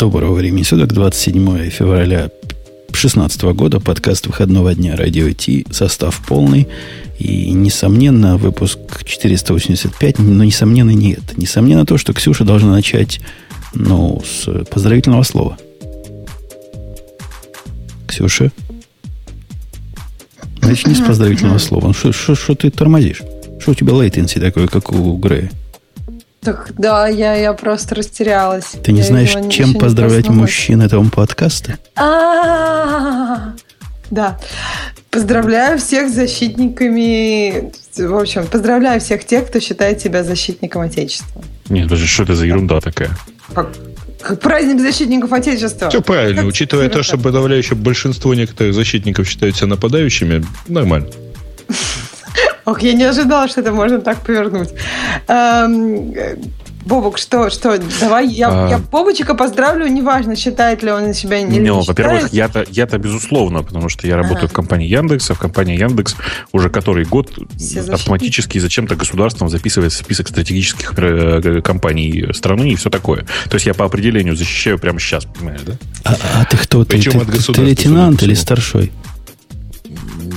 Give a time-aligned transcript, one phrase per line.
[0.00, 2.30] Доброго времени суток, 27 февраля
[2.88, 6.68] 2016 года, подкаст выходного дня Радио Ти, состав полный.
[7.18, 11.38] И, несомненно, выпуск 485, но, несомненно, не это.
[11.38, 13.20] Несомненно то, что Ксюша должна начать,
[13.74, 15.58] ну, с поздравительного слова.
[18.06, 18.50] Ксюша?
[20.62, 21.88] Начни с поздравительного слова.
[22.02, 23.20] Ну, что ты тормозишь?
[23.60, 25.50] Что у тебя лейтенси такое, как у Грея?
[26.42, 28.72] Так, да, я, я просто растерялась.
[28.82, 31.78] Ты не я знаешь, чем поздравлять мужчин этого подкаста?
[31.96, 33.52] А,
[34.10, 34.38] да.
[35.10, 37.72] Поздравляю всех с защитниками.
[37.96, 41.42] В общем, поздравляю всех тех, кто считает себя защитником Отечества.
[41.68, 43.10] Нет, даже что это за ерунда такая?
[43.52, 43.68] Как
[44.40, 45.90] праздник защитников Отечества.
[45.90, 51.08] Все правильно, как учитывая то, что подавляющее большинство некоторых защитников считают себя нападающими, нормально.
[52.64, 54.70] Ох, я не ожидала, что это можно так повернуть.
[55.28, 56.14] Эм,
[56.86, 58.68] Бобок, что, что, давай, я, а...
[58.70, 63.88] я Бобочека поздравлю, неважно, считает ли он себя или не, Во-первых, я-то, я-то безусловно, потому
[63.88, 64.48] что я работаю ага.
[64.48, 66.16] в компании Яндекс, а в компании Яндекс
[66.52, 67.30] уже который год
[67.92, 73.26] автоматически зачем-то государством записывается список стратегических э, компаний страны и все такое.
[73.48, 75.74] То есть я по определению защищаю прямо сейчас, понимаешь, да?
[76.04, 76.84] А, а ты кто?
[76.84, 77.54] Причем ты, от государства.
[77.54, 78.90] Ты лейтенант или старшой?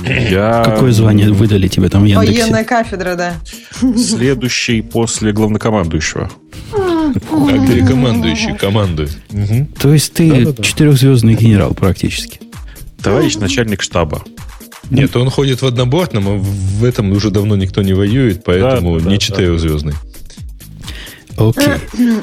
[0.06, 0.62] Я...
[0.64, 2.42] Какое звание выдали тебе там в Яндексе?
[2.42, 3.34] Военная кафедра, да.
[3.96, 6.30] Следующий после главнокомандующего.
[6.72, 7.12] А
[7.66, 9.08] перекомандующий команды.
[9.80, 12.40] То есть ты четырехзвездный генерал практически.
[13.02, 14.22] Товарищ начальник штаба.
[14.90, 19.18] Нет, он ходит в однобортном, а в этом уже давно никто не воюет, поэтому не
[19.18, 19.94] четырехзвездный.
[21.36, 21.74] Окей.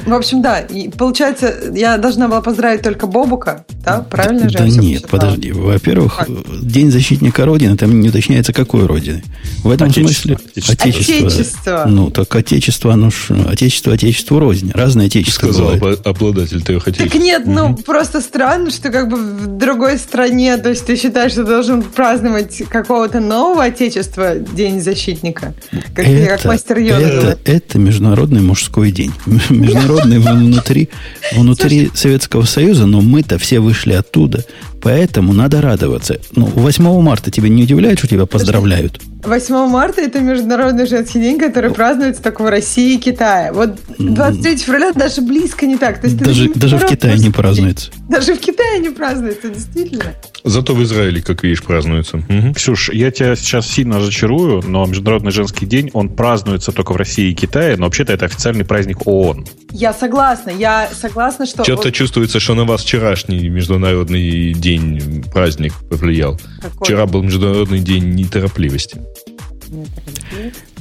[0.06, 0.60] В общем, да.
[0.60, 4.00] И получается, я должна была поздравить только Бобука, да?
[4.08, 4.56] Правильно же?
[4.58, 5.52] Да нет, подожди.
[5.52, 6.28] Во-первых, как?
[6.62, 9.22] День защитника Родины, там не уточняется, какой Родины.
[9.62, 10.36] В этом Отечество.
[10.36, 11.26] смысле Отечество.
[11.26, 11.84] Отечество.
[11.86, 14.70] Ну, так Отечество, оно ж Отечество, Отечество рознь.
[14.72, 16.06] Разные Отечества Сказал бывают.
[16.06, 17.12] обладатель трех Отечеств.
[17.12, 21.32] Так нет, ну, просто странно, что как бы в другой стране, то есть ты считаешь,
[21.32, 25.54] что должен праздновать какого-то нового Отечества День защитника?
[25.94, 27.00] Как, это, как мастер Йода.
[27.00, 29.12] Это, это международный мужской день день.
[29.50, 30.88] Международный внутри,
[31.32, 34.44] внутри Советского Союза, но мы-то все вышли оттуда.
[34.80, 36.18] Поэтому надо радоваться.
[36.34, 39.00] Ну, 8 марта тебя не удивляет, что тебя поздравляют?
[39.24, 43.52] 8 марта это Международный женский день, который празднуется только в России и Китае.
[43.52, 46.00] Вот 23 февраля даже близко не так.
[46.00, 47.90] То есть даже даже в Китае не празднуется.
[48.08, 50.14] Даже в Китае не празднуется, действительно.
[50.44, 52.16] Зато в Израиле, как видишь, празднуется.
[52.16, 52.54] Угу.
[52.54, 57.30] Ксюш, я тебя сейчас сильно разочарую, но Международный женский день, он празднуется только в России
[57.30, 59.46] и Китае, но вообще-то это официальный праздник ООН.
[59.70, 61.62] Я согласна, я согласна, что...
[61.62, 66.40] Что-то чувствуется, что на вас вчерашний Международный день, праздник повлиял.
[66.60, 66.84] Какой?
[66.86, 69.00] Вчера был Международный день неторопливости.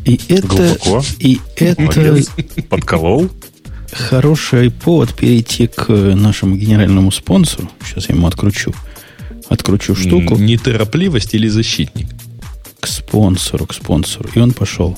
[0.05, 1.03] И это, Глубоко.
[1.19, 2.23] и это
[2.67, 3.29] подколол.
[3.91, 7.69] Хороший повод перейти к нашему генеральному спонсору.
[7.85, 8.73] Сейчас я ему откручу.
[9.51, 10.37] Откручу штуку.
[10.37, 12.07] Неторопливость или защитник?
[12.79, 14.29] К спонсору, к спонсору.
[14.33, 14.97] И он пошел.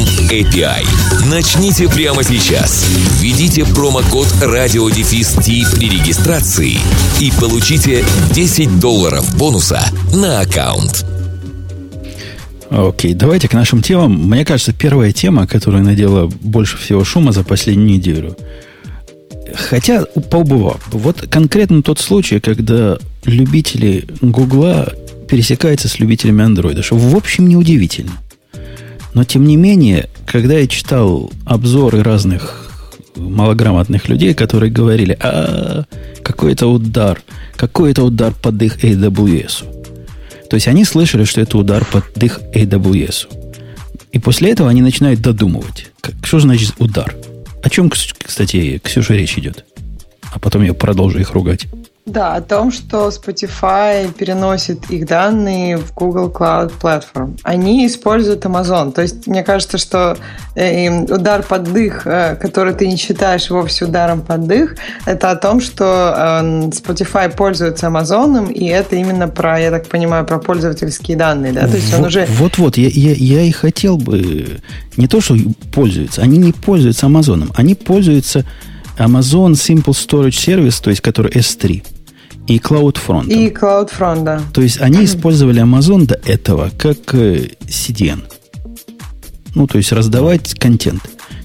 [0.31, 0.85] API.
[1.29, 2.87] Начните прямо сейчас.
[3.19, 6.77] Введите промокод RadioDefist при регистрации
[7.19, 8.03] и получите
[8.33, 11.05] 10 долларов бонуса на аккаунт.
[12.69, 14.29] Окей, давайте к нашим темам.
[14.29, 18.37] Мне кажется, первая тема, которая надела больше всего шума за последнюю неделю.
[19.53, 20.79] Хотя побывал.
[20.91, 24.93] Вот конкретно тот случай, когда любители Гугла
[25.29, 28.13] пересекаются с любителями андроида, что в общем неудивительно.
[29.13, 32.71] Но, тем не менее, когда я читал обзоры разных
[33.15, 35.83] малограмотных людей, которые говорили, а
[36.23, 37.21] какой это удар,
[37.55, 39.81] какой это удар под их AWS.
[40.49, 43.27] То есть они слышали, что это удар под их AWS.
[44.11, 45.91] И после этого они начинают додумывать.
[46.01, 47.15] Как, что значит удар?
[47.63, 49.65] О чем, кстати, Ксюша речь идет?
[50.33, 51.67] А потом я продолжу их ругать.
[52.05, 57.37] Да, о том, что Spotify переносит их данные в Google Cloud Platform.
[57.43, 58.91] Они используют Amazon.
[58.91, 60.17] То есть, мне кажется, что
[60.55, 65.35] э, удар под дых, э, который ты не считаешь вовсе ударом под дых, это о
[65.35, 71.17] том, что э, Spotify пользуется Amazon, и это именно про, я так понимаю, про пользовательские
[71.17, 71.53] данные.
[71.53, 71.67] Да?
[71.67, 72.25] То есть он уже...
[72.31, 74.59] Вот-вот, я, я, я и хотел бы
[74.97, 75.35] не то, что
[75.71, 78.43] пользуются, они не пользуются Amazon, они пользуются
[79.01, 81.83] Amazon Simple Storage Service, то есть который S3,
[82.47, 83.27] и CloudFront.
[83.27, 84.41] И CloudFront, да.
[84.53, 88.23] То есть они использовали Amazon до этого как э, CDN.
[89.55, 91.01] Ну, то есть раздавать контент.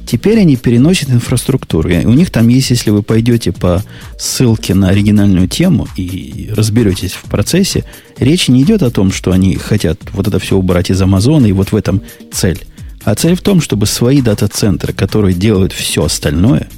[0.06, 1.88] Теперь они переносят инфраструктуру.
[1.88, 3.82] И у них там есть, если вы пойдете по
[4.18, 7.84] ссылке на оригинальную тему и разберетесь в процессе,
[8.18, 11.52] речь не идет о том, что они хотят вот это все убрать из Амазона, и
[11.52, 12.02] вот в этом
[12.32, 12.64] цель.
[13.02, 16.68] А цель в том, чтобы свои дата-центры, которые делают все остальное,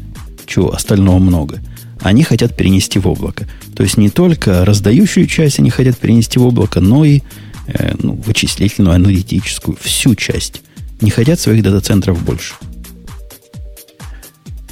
[0.49, 1.61] чего остального много,
[2.01, 3.47] они хотят перенести в облако.
[3.77, 7.23] То есть не только раздающую часть они хотят перенести в облако, но и
[7.67, 10.63] э, ну, вычислительную, аналитическую, всю часть.
[11.01, 12.55] Не хотят своих дата-центров больше.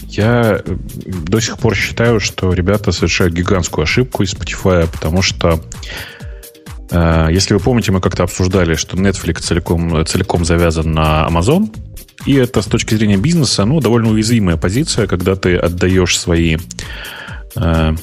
[0.08, 5.60] Я э, до сих пор считаю, что ребята совершают гигантскую ошибку из Spotify, потому что
[6.90, 11.70] э, если вы помните, мы как-то обсуждали, что Netflix целиком, целиком завязан на Amazon,
[12.24, 16.56] и это с точки зрения бизнеса, ну, довольно уязвимая позиция, когда ты отдаешь свои
[17.56, 17.94] э,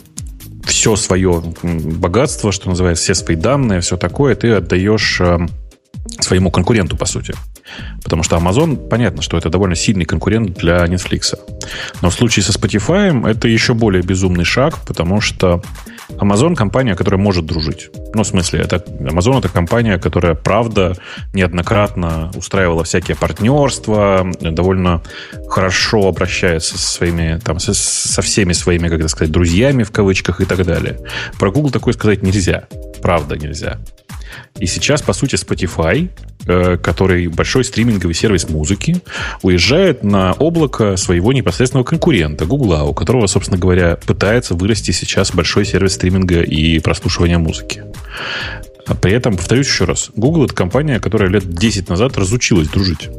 [0.65, 5.39] все свое богатство, что называется, все свои данные, все такое, ты отдаешь э,
[6.19, 7.33] своему конкуренту, по сути.
[8.03, 11.37] Потому что Amazon, понятно, что это довольно сильный конкурент для Netflix.
[12.01, 15.61] Но в случае со Spotify это еще более безумный шаг, потому что
[16.09, 17.89] Amazon компания, которая может дружить.
[18.13, 20.95] Ну, в смысле, это, Amazon это компания, которая, правда,
[21.33, 25.01] неоднократно устраивала всякие партнерства, довольно
[25.49, 30.45] хорошо обращается со своими, там, со, со всеми своими, как сказать, друзьями в кавычках и
[30.45, 30.99] так далее.
[31.39, 32.67] Про Google такое сказать нельзя.
[33.01, 33.79] Правда нельзя.
[34.59, 36.09] И сейчас, по сути, Spotify,
[36.45, 39.01] э, который большой стриминговый сервис музыки,
[39.41, 45.65] уезжает на облако своего непосредственного конкурента, Google, у которого, собственно говоря, пытается вырасти сейчас большой
[45.65, 47.83] сервис стриминга и прослушивания музыки.
[48.85, 53.09] А при этом, повторюсь еще раз, Google это компания, которая лет 10 назад разучилась дружить.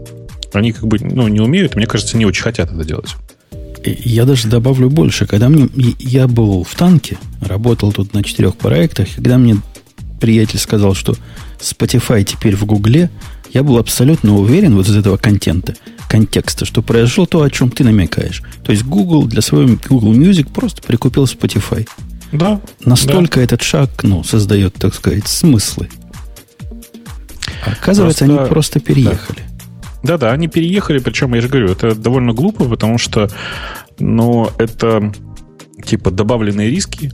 [0.52, 3.16] Они как бы ну, не умеют, мне кажется, не очень хотят это делать.
[3.84, 5.26] Я даже добавлю больше.
[5.26, 5.68] Когда мне,
[5.98, 9.56] я был в танке, работал тут на четырех проектах, когда мне
[10.24, 11.14] приятель сказал, что
[11.58, 13.10] Spotify теперь в Гугле,
[13.52, 15.74] я был абсолютно уверен вот из этого контента,
[16.08, 18.42] контекста, что произошло то, о чем ты намекаешь.
[18.64, 21.86] То есть Google для своего Google Music просто прикупил Spotify.
[22.32, 22.58] Да.
[22.86, 23.44] Настолько да.
[23.44, 25.90] этот шаг, ну, создает, так сказать, смыслы.
[27.66, 28.40] Оказывается, просто...
[28.40, 29.42] они просто переехали.
[30.02, 30.16] Да.
[30.16, 33.28] Да-да, они переехали, причем, я же говорю, это довольно глупо, потому что,
[33.98, 35.12] ну, это
[35.84, 37.12] типа добавленные риски,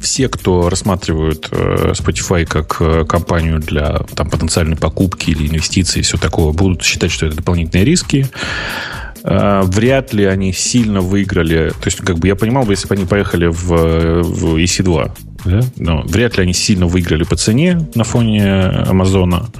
[0.00, 6.02] все, кто рассматривают э, Spotify как э, компанию для там, потенциальной покупки или инвестиций и
[6.02, 8.26] все такое, будут считать, что это дополнительные риски.
[9.22, 11.70] Э, вряд ли они сильно выиграли.
[11.70, 15.12] То есть, как бы я понимал бы, если бы они поехали в, в EC2,
[15.44, 15.60] да?
[15.76, 19.50] но вряд ли они сильно выиграли по цене на фоне Амазона.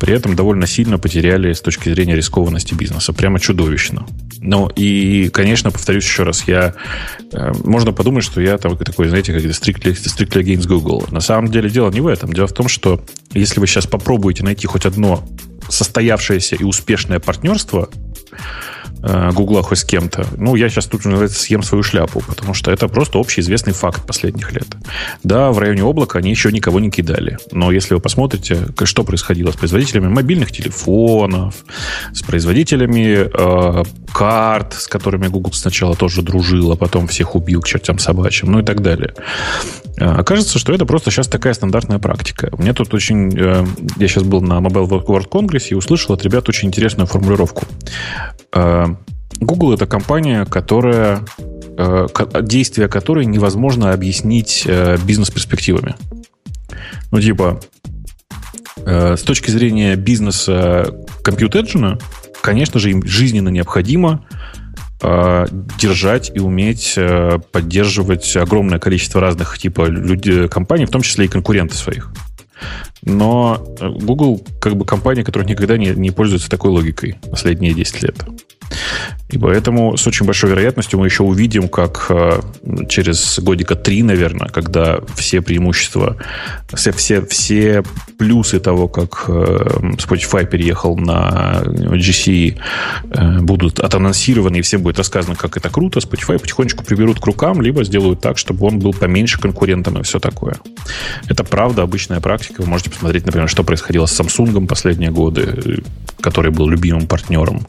[0.00, 3.12] При этом довольно сильно потеряли с точки зрения рискованности бизнеса.
[3.12, 4.06] Прямо чудовищно.
[4.38, 6.74] Ну, и, конечно, повторюсь еще раз, я...
[7.32, 11.06] Э, можно подумать, что я там такой, знаете, как strictly, strictly against Google.
[11.10, 12.32] На самом деле дело не в этом.
[12.32, 13.04] Дело в том, что
[13.34, 15.24] если вы сейчас попробуете найти хоть одно
[15.68, 17.88] состоявшееся и успешное партнерство,
[18.32, 20.26] Э, Гугла хоть с кем-то.
[20.36, 24.52] Ну, я сейчас тут, называется, съем свою шляпу, потому что это просто общеизвестный факт последних
[24.52, 24.68] лет.
[25.24, 27.38] Да, в районе облака они еще никого не кидали.
[27.50, 31.64] Но если вы посмотрите, что происходило с производителями мобильных телефонов,
[32.12, 37.66] с производителями э, карт, с которыми Google сначала тоже дружил, а потом всех убил к
[37.66, 39.14] чертям собачьим, ну и так далее.
[39.98, 42.50] Э, окажется, что это просто сейчас такая стандартная практика.
[42.58, 43.32] Меня тут очень...
[43.38, 43.64] Э,
[43.96, 47.64] я сейчас был на Mobile World Congress и услышал от ребят очень интересную формулировку.
[48.52, 48.86] Э,
[49.40, 51.24] Google это компания, которая
[52.42, 54.68] действия которой невозможно объяснить
[55.04, 55.96] бизнес-перспективами.
[57.10, 57.60] Ну, типа,
[58.84, 61.98] с точки зрения бизнеса Engine,
[62.42, 64.26] конечно же, им жизненно необходимо
[65.04, 65.46] Э,
[65.78, 71.28] держать и уметь э, поддерживать огромное количество разных типа людей, компаний, в том числе и
[71.28, 72.12] конкуренты своих.
[73.02, 78.02] Но э, Google как бы компания, которая никогда не, не пользуется такой логикой последние 10
[78.04, 78.16] лет.
[79.32, 82.40] И поэтому с очень большой вероятностью мы еще увидим, как э,
[82.88, 86.16] через годика три, наверное, когда все преимущества,
[86.74, 87.82] все, все, все
[88.18, 89.32] плюсы того, как э,
[89.96, 92.58] Spotify переехал на GC,
[93.10, 97.62] э, будут отанонсированы, и всем будет рассказано, как это круто, Spotify потихонечку приберут к рукам,
[97.62, 100.56] либо сделают так, чтобы он был поменьше конкурентом и все такое.
[101.28, 102.60] Это правда обычная практика.
[102.60, 105.82] Вы можете посмотреть, например, что происходило с Samsung последние годы,
[106.22, 107.66] который был любимым партнером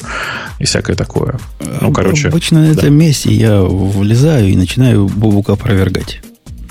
[0.60, 1.40] и всякое такое.
[1.82, 2.30] Ну, короче.
[2.30, 6.22] Обычно на этом месте я влезаю и начинаю Бобука опровергать.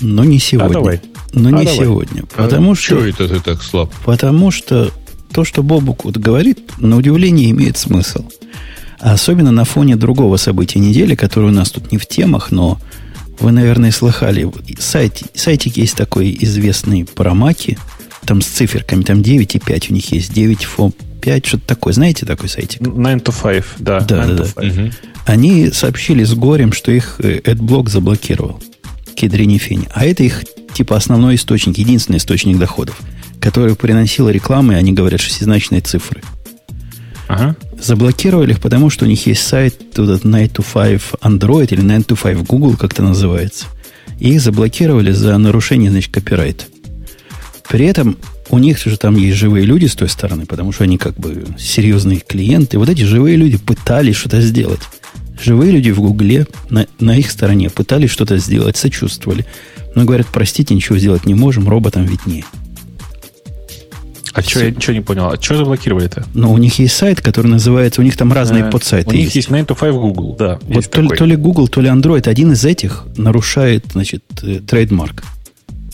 [0.01, 0.69] Но не сегодня.
[0.69, 1.01] А давай.
[1.33, 1.75] Но а не давай.
[1.75, 2.23] сегодня.
[2.35, 3.05] А потому а что...
[3.05, 3.91] это ты так слаб?
[4.05, 4.91] Потому что
[5.31, 8.25] то, что Бобук вот говорит, на удивление имеет смысл.
[8.99, 12.79] А особенно на фоне другого события недели, которое у нас тут не в темах, но
[13.39, 14.49] вы, наверное, слыхали.
[14.79, 17.77] Сайт, сайтик есть такой известный про маки,
[18.25, 21.93] там с циферками, там 9 и 5 у них есть, 9 фо 5, что-то такое.
[21.93, 22.81] Знаете такой сайтик?
[22.81, 23.99] 9 to 5, да.
[24.01, 24.67] Да, да, да.
[24.67, 24.91] Угу.
[25.25, 28.61] Они сообщили с горем, что их AdBlock э, заблокировал.
[29.15, 29.87] Кедрини Фини.
[29.93, 32.99] А это их типа основной источник, единственный источник доходов,
[33.39, 36.21] который приносил рекламы, они говорят, шестизначные цифры.
[37.27, 37.55] Ага.
[37.79, 42.07] Заблокировали их, потому что у них есть сайт этот 9 to 5 Android или 9
[42.07, 43.67] to 5 Google, как это называется.
[44.19, 46.65] И их заблокировали за нарушение, значит, копирайта.
[47.69, 48.17] При этом
[48.49, 51.45] у них же там есть живые люди с той стороны, потому что они как бы
[51.57, 52.77] серьезные клиенты.
[52.77, 54.81] Вот эти живые люди пытались что-то сделать.
[55.41, 59.45] Живые люди в Гугле на, на их стороне пытались что-то сделать, сочувствовали.
[59.95, 62.45] Но говорят, простите, ничего сделать не можем, роботам виднее.
[64.33, 65.29] А что, я ничего не понял.
[65.29, 66.25] А что заблокировали-то?
[66.33, 68.01] Ну, у них есть сайт, который называется...
[68.01, 70.59] У них там разные а, подсайты У них есть 9 to 5 Google, да.
[70.63, 72.27] Вот то, то ли Google, то ли Android.
[72.27, 75.23] Один из этих нарушает, значит, э, трейдмарк.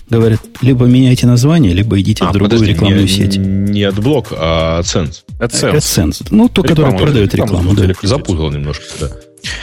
[0.09, 3.37] Говорят, либо меняйте название, либо идите а, в другую подожди, рекламную не, сеть.
[3.37, 5.23] Не AdBlock, а AdSense.
[5.39, 5.75] AdSense.
[5.75, 6.27] AdSense.
[6.31, 7.73] Ну, то, который продает рекламу.
[7.73, 7.93] Да.
[8.01, 9.11] Запутал немножко, да.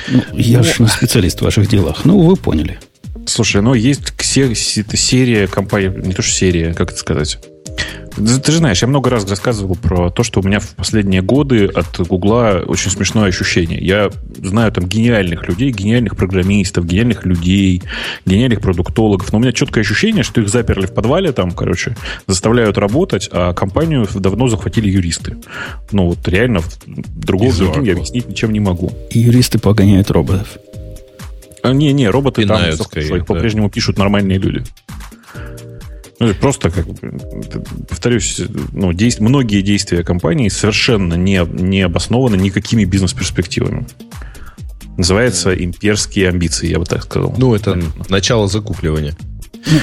[0.09, 2.05] Ну, я ну, же не специалист в ваших делах.
[2.05, 2.79] Ну, вы поняли.
[3.27, 4.15] Слушай, ну есть
[4.95, 7.39] серия компаний, не то что серия, как это сказать,
[8.17, 11.67] ты же знаешь, я много раз рассказывал про то, что у меня в последние годы
[11.67, 13.79] от Гугла очень смешное ощущение.
[13.79, 17.83] Я знаю там гениальных людей, гениальных программистов, гениальных людей,
[18.25, 22.79] гениальных продуктологов, но у меня четкое ощущение, что их заперли в подвале там, короче, заставляют
[22.79, 25.37] работать, а компанию давно захватили юристы.
[25.93, 28.93] Ну вот реально другого другим я объяснить ничем не могу.
[29.11, 30.57] И юристы погоняют роботов.
[31.63, 33.25] А, не, не, роботы Пинают, там скорее, да.
[33.25, 34.65] по-прежнему пишут нормальные люди.
[36.19, 36.87] Ну, просто, как
[37.89, 38.41] повторюсь,
[38.73, 39.21] ну, действ...
[39.21, 43.87] многие действия компании совершенно не, не обоснованы никакими бизнес-перспективами.
[44.97, 47.35] Называется имперские амбиции, я бы так сказал.
[47.37, 49.15] Ну, это начало закупливания.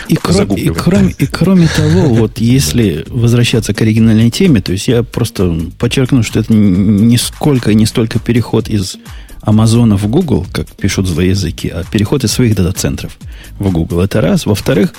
[0.07, 4.87] И, кро- и, кроме, и кроме того, вот если возвращаться к оригинальной теме, то есть
[4.87, 8.97] я просто подчеркну, что это не сколько и не столько переход из
[9.41, 13.17] Амазона в Google, как пишут злые языки, а переход из своих дата-центров
[13.59, 13.99] в Google.
[13.99, 14.45] Это раз.
[14.45, 14.93] Во-вторых,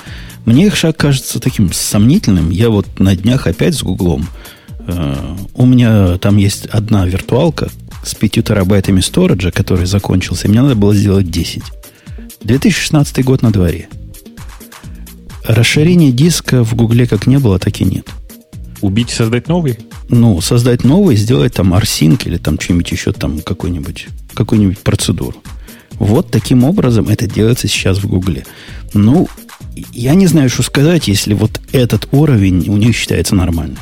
[0.44, 2.50] мне их шаг кажется таким сомнительным.
[2.50, 4.28] Я вот на днях опять с Гуглом.
[4.86, 7.70] Э, у меня там есть одна виртуалка
[8.04, 10.46] с 5 терабайтами сториджа, который закончился.
[10.46, 11.62] И мне надо было сделать 10.
[12.42, 13.88] 2016 год на дворе.
[15.44, 18.08] Расширения диска в Гугле как не было, так и нет.
[18.80, 19.78] Убить и создать новый?
[20.08, 24.08] Ну, создать новый, сделать там арсинк или там что-нибудь еще там какую-нибудь
[24.82, 25.36] процедуру.
[25.92, 28.44] Вот таким образом это делается сейчас в Гугле.
[28.94, 29.28] Ну,
[29.92, 33.78] я не знаю, что сказать, если вот этот уровень у них считается нормальным.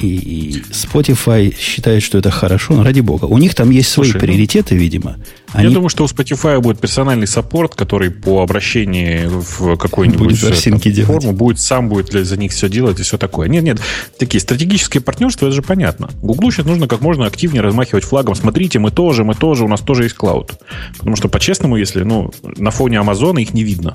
[0.00, 3.26] И Spotify считает, что это хорошо, но ради бога.
[3.26, 5.16] У них там есть свои Слушай, ну, приоритеты, ну, видимо.
[5.52, 5.68] Они...
[5.68, 11.32] Я думаю, что у Spotify будет персональный саппорт, который по обращении в какую-нибудь будет форму
[11.32, 13.48] будет сам будет за них все делать и все такое.
[13.48, 13.80] Нет, нет,
[14.18, 16.10] такие стратегические партнерства, это же понятно.
[16.22, 18.34] Гуглу сейчас нужно как можно активнее размахивать флагом.
[18.34, 20.52] Смотрите, мы тоже, мы тоже, у нас тоже есть клауд.
[20.98, 23.94] Потому что, по-честному, если ну, на фоне Амазона их не видно.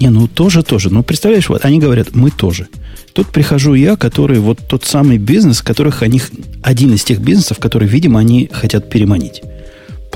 [0.00, 0.92] Не, ну тоже, тоже.
[0.92, 2.68] Ну, представляешь, вот они говорят, мы тоже.
[3.12, 6.20] Тут прихожу я, который вот тот самый бизнес, которых они,
[6.62, 9.42] один из тех бизнесов, которые, видимо, они хотят переманить.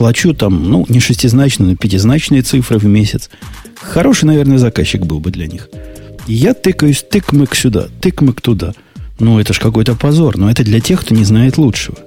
[0.00, 3.28] Плачу там, ну, не шестизначные, но пятизначные цифры в месяц.
[3.82, 5.68] Хороший, наверное, заказчик был бы для них.
[6.26, 8.72] Я тыкаюсь тыкмык сюда, тыкмык туда.
[9.18, 11.98] Ну, это ж какой-то позор, но это для тех, кто не знает лучшего.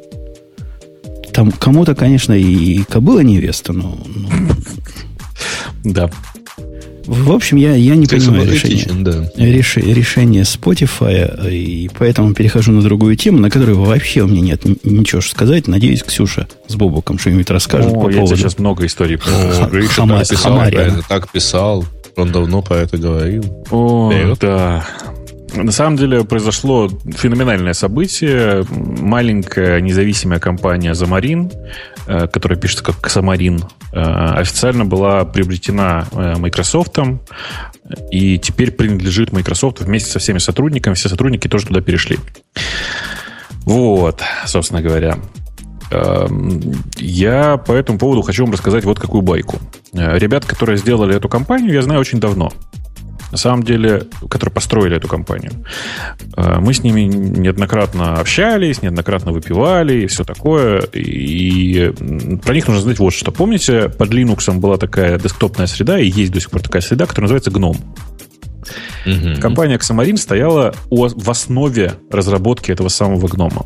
[1.34, 4.04] Там кому-то, конечно, и кобыла невеста, но...
[4.16, 4.30] но...
[5.84, 6.10] Да.
[7.06, 9.30] В общем, я, я не Ты понимаю решения, да.
[9.36, 14.64] реш, решение Spotify, и поэтому перехожу на другую тему, на которую вообще у меня нет
[14.84, 15.68] ничего сказать.
[15.68, 18.38] Надеюсь, Ксюша с Бобуком что-нибудь расскажет О, по я поводу...
[18.38, 19.18] сейчас много историй.
[19.18, 20.20] О, Гриша Хама...
[20.20, 20.62] так писал,
[21.10, 21.86] так писал.
[22.16, 23.44] Он давно про это говорил.
[23.72, 24.38] О, Вперед.
[24.40, 24.86] да.
[25.56, 28.66] На самом деле произошло феноменальное событие.
[28.72, 31.93] Маленькая независимая компания Замарин, э,
[32.28, 36.98] которая пишется как Самарин, э, официально была приобретена э, Microsoft
[38.12, 40.94] и теперь принадлежит Microsoft вместе со всеми сотрудниками.
[40.94, 42.18] Все сотрудники тоже туда перешли.
[43.66, 45.18] Вот, собственно говоря.
[45.92, 46.62] Эм,
[46.98, 49.60] я по этому поводу хочу вам рассказать вот какую байку.
[49.94, 52.52] Ребят, которые сделали эту компанию, я знаю очень давно
[53.34, 55.52] на самом деле, которые построили эту компанию.
[56.38, 60.82] Э, мы с ними неоднократно общались, неоднократно выпивали и все такое.
[60.94, 61.92] И
[62.46, 63.32] про них нужно знать вот что.
[63.32, 67.32] Помните, под Linux была такая десктопная среда, и есть до сих пор такая среда, которая
[67.32, 67.80] называется GNOME.
[69.08, 69.42] Угу.
[69.42, 73.66] Компания Xamarin стояла в основе разработки этого самого гнома.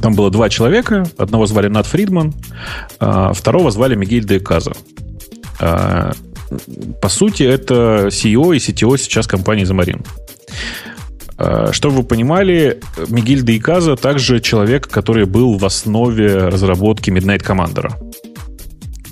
[0.00, 1.04] Там было два человека.
[1.18, 2.32] Одного звали Нат Фридман,
[2.98, 4.72] а второго звали Мигель де Каза.
[7.00, 10.02] По сути, это CEO и CTO сейчас компании Замарин.
[11.72, 17.92] Чтобы вы понимали, Мигель де Иказа также человек, который был в основе разработки Midnight Commander.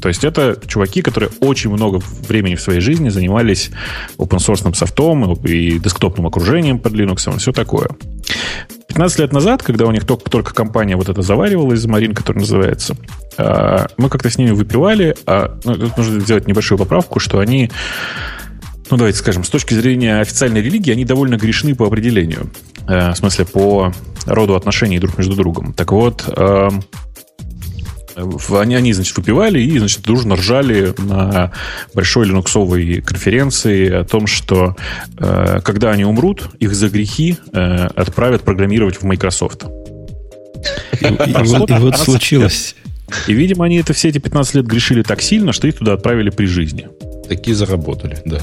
[0.00, 3.70] То есть это чуваки, которые очень много времени в своей жизни занимались
[4.18, 7.88] open source софтом и десктопным окружением под Linux и все такое.
[8.88, 12.96] 15 лет назад, когда у них только, только компания вот эта заваривалась, Марин, которая называется,
[13.36, 17.70] а, мы как-то с ними выпивали, а ну, тут нужно сделать небольшую поправку, что они
[18.90, 22.50] ну, давайте скажем, с точки зрения официальной религии, они довольно грешны по определению.
[22.88, 23.92] Э, в смысле, по
[24.24, 25.74] роду отношений друг между другом.
[25.74, 26.82] Так вот, эм,
[28.50, 31.52] они, они, значит, выпивали и, значит, дружно ржали на
[31.94, 34.76] большой линуксовой конференции о том, что
[35.18, 39.64] э, когда они умрут, их за грехи э, отправят программировать в Microsoft.
[41.00, 42.74] И, и, вот, и вот случилось.
[43.26, 46.30] И, видимо, они это все эти 15 лет грешили так сильно, что их туда отправили
[46.30, 46.88] при жизни.
[47.28, 48.40] Такие заработали, да.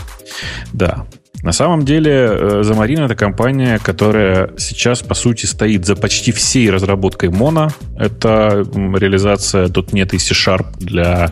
[0.74, 1.06] Да.
[1.46, 7.30] На самом деле, Замарин это компания, которая сейчас, по сути, стоит за почти всей разработкой
[7.30, 7.72] Mono.
[7.96, 11.32] Это реализация .NET и C-Sharp для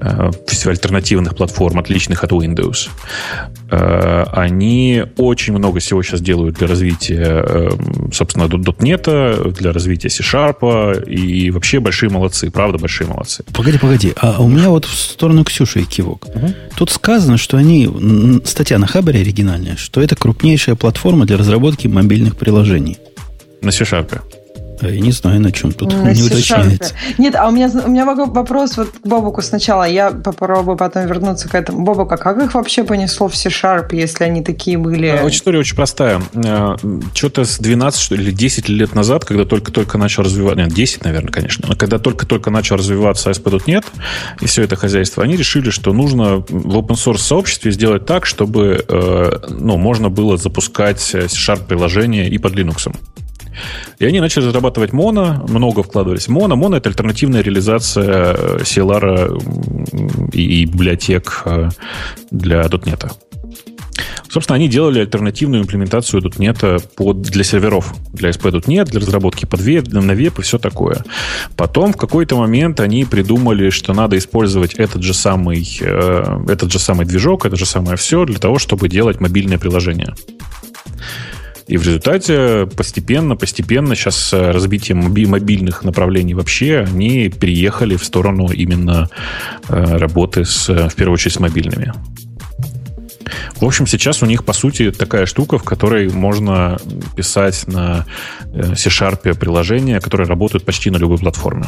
[0.00, 0.30] э,
[0.64, 2.88] альтернативных платформ, отличных от Windows.
[3.70, 7.68] Э, они очень много всего сейчас делают для развития, э,
[8.12, 13.44] собственно, .NET, для развития C-Sharp, и вообще большие молодцы, правда, большие молодцы.
[13.52, 16.26] Погоди, погоди, а у меня вот в сторону Ксюши и кивок.
[16.28, 16.54] Угу.
[16.76, 17.88] Тут сказано, что они,
[18.44, 22.98] статья на Хабаре оригинальная, что это крупнейшая платформа для разработки мобильных приложений.
[23.60, 24.20] На C-Sharp.
[24.80, 26.94] А я не знаю, на чем тут на не уточняется.
[27.18, 29.84] Нет, а у меня, у меня вопрос вот к Бобуку сначала.
[29.84, 31.84] Я попробую потом вернуться к этому.
[31.84, 35.06] Бобук, а как их вообще понесло в C-Sharp, если они такие были?
[35.06, 36.20] А, история очень простая.
[36.34, 36.76] А,
[37.14, 40.60] Что-то с 12 что ли, или 10 лет назад, когда только-только начал развиваться...
[40.60, 41.66] Нет, 10, наверное, конечно.
[41.68, 43.84] Но когда только-только начал развиваться ASP.NET
[44.40, 48.84] и все это хозяйство, они решили, что нужно в open source сообществе сделать так, чтобы
[48.86, 52.92] э, ну, можно было запускать C-Sharp приложения и под Linux.
[53.98, 56.56] И они начали разрабатывать моно, много вкладывались в моно.
[56.56, 61.68] Моно— это альтернативная реализация CLR и, и библиотек э,
[62.30, 63.10] для .NET.
[64.30, 69.88] Собственно, они делали альтернативную имплементацию .NET под, для серверов, для SP.NET, для разработки под веб,
[69.88, 71.04] на веб и все такое.
[71.56, 76.78] Потом в какой-то момент они придумали, что надо использовать этот же самый, э, этот же
[76.78, 80.14] самый движок, это же самое все для того, чтобы делать мобильное приложение.
[81.68, 88.48] И в результате постепенно, постепенно сейчас с разбитием мобильных направлений вообще они переехали в сторону
[88.48, 89.10] именно
[89.68, 91.92] э, работы с, в первую очередь, с мобильными.
[93.60, 96.78] В общем, сейчас у них, по сути, такая штука, в которой можно
[97.16, 98.06] писать на
[98.46, 101.66] э, C-Sharp приложения, которые работают почти на любой платформе.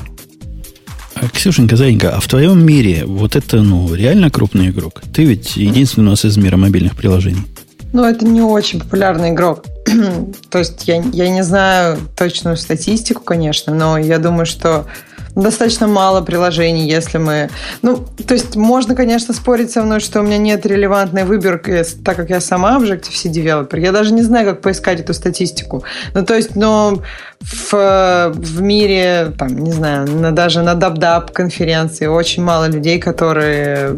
[1.14, 5.02] А, Ксюшенька, Заинька, а в твоем мире вот это, ну, реально крупный игрок?
[5.12, 7.44] Ты ведь единственный у нас из мира мобильных приложений.
[7.92, 9.64] Ну, это не очень популярный игрок.
[10.50, 14.87] То есть я, я не знаю точную статистику, конечно, но я думаю, что
[15.35, 17.50] достаточно мало приложений, если мы...
[17.83, 22.16] Ну, то есть можно, конечно, спорить со мной, что у меня нет релевантной выборки, так
[22.16, 23.79] как я сама Objective-C девелопер.
[23.79, 25.85] Я даже не знаю, как поискать эту статистику.
[26.14, 27.03] Ну, то есть, но
[27.40, 33.96] в, в мире, там, не знаю, на, даже на DubDub конференции очень мало людей, которые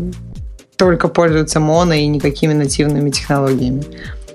[0.83, 3.85] только пользуются моно и никакими нативными технологиями.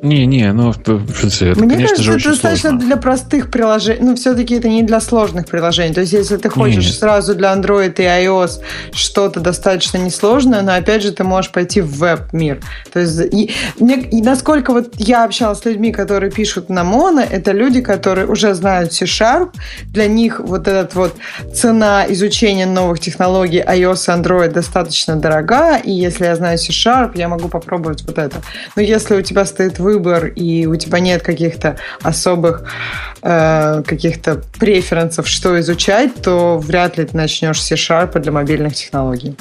[0.01, 2.87] Не-не, ну, это, Мне конечно кажется, же, это достаточно сложно.
[2.87, 3.99] для простых приложений.
[4.01, 5.93] Ну, все-таки это не для сложных приложений.
[5.93, 6.95] То есть, если ты хочешь Нет.
[6.95, 11.97] сразу для Android и iOS что-то достаточно несложное, но, опять же, ты можешь пойти в
[11.97, 12.59] веб-мир.
[12.93, 17.21] То есть, и, мне, и насколько вот я общалась с людьми, которые пишут на моно,
[17.21, 19.51] это люди, которые уже знают C-Sharp.
[19.85, 21.15] Для них вот этот вот
[21.53, 27.27] цена изучения новых технологий iOS и Android достаточно дорога, и если я знаю C-Sharp, я
[27.27, 28.37] могу попробовать вот это.
[28.75, 32.63] Но если у тебя стоит выбор, и у тебя нет каких-то особых
[33.21, 39.35] э, каких-то преференсов, что изучать, то вряд ли ты начнешь C-Sharp для мобильных технологий.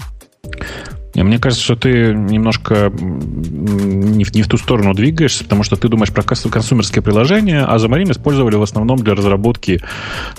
[1.22, 5.88] Мне кажется, что ты немножко не в, не в ту сторону двигаешься, потому что ты
[5.88, 9.81] думаешь про консумерские приложения, а Xamarin использовали в основном для разработки,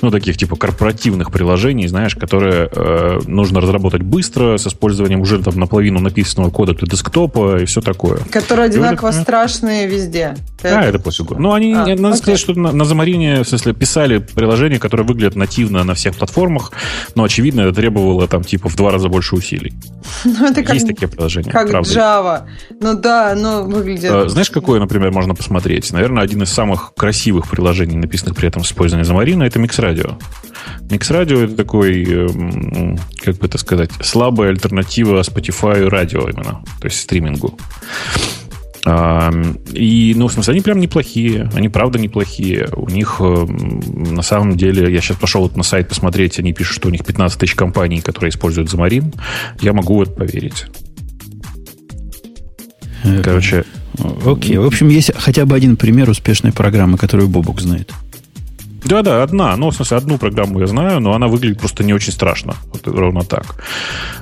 [0.01, 5.57] ну, таких типа корпоративных приложений, знаешь, которые э, нужно разработать быстро, с использованием уже там
[5.59, 8.19] наполовину написанного кода для десктопа и все такое.
[8.31, 10.35] Которые одинаково это, страшные везде.
[10.61, 11.35] Да, это пофигу.
[11.37, 12.17] Ну, они, а, надо окей.
[12.17, 16.71] сказать, что на, на Xamarin, в смысле, писали приложения, которые выглядят нативно на всех платформах,
[17.15, 19.73] но, очевидно, это требовало там типа в два раза больше усилий.
[20.37, 21.51] Ну, это как, есть такие приложения.
[21.51, 21.89] Как правда.
[21.89, 22.43] Java.
[22.79, 24.11] Ну да, но выглядит...
[24.11, 25.91] А, знаешь, какое, например, можно посмотреть?
[25.91, 30.21] Наверное, один из самых красивых приложений, написанных при этом с использованием Замарина, это Mix Radio.
[30.89, 36.85] Mix Radio это такой, эм, как бы это сказать, слабая альтернатива Spotify радио именно, то
[36.85, 37.57] есть стримингу.
[38.85, 41.49] И, ну, в смысле, они прям неплохие.
[41.53, 42.69] Они правда неплохие.
[42.75, 46.75] У них, эм, на самом деле, я сейчас пошел вот на сайт посмотреть, они пишут,
[46.75, 49.13] что у них 15 тысяч компаний, которые используют Замарин.
[49.59, 50.67] Я могу вот поверить.
[53.03, 53.65] Э, Короче...
[54.25, 54.57] Окей.
[54.57, 57.91] В общем, есть хотя бы один пример успешной программы, которую Бобук знает.
[58.85, 59.55] Да, да, одна.
[59.57, 62.55] Ну, в смысле, одну программу я знаю, но она выглядит просто не очень страшно.
[62.71, 63.55] Вот ровно так.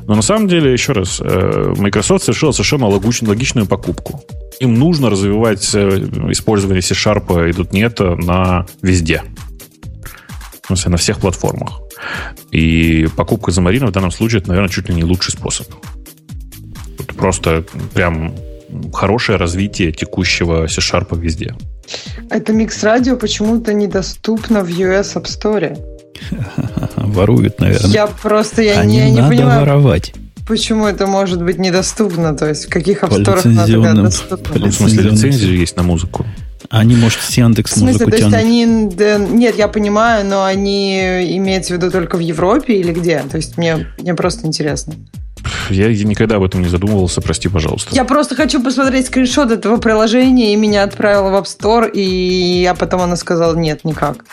[0.07, 4.23] Но на самом деле, еще раз, э, Microsoft совершила совершенно логичную покупку.
[4.59, 5.89] Им нужно развивать э,
[6.31, 9.23] использование C-Sharp и .NET на везде.
[10.63, 11.81] В смысле, на всех платформах.
[12.51, 15.67] И покупка Замарина в данном случае, это, наверное, чуть ли не лучший способ.
[17.17, 17.63] Просто
[17.93, 18.33] прям
[18.93, 21.55] хорошее развитие текущего C-Sharp везде.
[22.29, 25.77] Это микс радио почему-то недоступно в US App Store.
[26.95, 27.91] Воруют, наверное.
[27.91, 29.61] Я просто я а не, не, не надо понимаю.
[29.61, 30.13] воровать.
[30.47, 32.35] Почему это может быть недоступно?
[32.35, 34.59] То есть в каких апсторах надо тогда доступно?
[34.59, 36.25] Ну, в смысле, лицензия есть на музыку.
[36.69, 38.89] Они, может, с Яндекс В смысле, то есть они...
[38.95, 40.97] Да, нет, я понимаю, но они
[41.37, 43.23] имеются в виду только в Европе или где?
[43.29, 44.93] То есть мне, мне просто интересно.
[45.69, 47.95] Я никогда об этом не задумывался, прости, пожалуйста.
[47.95, 52.01] Я просто хочу посмотреть скриншот этого приложения, и меня отправило в App Store, и
[52.61, 54.25] я потом она сказала, нет, никак.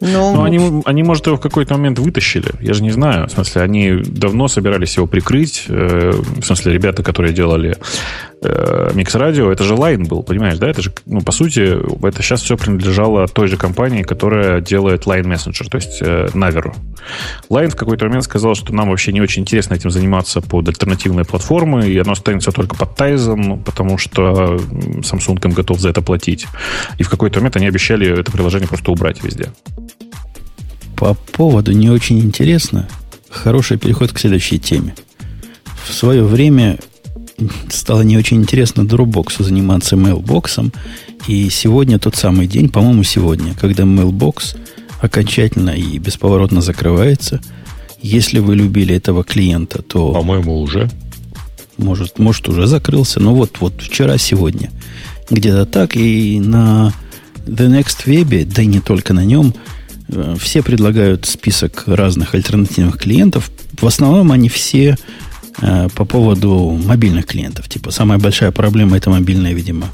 [0.00, 2.50] Ну, Но они, они, может, его в какой-то момент вытащили.
[2.60, 3.26] Я же не знаю.
[3.26, 5.64] В смысле, они давно собирались его прикрыть.
[5.68, 7.76] Э, в смысле, ребята, которые делали
[8.42, 10.68] э, Микс Радио, это же Line был, понимаешь, да?
[10.68, 15.24] Это же, ну, по сути, это сейчас все принадлежало той же компании, которая делает Line
[15.24, 16.74] Messenger, то есть э, Naver.
[17.50, 21.24] Line в какой-то момент сказал, что нам вообще не очень интересно этим заниматься под альтернативные
[21.24, 24.56] платформы, и оно останется только под Tizen, потому что
[25.00, 26.46] Samsung им готов за это платить.
[26.98, 29.50] И в какой-то момент они обещали это приложение просто убрать везде.
[30.96, 32.88] По поводу не очень интересно,
[33.30, 34.94] хороший переход к следующей теме.
[35.84, 36.78] В свое время
[37.70, 40.72] стало не очень интересно Dropbox заниматься mailbox,
[41.26, 44.56] и сегодня тот самый день, по-моему, сегодня, когда mailbox
[45.00, 47.40] окончательно и бесповоротно закрывается.
[48.00, 50.12] Если вы любили этого клиента, то...
[50.12, 50.88] По-моему, уже.
[51.76, 53.20] Может, может, уже закрылся.
[53.20, 54.70] Но вот, вот вчера, сегодня.
[55.30, 55.96] Где-то так.
[55.96, 56.92] И на
[57.46, 59.54] The Next Web, да и не только на нем,
[60.08, 63.50] Э, все предлагают список разных альтернативных клиентов.
[63.78, 64.96] В основном они все
[65.60, 67.68] э, по поводу мобильных клиентов.
[67.68, 69.86] Типа самая большая проблема это мобильная, видимо,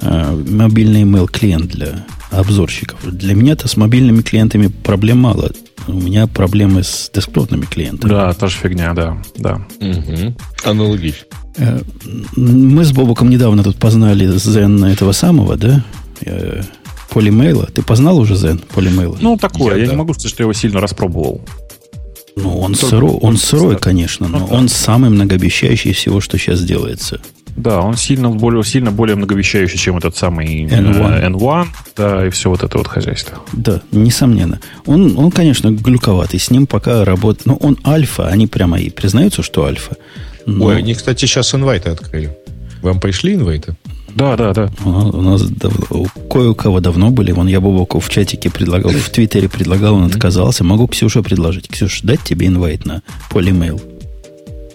[0.00, 2.98] э, мобильный email клиент для обзорщиков.
[3.04, 5.50] Для меня-то с мобильными клиентами проблем мало.
[5.86, 8.10] У меня проблемы с десктопными клиентами.
[8.10, 9.22] Да, та же фигня, да.
[9.36, 9.66] да.
[9.80, 10.36] Угу.
[10.64, 11.26] Аналогично.
[11.56, 11.80] Э,
[12.36, 15.84] мы с Бобуком недавно тут познали Зен этого самого, да?
[17.10, 17.66] Полимейла.
[17.66, 19.16] Ты познал уже Zen Полимейла?
[19.20, 19.74] Ну, такое.
[19.74, 19.92] Я, я да.
[19.92, 21.40] не могу сказать, что я его сильно распробовал.
[22.42, 24.54] Ну, он, сырой, он сырой, конечно, но ну, да.
[24.54, 27.20] он самый многообещающий всего, что сейчас делается.
[27.56, 31.32] Да, он сильно более, сильно более многообещающий, чем этот самый N1.
[31.32, 33.38] N1, да, и все вот это вот хозяйство.
[33.52, 34.60] Да, несомненно.
[34.86, 36.38] Он, он конечно, глюковатый.
[36.38, 37.46] С ним пока работает...
[37.46, 39.96] Ну, он альфа, они прямо и признаются, что альфа.
[40.46, 40.66] Но...
[40.66, 42.36] Ой, они, кстати, сейчас инвайты открыли.
[42.80, 43.74] Вам пришли инвайты?
[44.18, 44.68] Да, да, да.
[44.84, 47.30] У нас давно, кое у кого давно были.
[47.30, 50.64] Вон я Бобоку в чатике предлагал, в Твиттере предлагал, он отказался.
[50.64, 51.68] Могу Ксюше предложить.
[51.68, 53.80] Ксюша, дать тебе инвайт на полимейл?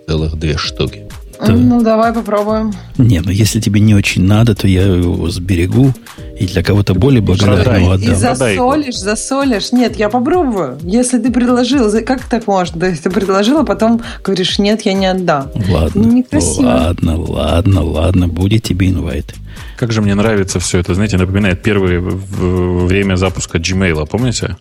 [0.08, 1.10] Целых две штуки.
[1.46, 1.54] Да.
[1.54, 2.74] Ну, давай попробуем.
[2.98, 5.94] Не, ну если тебе не очень надо, то я его сберегу
[6.40, 8.12] и для кого-то более благодарного отдам.
[8.12, 9.72] И засолишь, засолишь.
[9.72, 10.78] Нет, я попробую.
[10.84, 12.80] Если ты предложил, как так может?
[12.80, 15.52] То есть ты предложил, а потом говоришь, нет, я не отдам.
[15.70, 16.66] Ладно, Некрасиво.
[16.66, 19.36] ладно, ладно, ладно, будет тебе инвайт.
[19.78, 24.58] Как же мне нравится все это, знаете, напоминает первое время запуска Gmail, помните?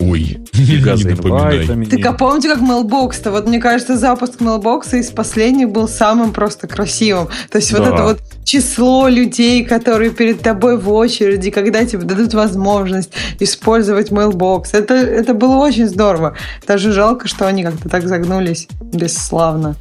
[0.00, 1.84] Ой, за инвайтами.
[1.84, 3.30] Так а помните, как Mailbox-то?
[3.30, 7.28] Вот мне кажется, запуск Mailbox из последних был самым просто красивым.
[7.50, 7.78] То есть да.
[7.78, 13.10] вот это вот число людей, которые перед тобой в очереди, когда тебе дадут возможность
[13.40, 14.68] использовать Mailbox.
[14.72, 16.34] Это, это было очень здорово.
[16.66, 19.76] Даже жалко, что они как-то так загнулись бесславно.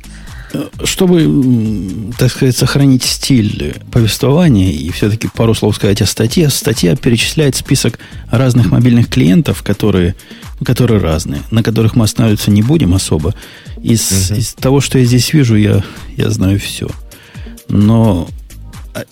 [0.84, 7.56] Чтобы, так сказать, сохранить стиль повествования и все-таки пару слов сказать о статье, статья перечисляет
[7.56, 8.00] список
[8.32, 10.16] разных мобильных клиентов, которые,
[10.64, 13.36] которые разные, на которых мы останавливаться не будем особо.
[13.82, 14.40] Из, угу.
[14.40, 15.84] из того, что я здесь вижу, я,
[16.18, 16.90] я знаю все.
[17.68, 18.28] Но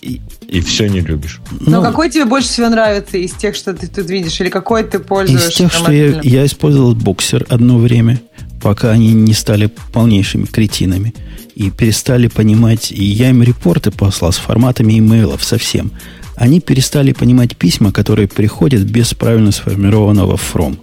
[0.01, 1.41] и, и все не любишь.
[1.59, 4.39] Но ну, какой тебе больше всего нравится из тех, что ты тут видишь?
[4.41, 5.49] Или какой ты пользуешься?
[5.49, 8.19] Из тех, что я, я использовал боксер одно время.
[8.61, 11.13] пока они не стали полнейшими кретинами
[11.55, 15.91] и перестали понимать, и я им репорты послал с форматами имейлов совсем,
[16.35, 20.77] они перестали понимать письма, которые приходят без правильно сформированного from.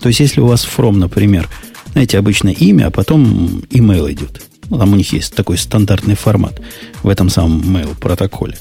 [0.00, 1.48] То есть, если у вас from, например,
[1.92, 4.42] знаете, обычно имя, а потом email идет.
[4.70, 6.60] Ну, там у них есть такой стандартный формат
[7.02, 8.56] в этом самом mail протоколе,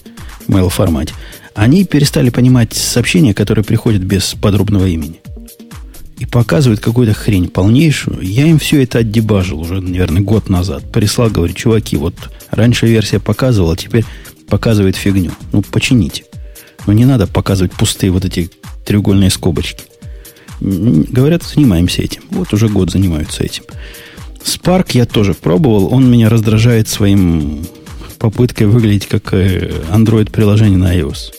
[0.47, 1.13] mail формате.
[1.53, 5.19] Они перестали понимать сообщения, которые приходят без подробного имени
[6.17, 8.21] и показывают какую-то хрень полнейшую.
[8.21, 10.91] Я им все это отдебажил уже, наверное, год назад.
[10.91, 12.15] Прислал, говорю, чуваки, вот
[12.51, 14.05] раньше версия показывала, теперь
[14.47, 15.31] показывает фигню.
[15.51, 16.23] Ну, почините.
[16.85, 18.49] Но не надо показывать пустые вот эти
[18.85, 19.83] треугольные скобочки.
[20.59, 22.23] Говорят, занимаемся этим.
[22.31, 23.63] Вот уже год занимаются этим.
[24.47, 25.93] Spark я тоже пробовал.
[25.93, 27.65] Он меня раздражает своим
[28.17, 31.33] попыткой выглядеть как э, Android-приложение на iOS.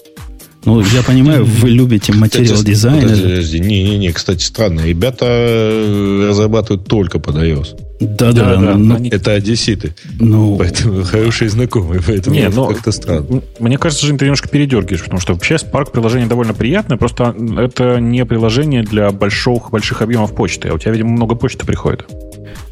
[0.64, 3.02] Ну, я понимаю, вы любите материал дизайн.
[3.02, 4.84] Подожди, не-не-не, кстати, странно.
[4.84, 7.87] Ребята э, разрабатывают только под iOS.
[8.00, 8.76] Да, да, да.
[8.76, 9.10] Ну, они...
[9.10, 9.94] Это одесситы.
[10.20, 13.42] Ну, поэтому хорошие знакомые, поэтому не, но, как-то странно.
[13.58, 18.00] Мне кажется, что ты немножко передергиваешь, потому что вообще Spark приложение довольно приятное, просто это
[18.00, 20.68] не приложение для больших, больших объемов почты.
[20.68, 22.06] А у тебя, видимо, много почты приходит.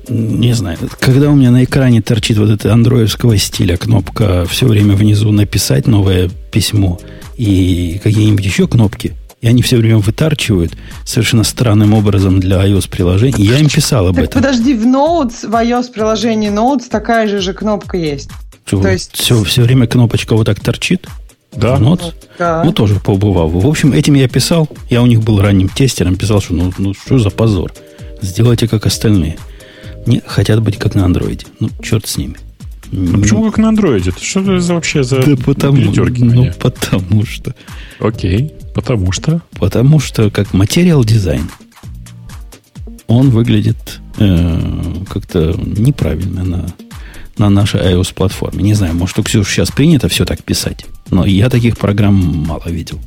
[0.08, 0.78] Не знаю.
[1.00, 5.86] Когда у меня на экране торчит вот эта андроидского стиля кнопка все время внизу написать
[5.88, 6.98] новое письмо–
[7.36, 13.44] и какие-нибудь еще кнопки, и они все время вытарчивают совершенно странным образом для iOS-приложений.
[13.44, 14.42] Я им писал об так этом.
[14.42, 18.30] подожди, в Notes, в iOS-приложении Notes такая же же кнопка есть.
[18.64, 19.14] Что, То есть...
[19.14, 21.06] все, все время кнопочка вот так торчит?
[21.54, 21.76] Да.
[21.76, 22.14] Notes?
[22.38, 22.62] Да.
[22.64, 23.48] Ну, тоже побывал.
[23.48, 24.68] В общем, этим я писал.
[24.90, 26.16] Я у них был ранним тестером.
[26.16, 27.72] Писал, что ну, ну что за позор.
[28.20, 29.38] Сделайте, как остальные.
[30.06, 31.46] Не хотят быть как на андроиде.
[31.60, 32.36] Ну, черт с ними.
[32.92, 34.12] Ну, почему как на андроиде?
[34.20, 37.54] Что это за вообще за да потому, ну, потому что.
[37.98, 39.40] Окей, потому что.
[39.58, 41.48] Потому что как материал дизайн
[43.06, 46.66] он выглядит э, как-то неправильно на,
[47.38, 48.62] на нашей iOS-платформе.
[48.62, 52.14] Не знаю, может, у Ксюши сейчас принято все так писать, но я таких программ
[52.46, 53.00] мало видел.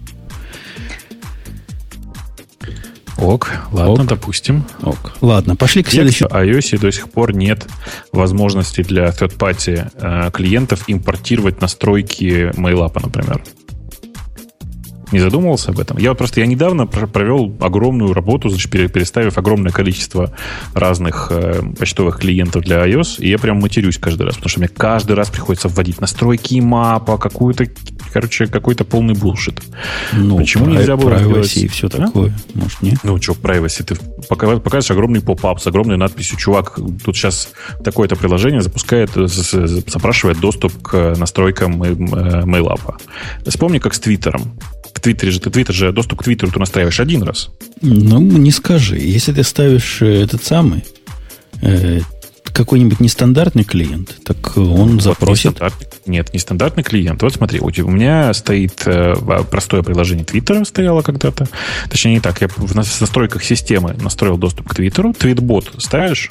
[3.17, 4.05] Ок, ладно, Ок.
[4.07, 4.63] допустим.
[4.81, 5.17] Ок.
[5.21, 6.29] Ладно, пошли к следующему.
[6.29, 7.67] В iOS до сих пор нет
[8.11, 13.43] возможности для third-party э, клиентов импортировать настройки MailApp, например.
[15.11, 15.97] Не задумывался об этом?
[15.97, 20.33] Я просто я недавно провел огромную работу, значит, переставив огромное количество
[20.73, 24.69] разных э, почтовых клиентов для iOS, и я прям матерюсь каждый раз, потому что мне
[24.69, 27.65] каждый раз приходится вводить настройки мапа, какую-то,
[28.13, 29.61] короче, какой-то полный булшит.
[30.13, 31.57] Ну, Почему нельзя было сделать...
[31.57, 32.31] и все такое?
[32.31, 32.59] А?
[32.59, 32.99] Может, нет?
[33.03, 33.83] Ну, что, privacy?
[33.83, 33.95] Ты
[34.27, 37.49] показываешь огромный поп-ап с огромной надписью, чувак, тут сейчас
[37.83, 43.01] такое-то приложение запускает, запрашивает доступ к настройкам э, MailApp.
[43.45, 44.53] Вспомни, как с Твиттером
[44.99, 47.49] в Твиттере же, ты Твиттер же, доступ к Твиттеру ты настраиваешь один раз.
[47.81, 48.97] Ну, не скажи.
[48.97, 50.83] Если ты ставишь э, этот самый,
[51.61, 52.01] э,
[52.43, 55.61] какой-нибудь нестандартный клиент, так он вот запросит...
[56.05, 57.21] Не нет, нестандартный клиент.
[57.21, 59.15] Вот смотри, у, тебя, у меня стоит э,
[59.49, 61.47] простое приложение Твиттера стояло когда-то.
[61.89, 62.41] Точнее, не так.
[62.41, 65.13] Я в настройках системы настроил доступ к Твиттеру.
[65.13, 66.29] Твитбот ставишь,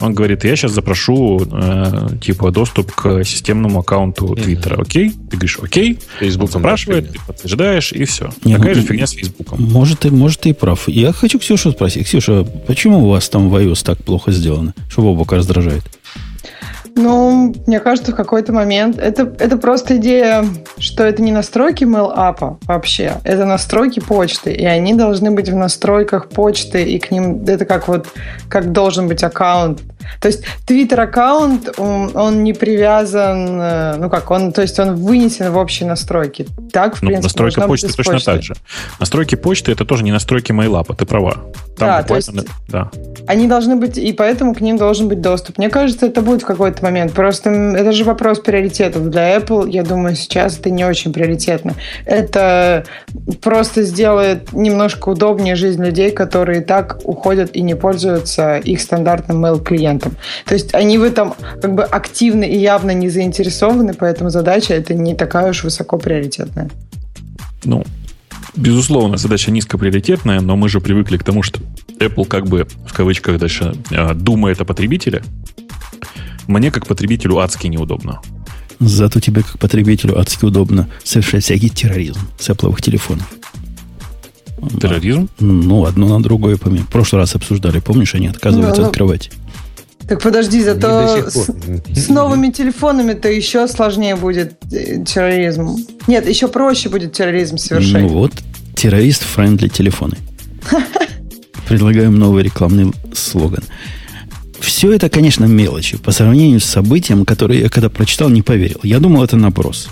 [0.00, 4.82] он говорит, я сейчас запрошу э, типа доступ к системному аккаунту Твиттера, mm-hmm.
[4.82, 5.10] окей?
[5.10, 5.98] Ты говоришь, окей.
[6.18, 8.30] Facebook он запрашивает, ты подтверждаешь, и все.
[8.44, 9.62] Не, Такая ну, же фигня с Фейсбуком.
[9.62, 10.88] Может, ты, может, ты и прав.
[10.88, 12.06] Я хочу Ксюшу спросить.
[12.06, 14.74] Ксюша, почему у вас там в iOS так плохо сделано?
[14.88, 15.84] Что Бобок раздражает?
[17.02, 18.98] Ну, мне кажется, в какой-то момент.
[18.98, 20.44] Это, это просто идея,
[20.78, 26.28] что это не настройки mail вообще, это настройки почты, и они должны быть в настройках
[26.28, 28.08] почты, и к ним это как вот
[28.48, 29.80] как должен быть аккаунт.
[30.20, 34.96] То есть Twitter аккаунт он, он не привязан, э, ну как он, то есть он
[34.96, 36.46] вынесен в общие настройки.
[36.72, 37.26] Так в ну, принципе.
[37.26, 38.32] Настройка почты точно почты.
[38.32, 38.54] так же.
[38.98, 41.34] Настройки почты это тоже не настройки MailApp, ты права.
[41.76, 42.30] Там да, то есть
[42.68, 42.90] да.
[43.26, 45.56] они должны быть, и поэтому к ним должен быть доступ.
[45.56, 47.12] Мне кажется, это будет в какой-то момент.
[47.12, 49.08] Просто это же вопрос приоритетов.
[49.08, 51.74] Для Apple, я думаю, сейчас это не очень приоритетно.
[52.04, 52.84] Это
[53.40, 59.44] просто сделает немножко удобнее жизнь людей, которые и так уходят и не пользуются их стандартным
[59.44, 59.89] mail-клиентом.
[59.98, 64.94] То есть они в этом как бы активно и явно не заинтересованы, поэтому задача это
[64.94, 66.70] не такая уж высоко приоритетная.
[67.64, 67.84] Ну,
[68.56, 71.60] Безусловно, задача низкоприоритетная, но мы же привыкли к тому, что
[72.00, 75.22] Apple как бы, в кавычках дальше, а, думает о потребителе.
[76.48, 78.20] Мне, как потребителю, адски неудобно.
[78.80, 83.30] Зато тебе, как потребителю, адски удобно совершать всякий терроризм с Apple телефонов.
[84.80, 85.28] Терроризм?
[85.38, 86.84] Ну, одно на другое помимо.
[86.84, 89.30] В прошлый раз обсуждали, помнишь, они отказываются ну, открывать.
[90.08, 91.50] Так подожди, зато с,
[91.94, 95.76] с новыми телефонами-то еще сложнее будет э, терроризм.
[96.06, 98.02] Нет, еще проще будет терроризм совершать.
[98.02, 98.32] Ну вот,
[98.74, 100.16] террорист-френдли телефоны.
[101.68, 103.62] Предлагаем новый рекламный слоган.
[104.58, 105.96] Все это, конечно, мелочи.
[105.96, 108.80] По сравнению с событием, которое я когда прочитал, не поверил.
[108.82, 109.88] Я думал, это наброс.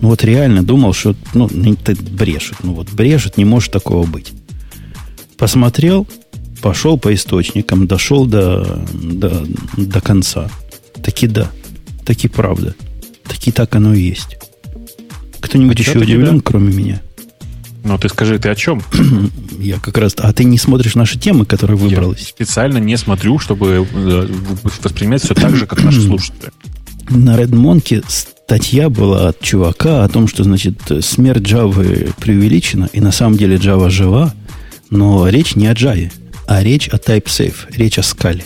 [0.00, 2.58] Ну вот реально думал, что ну, это брешет.
[2.62, 4.32] Ну вот брешет, не может такого быть.
[5.36, 6.06] Посмотрел,
[6.66, 10.50] пошел по источникам, дошел до, до, до конца.
[11.00, 11.48] Таки да,
[12.04, 12.74] таки правда.
[13.22, 14.36] Таки так оно и есть.
[15.38, 16.42] Кто-нибудь а еще удивлен, да?
[16.44, 17.02] кроме меня?
[17.84, 18.82] Ну, ты скажи, ты о чем?
[19.60, 20.16] Я как раз...
[20.18, 22.18] А ты не смотришь наши темы, которые выбрались?
[22.18, 24.28] Я специально не смотрю, чтобы э,
[24.82, 26.50] воспринимать все так же, как наши слушатели.
[27.10, 33.12] На Red статья была от чувака о том, что, значит, смерть Java преувеличена, и на
[33.12, 34.34] самом деле Java жива,
[34.90, 36.10] но речь не о Java,
[36.46, 38.44] а речь о TypeSafe, речь о скале.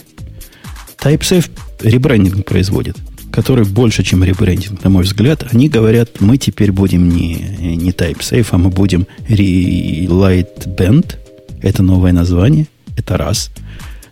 [0.98, 1.50] TypeSafe
[1.82, 2.96] ребрендинг производит–
[3.30, 8.46] который больше, чем ребрендинг, на мой взгляд, они говорят, мы теперь будем не, не TypeSafe,
[8.50, 11.16] а мы будем Relight Band.
[11.62, 12.66] Это новое название.
[12.96, 13.50] Это раз.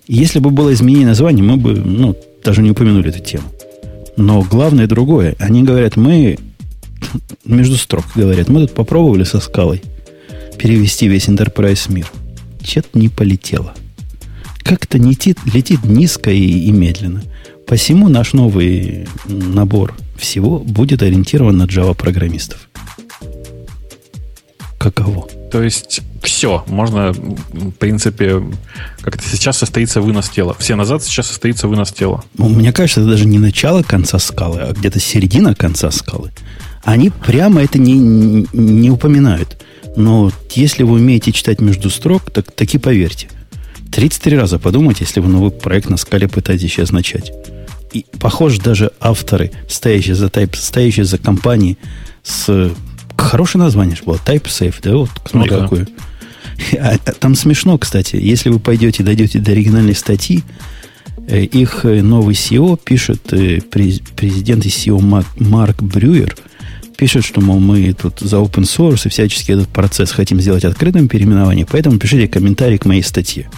[0.06, 3.44] если бы было изменение названия, мы бы ну, даже не упомянули эту тему.
[4.16, 5.34] Но главное другое.
[5.38, 6.38] Они говорят, мы
[7.44, 9.82] между строк говорят, мы тут попробовали со скалой
[10.58, 12.10] перевести весь Enterprise мир.
[12.68, 13.72] Че-то не полетело.
[14.62, 17.22] Как-то летит, летит низко и, и медленно.
[17.66, 22.68] Посему наш новый набор всего будет ориентирован на Java-программистов.
[24.78, 25.28] Каково?
[25.50, 28.42] То есть все, можно, в принципе,
[29.00, 30.54] как-то сейчас состоится вынос тела.
[30.58, 32.22] Все назад сейчас состоится вынос тела.
[32.36, 36.32] Ну, мне кажется, это даже не начало конца скалы, а где-то середина конца скалы.
[36.84, 39.56] Они прямо это не, не упоминают.
[39.98, 43.28] Но если вы умеете читать между строк, так таки поверьте.
[43.92, 47.32] 33 раза подумайте, если вы новый проект на скале пытаетесь сейчас начать
[47.92, 51.78] и, похоже, даже авторы, стоящие за, type, стоящие за компанией
[52.22, 52.72] с...
[53.16, 54.20] Хорошее название же было.
[54.24, 54.96] TypeSafe, да?
[54.96, 55.88] Вот смотри, ну, какое.
[56.80, 58.16] А, а, там смешно, кстати.
[58.16, 60.42] Если вы пойдете, дойдете до оригинальной статьи,
[61.28, 65.00] э, их э, новый CEO пишет, э, президент и CEO
[65.38, 66.36] Марк Брюер
[66.98, 71.08] пишет, что, мол, мы тут за open source и всячески этот процесс хотим сделать открытым
[71.08, 73.48] переименование, поэтому пишите комментарии к моей статье.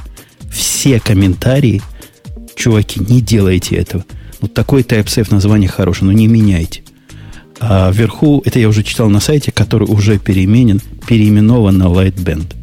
[0.53, 1.81] Все комментарии,
[2.55, 4.05] чуваки, не делайте этого.
[4.43, 6.83] Вот такой TypeSafe название хорошее, но не меняйте.
[7.59, 12.55] А вверху, это я уже читал на сайте, который уже переименен, переименован на Lightband.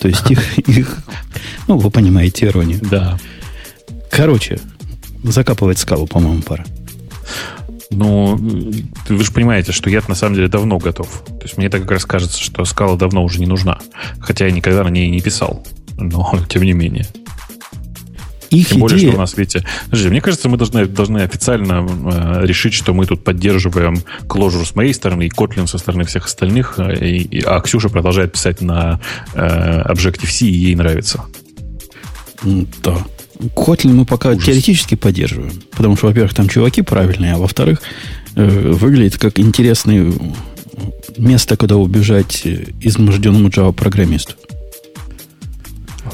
[0.00, 0.98] То есть их, их,
[1.68, 2.80] ну, вы понимаете иронию.
[2.90, 3.16] Да.
[4.10, 4.58] Короче,
[5.22, 6.64] закапывать скалу, по-моему, пора.
[7.90, 8.36] Ну,
[9.08, 11.22] вы же понимаете, что я на самом деле давно готов.
[11.26, 13.78] То есть мне так как раз кажется, что скала давно уже не нужна.
[14.18, 15.64] Хотя я никогда на ней не писал.
[15.96, 17.06] Но тем не менее.
[18.50, 18.80] Их Тем идея...
[18.80, 19.64] более, что у нас, видите...
[19.86, 23.96] Подожди, мне кажется, мы должны, должны официально э, решить, что мы тут поддерживаем
[24.28, 27.88] Clojure с моей стороны и Kotlin со стороны всех остальных, э, и, и, а Ксюша
[27.88, 29.00] продолжает писать на
[29.34, 31.24] э, Objective-C, и ей нравится.
[32.44, 32.98] Да.
[33.54, 34.44] Kotlin мы пока Ужас.
[34.44, 35.62] теоретически поддерживаем.
[35.72, 37.80] Потому что, во-первых, там чуваки правильные, а во-вторых,
[38.34, 40.12] э, выглядит как интересное
[41.16, 42.46] место, куда убежать
[42.80, 44.34] изможденному Java-программисту.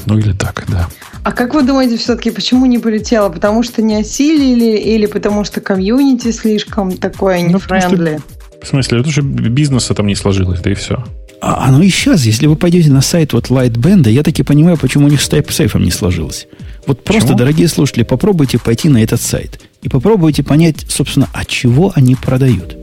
[0.05, 0.89] Ну или так, да.
[1.23, 3.29] А как вы думаете, все-таки почему не полетело?
[3.29, 8.19] Потому что не осилили или потому что комьюнити слишком такое не friendly?
[8.19, 11.03] Ну, в смысле, это же бизнеса там не сложилось, да и все.
[11.45, 15.07] А оно и сейчас, если вы пойдете на сайт вот Lightband, я таки понимаю, почему
[15.07, 16.47] у них с TypeSafe не сложилось.
[16.87, 17.37] Вот просто, Почему?
[17.37, 22.77] дорогие слушатели, попробуйте пойти на этот сайт и попробуйте понять, собственно, от чего они продают.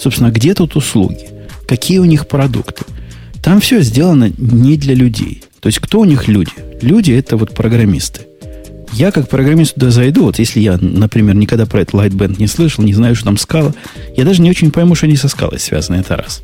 [0.00, 1.28] Собственно, где тут услуги,
[1.68, 2.84] какие у них продукты.
[3.40, 5.44] Там все сделано не для людей.
[5.60, 6.50] То есть, кто у них люди?
[6.80, 8.22] Люди– это вот программисты.
[8.92, 12.82] Я как программист туда зайду, вот если я, например, никогда про этот Lightband не слышал,
[12.82, 13.72] не знаю, что там скала,
[14.16, 16.42] я даже не очень пойму, что они со скалой связаны, это раз.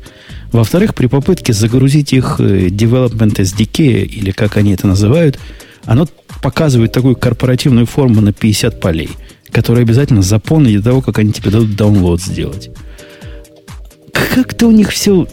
[0.51, 5.39] Во-вторых, при попытке загрузить их э, Development SDK, или как они это называют,
[5.85, 6.07] оно
[6.41, 9.09] показывает такую корпоративную форму на 50 полей,
[9.51, 12.69] которую обязательно заполнить до того, как они тебе дадут download сделать.
[14.13, 15.27] Как-то у них все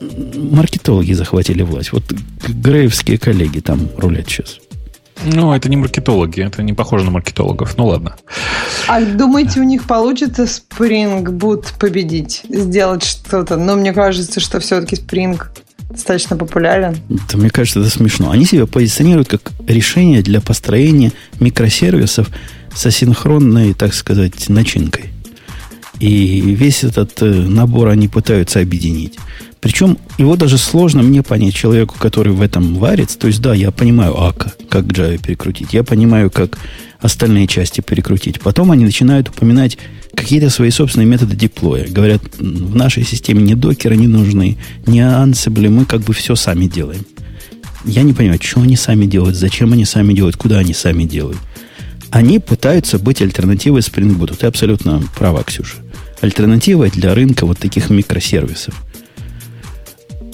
[0.00, 1.92] маркетологи захватили власть.
[1.92, 2.04] Вот
[2.48, 4.58] греевские коллеги там рулят сейчас.
[5.24, 7.76] Ну, это не маркетологи, это не похоже на маркетологов.
[7.76, 8.16] Ну ладно.
[8.88, 13.56] А думаете, у них получится Spring Boot победить, сделать что-то?
[13.56, 15.40] Но мне кажется, что все-таки Spring
[15.90, 16.96] достаточно популярен.
[17.08, 18.30] Да, мне кажется, это смешно.
[18.30, 22.30] Они себя позиционируют как решение для построения микросервисов
[22.74, 25.10] с асинхронной, так сказать, начинкой.
[25.98, 29.18] И весь этот э, набор они пытаются объединить.
[29.60, 33.18] Причем его даже сложно мне понять человеку, который в этом варится.
[33.18, 35.74] То есть, да, я понимаю АКа, как Java перекрутить.
[35.74, 36.58] Я понимаю, как
[36.98, 38.40] остальные части перекрутить.
[38.40, 39.76] Потом они начинают упоминать
[40.14, 41.86] какие-то свои собственные методы деплоя.
[41.88, 44.56] Говорят, в нашей системе ни докеры не нужны,
[44.86, 47.04] ни Ansible, мы как бы все сами делаем.
[47.84, 51.38] Я не понимаю, что они сами делают, зачем они сами делают, куда они сами делают.
[52.10, 54.36] Они пытаются быть альтернативой Spring Boot.
[54.36, 55.76] Ты абсолютно права, Ксюша.
[56.20, 58.74] Альтернативой для рынка вот таких микросервисов.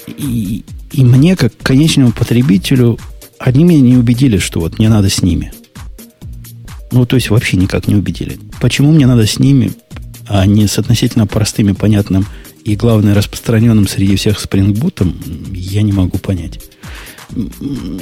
[0.07, 2.99] И, и мне, как конечному потребителю,
[3.39, 5.53] они меня не убедили, что вот мне надо с ними.
[6.93, 8.39] Ну, то есть вообще никак не убедили.
[8.61, 9.73] Почему мне надо с ними,
[10.29, 12.27] а не с относительно простым и понятным
[12.65, 16.61] и, главное, распространенным среди всех Spring Boot, я не могу понять.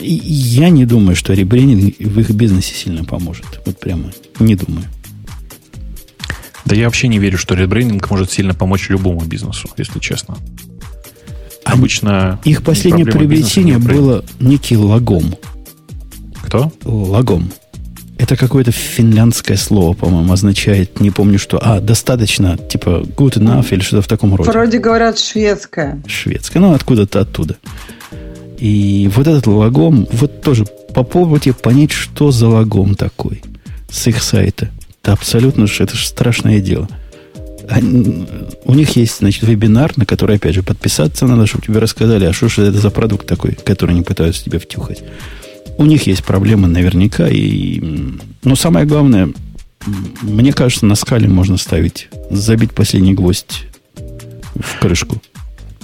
[0.01, 3.61] Я не думаю, что ребрендинг в их бизнесе сильно поможет.
[3.67, 4.85] Вот прямо не думаю.
[6.65, 10.37] Да я вообще не верю, что ребрендинг может сильно помочь любому бизнесу, если честно.
[11.65, 12.39] Обычно...
[12.45, 15.35] Их последнее приобретение было некий лагом.
[16.43, 16.73] Кто?
[16.85, 17.51] Лагом.
[18.17, 21.59] Это какое-то финляндское слово, по-моему, означает, не помню что.
[21.61, 24.51] А, достаточно, типа good enough или что-то в таком роде.
[24.51, 26.01] Вроде говорят шведское.
[26.07, 27.57] Шведское, ну откуда-то оттуда.
[28.59, 33.43] И вот этот лагом, вот тоже попробуйте понять, что за лагом такой
[33.91, 34.71] с их сайта.
[35.03, 36.89] Это абсолютно, это же страшное дело.
[38.65, 42.33] У них есть, значит, вебинар, на который, опять же, подписаться надо, чтобы тебе рассказали, а
[42.33, 45.03] что же это за продукт такой, который они пытаются тебя втюхать.
[45.79, 47.29] У них есть проблемы наверняка.
[47.29, 47.83] И,
[48.43, 49.31] но самое главное,
[50.23, 53.65] мне кажется, на скале можно ставить, забить последний гвоздь
[54.55, 55.21] в крышку.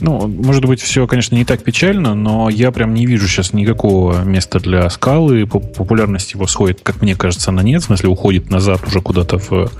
[0.01, 4.22] Ну, может быть, все, конечно, не так печально, но я прям не вижу сейчас никакого
[4.24, 5.47] места для скалы.
[5.47, 7.83] Популярность его сходит, как мне кажется, на нет.
[7.83, 9.70] В смысле, уходит назад уже куда-то в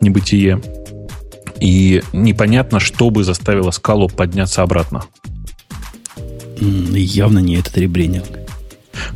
[0.00, 0.60] небытие.
[1.60, 5.04] И непонятно, что бы заставило скалу подняться обратно.
[6.60, 8.26] Явно не этот ребрендинг.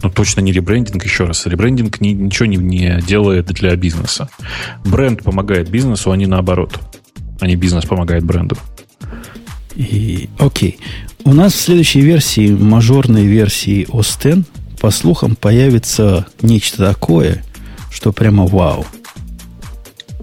[0.03, 1.47] Ну, точно не ребрендинг, еще раз.
[1.47, 4.28] Ребрендинг ни, ничего не, не делает для бизнеса.
[4.84, 6.78] Бренд помогает бизнесу, а не наоборот.
[7.40, 8.57] А не бизнес помогает бренду.
[9.74, 10.78] И, окей.
[11.24, 14.49] У нас в следующей версии, мажорной версии OS X,
[14.80, 17.45] по слухам, появится нечто такое,
[17.90, 18.84] что прямо вау.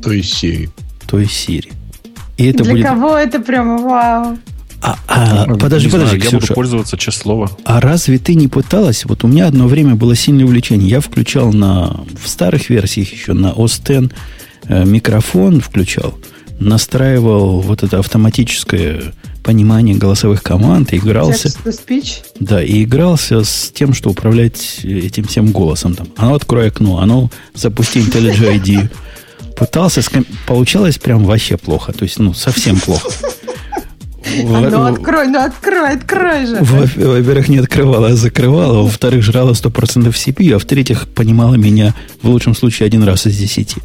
[0.01, 0.69] То есть Siri.
[1.07, 1.71] То есть Siri.
[2.39, 2.85] И это Для будет...
[2.85, 4.37] кого это прямо вау?
[4.81, 6.35] А, а, ну, подожди, подожди, знаю, Ксюша.
[6.35, 7.51] Я буду пользоваться честное слово.
[7.65, 9.03] А разве ты не пыталась?
[9.03, 10.89] Вот у меня одно время было сильное увлечение.
[10.89, 14.13] Я включал на, в старых версиях еще на OS X
[14.69, 16.17] э, микрофон включал,
[16.61, 19.13] настраивал вот это автоматическое
[19.43, 21.49] понимание голосовых команд, и игрался...
[21.49, 22.23] Speech?
[22.39, 25.95] Да, и игрался с тем, что управлять этим всем голосом.
[25.95, 28.89] Там, оно открой окно, оно запусти IntelliJ ID.
[29.59, 30.01] Пытался,
[30.47, 31.91] получалось прям вообще плохо.
[31.91, 33.09] То есть, ну, совсем плохо.
[34.43, 36.57] Ну, открой, ну, открой, открой же.
[36.61, 38.83] Во-первых, не открывала, а закрывала.
[38.83, 40.55] Во-вторых, жрала 100% CPU.
[40.55, 43.77] А в-третьих, понимала меня в лучшем случае один раз из десяти.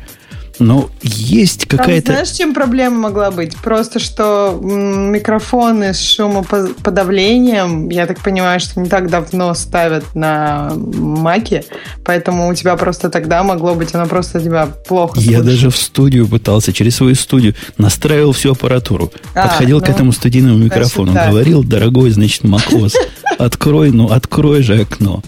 [0.59, 2.07] Но есть какая-то...
[2.07, 3.57] Там, знаешь, чем проблема могла быть?
[3.57, 11.65] Просто, что микрофоны с шумоподавлением, я так понимаю, что не так давно ставят на маке,
[12.05, 15.45] поэтому у тебя просто тогда могло быть, оно просто тебя плохо Я слышит.
[15.45, 20.13] даже в студию пытался, через свою студию, настраивал всю аппаратуру, а, подходил ну, к этому
[20.13, 22.95] студийному микрофону, значит, говорил, дорогой, значит, macOS,
[23.39, 25.23] открой, ну, открой же окно.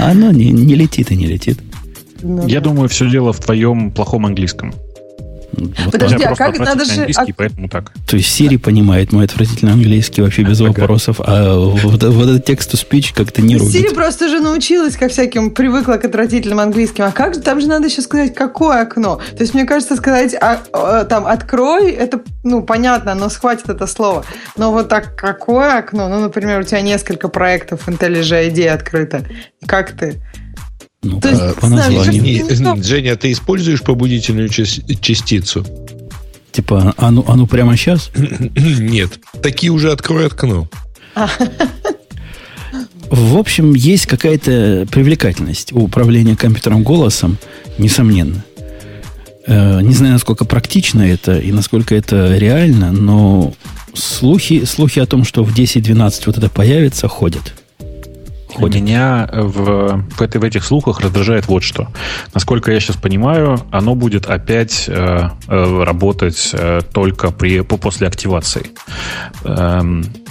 [0.00, 1.60] А оно не, не летит и не летит.
[2.22, 2.70] Ну, Я да.
[2.70, 4.74] думаю, все дело в твоем плохом английском.
[5.52, 6.92] Вот Подожди, а как надо же...
[6.92, 7.34] Английский, а...
[7.36, 7.92] поэтому так.
[8.08, 12.74] То есть Siri понимает мой отвратительный английский вообще без вопросов, а вот, вот этот текст
[12.74, 13.74] speech как-то не рубит.
[13.74, 17.04] Siri просто же научилась ко всяким, привыкла к отвратительным английским.
[17.04, 19.20] А как же, там же надо еще сказать, какое окно.
[19.36, 23.86] То есть, мне кажется, сказать, а, а, там, открой, это, ну, понятно, но схватит это
[23.86, 24.24] слово.
[24.56, 26.08] Но вот так, какое окно?
[26.08, 29.24] Ну, например, у тебя несколько проектов IntelliJ ID открыто.
[29.66, 30.22] Как ты?
[31.02, 32.22] Ну, То есть, по названию.
[32.22, 35.66] Не, Женя, ты используешь побудительную частицу?
[36.52, 38.10] Типа, а ну, а ну прямо сейчас?
[38.56, 39.18] Нет.
[39.42, 40.68] Такие уже открой окно.
[43.10, 47.36] В общем, есть какая-то привлекательность у управления компьютером голосом,
[47.78, 48.44] несомненно.
[49.46, 53.52] Э, не знаю, насколько практично это и насколько это реально, но
[53.92, 57.54] слухи, слухи о том, что в 10-12 вот это появится, ходят.
[58.54, 58.82] Ходит.
[58.82, 61.88] Меня в, в, этой, в этих слухах раздражает вот что.
[62.34, 68.06] Насколько я сейчас понимаю, оно будет опять э, э, работать э, только при, по, после
[68.06, 68.70] активации.
[69.44, 69.80] Э,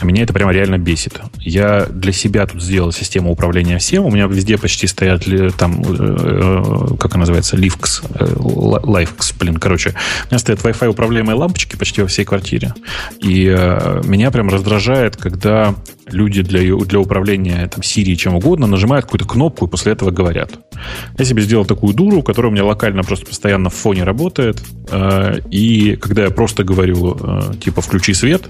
[0.01, 1.19] меня это прямо реально бесит.
[1.39, 4.05] Я для себя тут сделал систему управления всем.
[4.05, 5.25] У меня везде почти стоят
[5.57, 9.95] там, э, э, как она называется, Livx, э, Livx, блин, короче.
[10.25, 12.73] У меня стоят Wi-Fi управляемые лампочки почти во всей квартире.
[13.19, 15.75] И э, меня прям раздражает, когда
[16.11, 20.51] люди для, для управления там, Siri чем угодно нажимают какую-то кнопку и после этого говорят.
[21.17, 24.61] Я себе сделал такую дуру, которая у меня локально просто постоянно в фоне работает.
[24.89, 28.49] Э, и когда я просто говорю, э, типа, включи свет,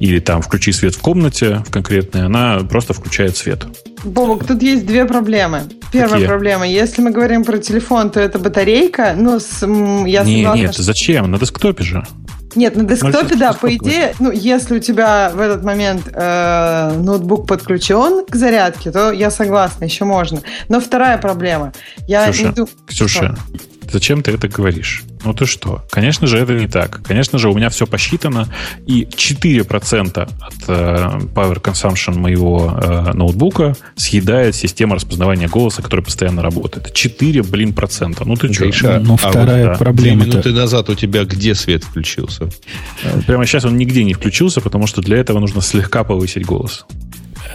[0.00, 3.66] или там включи свет в комнате в конкретной, она просто включает свет.
[4.04, 5.62] Бобок, тут есть две проблемы.
[5.92, 6.26] Первая Какие?
[6.26, 6.66] проблема.
[6.66, 9.14] Если мы говорим про телефон, то это батарейка.
[9.16, 9.66] Ну, с,
[10.06, 10.82] я согласна, нет, что...
[10.82, 11.30] зачем?
[11.30, 12.02] На десктопе же.
[12.54, 17.46] Нет, на десктопе, да, по идее, ну, если у тебя в этот момент э, ноутбук
[17.46, 20.42] подключен к зарядке, то я согласна, еще можно.
[20.68, 21.72] Но вторая проблема.
[22.06, 23.36] Я Ксюша, не Ксюша, что?
[23.90, 25.04] Зачем ты это говоришь?
[25.24, 25.84] Ну ты что?
[25.90, 27.02] Конечно же, это не так.
[27.02, 28.48] Конечно же, у меня все посчитано,
[28.86, 36.42] и 4% от э, power consumption моего э, ноутбука съедает система распознавания голоса, которая постоянно
[36.42, 36.92] работает.
[36.92, 38.24] 4, блин, процента.
[38.24, 38.98] Ну ты что?
[38.98, 40.22] Ну, вторая а вот, проблема.
[40.24, 42.48] Две минуты назад у тебя где свет включился?
[43.02, 46.86] Э, прямо сейчас он нигде не включился, потому что для этого нужно слегка повысить голос.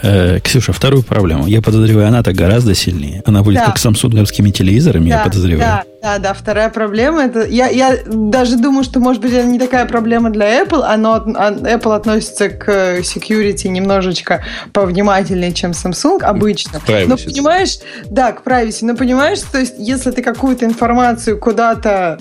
[0.01, 1.47] Э, Ксюша, вторую проблему.
[1.47, 3.23] Я подозреваю, она-то гораздо сильнее.
[3.25, 3.65] Она будет да.
[3.67, 5.59] как с самсунговскими телевизорами, да, я подозреваю.
[5.59, 6.33] Да, да, да.
[6.35, 7.45] Вторая проблема это.
[7.45, 10.83] Я, я даже думаю, что, может быть, это не такая проблема для Apple.
[10.83, 16.77] Оно, а, Apple относится к security немножечко повнимательнее, чем Samsung обычно.
[16.77, 17.07] Privacy.
[17.07, 18.79] Но понимаешь, да, к privacy.
[18.85, 22.19] Но понимаешь, то есть, если ты какую-то информацию куда-то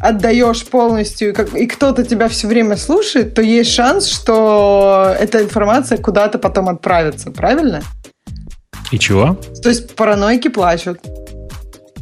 [0.00, 6.38] отдаешь полностью, и кто-то тебя все время слушает, то есть шанс, что эта информация куда-то
[6.38, 7.30] потом отправится.
[7.30, 7.82] Правильно?
[8.92, 9.36] И чего?
[9.62, 11.00] То есть паранойки плачут.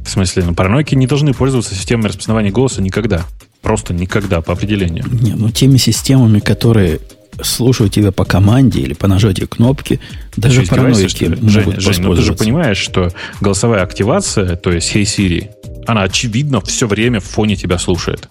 [0.04, 3.24] В смысле, ну, паранойки не должны пользоваться системой распознавания голоса никогда.
[3.62, 5.04] Просто никогда, по определению.
[5.10, 7.00] Не, ну теми системами, которые
[7.42, 9.98] слушают тебя по команде или по нажатию кнопки,
[10.36, 15.02] даже параноики могут Жень, Жень, ну ты же понимаешь, что голосовая активация, то есть Hey
[15.02, 15.50] Siri,
[15.86, 18.28] она, очевидно, все время в фоне тебя слушает.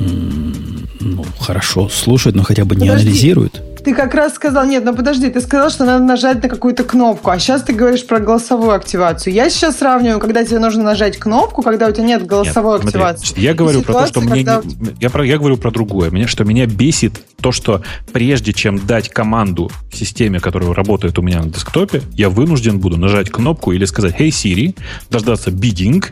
[0.00, 2.84] Ну, хорошо, слушает, но хотя бы Подожди.
[2.84, 3.62] не анализирует.
[3.86, 7.30] Ты как раз сказал, нет, ну подожди, ты сказал, что надо нажать на какую-то кнопку,
[7.30, 9.32] а сейчас ты говоришь про голосовую активацию.
[9.32, 13.26] Я сейчас сравниваю, когда тебе нужно нажать кнопку, когда у тебя нет голосовой нет, активации.
[13.26, 14.60] Смотри, я говорю про то, что мне когда...
[15.00, 16.10] я, про, я говорю про другое.
[16.10, 21.40] Меня, что меня бесит то, что прежде чем дать команду системе, которая работает у меня
[21.44, 24.76] на десктопе, я вынужден буду нажать кнопку или сказать «Hey Siri»,
[25.10, 26.04] дождаться bidding,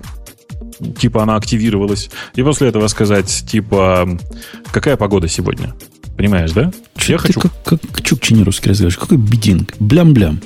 [0.99, 4.09] типа она активировалась, и после этого сказать, типа,
[4.72, 5.75] какая погода сегодня?
[6.16, 6.72] Понимаешь, да?
[6.97, 7.41] Чуть я хочу...
[7.41, 8.99] Как, как чукчи не русский разговариваешь.
[8.99, 9.75] Какой бидинг?
[9.81, 10.41] Блям-блям.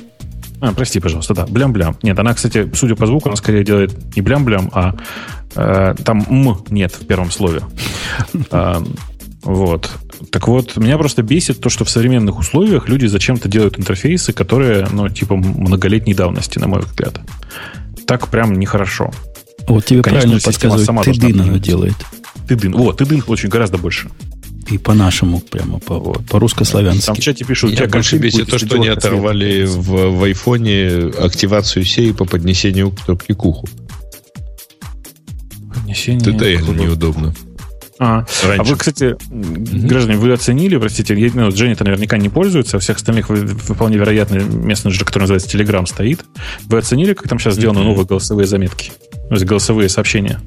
[0.61, 1.97] А, прости, пожалуйста, да, блям-блям.
[2.03, 4.95] Нет, она, кстати, судя по звуку, она скорее делает не блям-блям, а
[5.55, 7.61] э, там м нет в первом слове.
[8.51, 8.83] А,
[9.43, 9.89] вот.
[10.31, 14.87] Так вот, меня просто бесит то, что в современных условиях люди зачем-то делают интерфейсы, которые,
[14.91, 17.21] ну, типа многолетней давности, на мой взгляд.
[18.05, 19.11] Так прям нехорошо.
[19.69, 21.95] Вот тебе Конечно, правильно подсказывают, сама Тыдын она делает.
[22.47, 22.73] Тыдын.
[22.73, 24.09] Вот, Тыдын очень гораздо больше.
[24.69, 26.25] И по-нашему, прямо по, вот.
[26.25, 27.05] по-русско-славянски.
[27.05, 31.11] Там в чате пишут, у тебя больше бесит то, что они оторвали в, в айфоне
[31.19, 33.67] активацию сей по поднесению кнопки к уху.
[35.73, 37.33] Поднесение Это реально неудобно.
[37.99, 38.25] А,
[38.57, 43.27] а вы, кстати, граждане, вы оценили, простите, ну, Женя-то наверняка не пользуется, а всех остальных
[43.27, 46.23] вполне вероятно мессенджер, который называется Telegram, стоит.
[46.67, 48.91] Вы оценили, как там сейчас сделаны mm новые голосовые заметки?
[49.27, 50.39] То есть голосовые сообщения?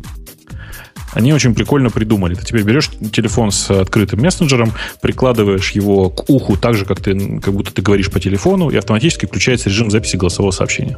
[1.12, 2.34] Они очень прикольно придумали.
[2.34, 4.72] Ты теперь берешь телефон с открытым мессенджером,
[5.02, 8.76] прикладываешь его к уху так же, как, ты, как будто ты говоришь по телефону, и
[8.76, 10.96] автоматически включается режим записи голосового сообщения.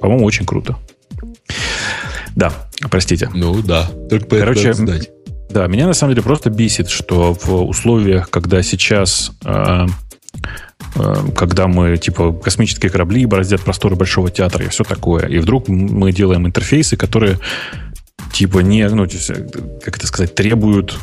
[0.00, 0.76] По-моему, очень круто.
[2.36, 2.52] Да,
[2.90, 3.28] простите.
[3.34, 5.10] Ну да, только Короче, знать.
[5.50, 9.86] Да, меня на самом деле просто бесит, что в условиях, когда сейчас э,
[10.94, 15.66] э, когда мы, типа, космические корабли бороздят просторы Большого театра и все такое, и вдруг
[15.66, 17.38] мы делаем интерфейсы, которые
[18.32, 19.08] типа не, ну,
[19.82, 20.96] как это сказать, требуют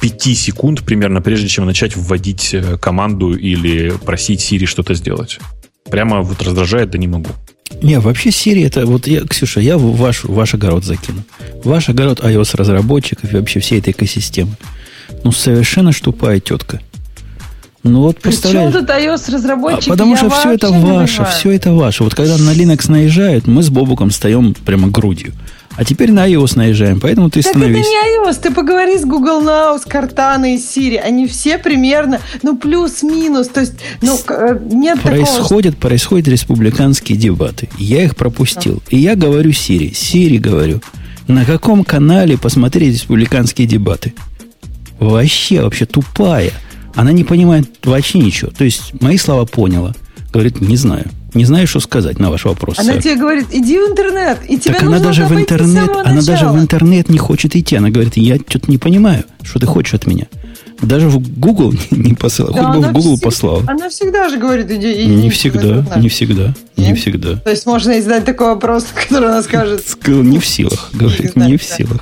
[0.00, 5.38] 5 секунд примерно, прежде чем начать вводить э, команду или просить Siri что-то сделать.
[5.90, 7.30] Прямо вот раздражает, да не могу.
[7.82, 11.22] Не, вообще Siri это, вот я, Ксюша, я в ваш, в ваш огород закину.
[11.64, 14.56] Ваш огород iOS разработчиков и вообще всей этой экосистемы.
[15.24, 16.80] Ну, совершенно тупая тетка.
[17.84, 18.72] Ну вот представляешь.
[18.72, 19.88] Причем тут iOS разработчики?
[19.88, 22.04] А, потому что все это ваше, все это ваше.
[22.04, 25.32] Вот когда на Linux наезжают, мы с Бобуком встаем прямо грудью.
[25.78, 27.86] А теперь на iOS наезжаем, поэтому ты так становись...
[27.86, 30.96] это не iOS, ты поговори с Google Now, с Cortana и Siri.
[30.96, 33.46] Они все примерно, ну, плюс-минус.
[33.46, 35.90] То есть, ну, э, нет происходят, такого...
[35.90, 37.68] Происходят республиканские дебаты.
[37.78, 38.82] Я их пропустил.
[38.90, 39.92] И я говорю Siri.
[39.92, 40.80] Siri говорю,
[41.28, 44.14] на каком канале посмотреть республиканские дебаты?
[44.98, 46.50] Вообще, вообще тупая.
[46.96, 48.50] Она не понимает вообще ничего.
[48.50, 49.94] То есть, мои слова поняла.
[50.32, 51.08] Говорит, не знаю.
[51.34, 52.78] Не знаю, что сказать на ваш вопрос.
[52.78, 53.02] Она сэр.
[53.02, 56.58] тебе говорит, иди в интернет, и тебе так она даже в интернет, она даже в
[56.58, 57.76] интернет не хочет идти.
[57.76, 60.26] Она говорит, я что-то не понимаю, что ты хочешь от меня.
[60.80, 62.54] Даже в Google не посылал.
[62.54, 63.62] Да, Хоть бы в Google всегда, послал.
[63.66, 67.36] Она всегда же говорит, иди, иди Не всегда, не всегда, не всегда.
[67.36, 69.84] То есть можно задать такой вопрос, который она скажет.
[70.06, 72.00] Не в силах, говорит, не в силах.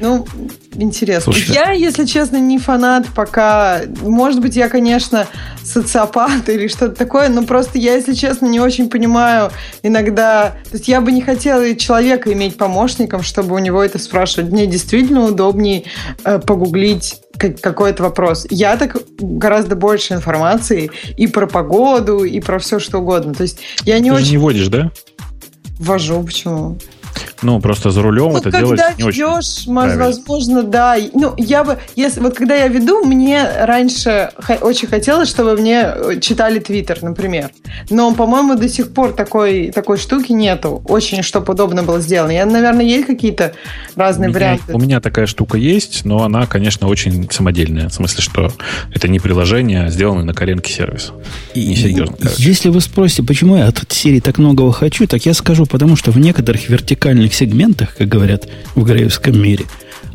[0.00, 0.26] Ну,
[0.74, 1.32] интересно.
[1.32, 3.82] Слушай, я, если честно, не фанат пока.
[4.02, 5.26] Может быть, я, конечно,
[5.62, 9.50] социопат или что-то такое, но просто я, если честно, не очень понимаю
[9.82, 10.56] иногда...
[10.64, 14.50] То есть я бы не хотела человека иметь помощником, чтобы у него это спрашивать.
[14.50, 15.84] Мне действительно удобнее
[16.24, 18.46] э, погуглить какой-то вопрос.
[18.50, 23.34] Я так гораздо больше информации и про погоду, и про все что угодно.
[23.34, 24.30] То есть я не Ты очень...
[24.32, 24.90] Не водишь, да?
[25.78, 26.78] Вожу, почему?
[27.42, 30.96] Ну, просто за рулем ну, это делать не очень ведешь, возможно, да.
[31.12, 36.20] Ну, я бы, если вот когда я веду, мне раньше очень хотелось, чтобы мне э,
[36.20, 37.50] читали Твиттер, например.
[37.90, 40.82] Но, по-моему, до сих пор такой, такой штуки нету.
[40.86, 42.30] Очень, чтобы удобно было сделано.
[42.30, 43.52] Я, наверное, есть какие-то
[43.94, 44.74] разные у меня, варианты.
[44.74, 47.88] У меня такая штука есть, но она, конечно, очень самодельная.
[47.88, 48.52] В смысле, что
[48.94, 51.12] это не приложение, а сделанный на коленке сервис.
[51.54, 52.16] И, Несерьезно.
[52.36, 56.10] Если вы спросите, почему я от серии так многого хочу, так я скажу, потому что
[56.10, 59.64] в некоторых вертикальных музыкальных сегментах, как говорят в греевском мире,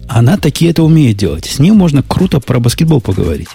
[0.09, 1.45] она такие это умеет делать.
[1.45, 3.47] С ней можно круто про баскетбол поговорить.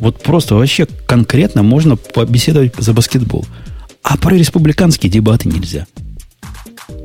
[0.00, 3.46] Вот просто вообще конкретно можно побеседовать за баскетбол.
[4.02, 5.86] А про республиканские дебаты нельзя.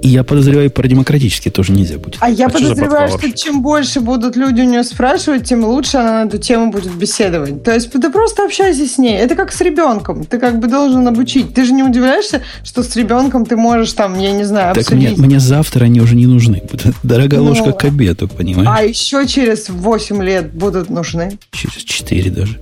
[0.02, 2.18] И я подозреваю, про демократические тоже нельзя будет.
[2.20, 5.98] А я а подозреваю, что, что чем больше будут люди у нее спрашивать, тем лучше
[5.98, 7.64] она на эту тему будет беседовать.
[7.64, 9.18] То есть ты просто общайся с ней.
[9.18, 10.26] Это как с ребенком.
[10.26, 11.54] Ты как бы должен обучить.
[11.54, 15.18] Ты же не удивляешься, что с ребенком ты можешь там, я не знаю, так обсудить.
[15.18, 16.64] Мне, мне завтра они уже не нужны.
[17.04, 18.70] Дорогая ну, ложка к обеду, понимаешь?
[18.72, 21.38] А еще через 8 лет будут нужны.
[21.52, 22.60] Через 4 даже.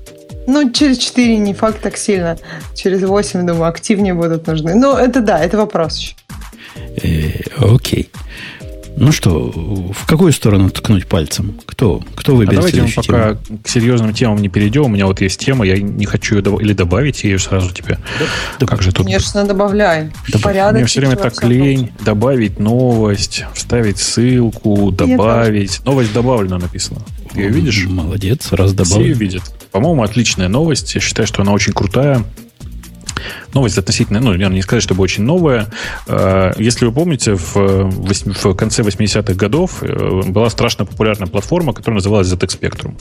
[0.47, 2.37] Ну, через 4 не факт так сильно.
[2.73, 4.75] Через 8, думаю, активнее будут нужны.
[4.75, 6.15] Ну, это да, это вопрос еще.
[7.01, 8.09] Э, окей.
[8.99, 9.51] Ну что,
[9.93, 11.59] в какую сторону ткнуть пальцем?
[11.67, 13.59] Кто, кто выберет а давайте мы пока тему?
[13.63, 14.85] к серьезным темам не перейдем.
[14.85, 17.99] У меня вот есть тема, я не хочу ее доб- или добавить ее сразу тебе.
[18.59, 19.05] Да, как же тут?
[19.05, 20.09] Конечно, добавляй.
[20.29, 20.41] Добав...
[20.41, 20.77] Порядок.
[20.77, 25.79] Мне все время так лень добавить новость, вставить ссылку, добавить.
[25.85, 27.01] Новость добавлена написано.
[27.31, 27.85] Ты ее видишь?
[27.85, 28.95] Молодец, раз добавил.
[28.95, 29.43] Все ее видят.
[29.71, 30.95] По-моему, отличная новость.
[30.95, 32.23] Я считаю, что она очень крутая.
[33.53, 35.67] Новость относительно, ну, я не сказать, чтобы очень новая.
[36.07, 41.95] Э, если вы помните, в, в конце 80-х годов э, была страшно популярная платформа, которая
[41.95, 42.95] называлась ZX Spectrum.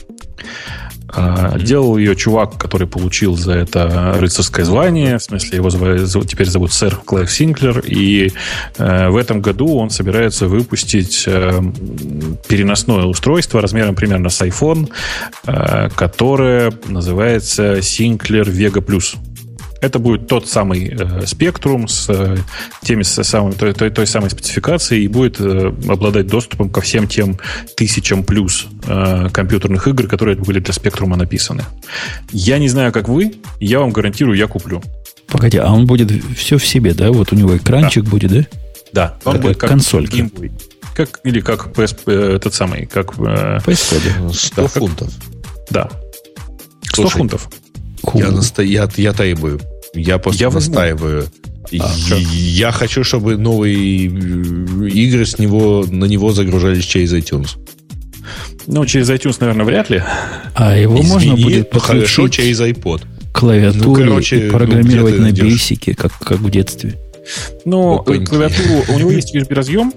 [1.08, 1.62] Mm-hmm.
[1.62, 5.18] Делал ее чувак, который получил за это рыцарское звание.
[5.18, 5.70] В смысле, его
[6.24, 7.80] теперь зовут сэр Клайв Синклер.
[7.86, 8.32] И
[8.76, 11.62] э, в этом году он собирается выпустить э,
[12.48, 14.90] переносное устройство размером примерно с iPhone,
[15.46, 19.16] э, которое называется Sinclair Vega Plus.
[19.87, 22.37] Это будет тот самый э, спектрум с э,
[22.82, 27.07] теми с самой, той, той, той самой спецификацией и будет э, обладать доступом ко всем
[27.07, 27.39] тем
[27.76, 31.62] тысячам плюс э, компьютерных игр, которые были для спектрума написаны.
[32.32, 34.82] Я не знаю, как вы, я вам гарантирую, я куплю.
[35.28, 37.12] Погоди, а он будет все в себе, да?
[37.12, 38.11] Вот у него экранчик да.
[38.11, 38.47] будет, да?
[38.93, 40.28] Да, он будет как консолька.
[40.97, 43.16] Как, или как PS, э, этот самый, как...
[43.20, 45.12] Э, PS 100 да, фунтов.
[45.70, 45.89] Да.
[46.82, 47.49] 100 Слушай, фунтов.
[48.14, 48.62] Я, наста...
[48.62, 49.61] я, я требую.
[49.97, 51.26] Я просто я настаиваю.
[51.80, 51.94] А,
[52.32, 57.59] я хочу, чтобы новые игры с него, на него загружались через iTunes.
[58.66, 60.03] Ну, через iTunes, наверное, вряд ли.
[60.55, 63.03] А его Извини, можно будет подключить хорошо через iPod.
[63.32, 66.94] Клавиатуре ну, короче, и программировать ну, на бейсике, как, как в детстве.
[67.64, 68.84] Ну, клавиатуру...
[68.88, 69.92] У него есть USB-разъем,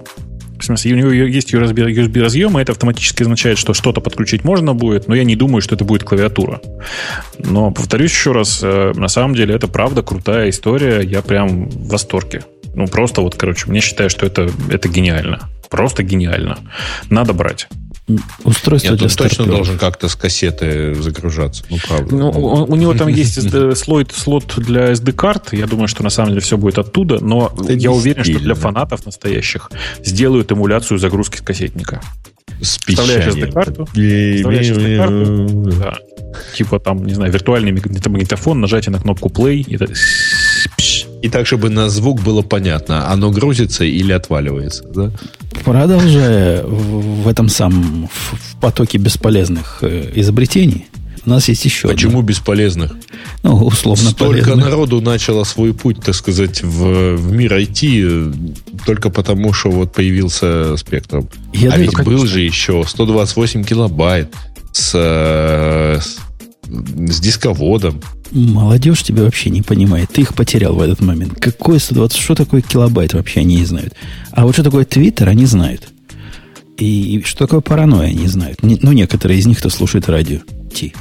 [0.60, 5.08] в смысле, у него есть USB-разъем, и это автоматически означает, что что-то подключить можно будет,
[5.08, 6.60] но я не думаю, что это будет клавиатура.
[7.38, 11.88] Но, повторюсь еще раз, э, на самом деле это правда крутая история, я прям в
[11.88, 12.44] восторге.
[12.74, 15.48] Ну, просто вот, короче, мне считаю, что это, это гениально.
[15.68, 16.58] Просто гениально.
[17.08, 17.68] Надо брать
[18.44, 21.64] устройство Нет, для он точно должен как-то с кассеты загружаться.
[21.70, 22.14] Ну, правда.
[22.14, 23.38] Ну, у, у него там есть
[23.76, 25.52] слот, слот для SD-карт.
[25.52, 27.22] Я думаю, что на самом деле все будет оттуда.
[27.24, 29.70] Но Это я уверен, что для фанатов настоящих
[30.04, 32.00] сделают эмуляцию загрузки с кассетника.
[32.60, 33.86] С Вставляешь SD-карту.
[33.86, 35.70] Вставляешь SD-карту.
[35.80, 35.98] Да.
[36.54, 39.56] Типа там, не знаю, виртуальный магнитофон, нажатие на кнопку play.
[39.56, 39.86] И, это...
[41.22, 45.10] и так, чтобы на звук было понятно, оно грузится или отваливается, да?
[45.64, 50.86] Продолжая в этом самом в потоке бесполезных э, изобретений,
[51.26, 52.22] у нас есть еще Почему одно.
[52.22, 52.96] бесполезных?
[53.42, 54.56] Ну, условно Столько полезных.
[54.56, 60.76] народу начало свой путь, так сказать, в, в мир IT только потому, что вот появился
[60.76, 61.28] спектром.
[61.52, 62.04] Я а ведь конечно.
[62.04, 64.34] был же еще 128 килобайт
[64.72, 66.18] с, э, с,
[66.70, 68.00] с дисководом.
[68.30, 70.10] Молодежь тебя вообще не понимает.
[70.12, 71.38] Ты их потерял в этот момент.
[71.40, 72.18] Какой 120?
[72.18, 73.94] Что такое килобайт вообще они не знают.
[74.30, 75.88] А вот что такое Твиттер, они знают.
[76.78, 78.62] И, что такое паранойя, они знают.
[78.62, 80.38] Не, ну, некоторые из них, кто слушает радио.
[80.72, 80.94] Ти.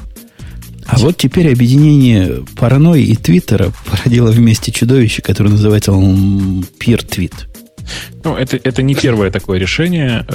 [0.86, 7.34] А вот теперь объединение паранойи и Твиттера породило вместе чудовище, которое называется Peer Tweet.
[8.24, 10.26] Ну, это, это не первое такое решение.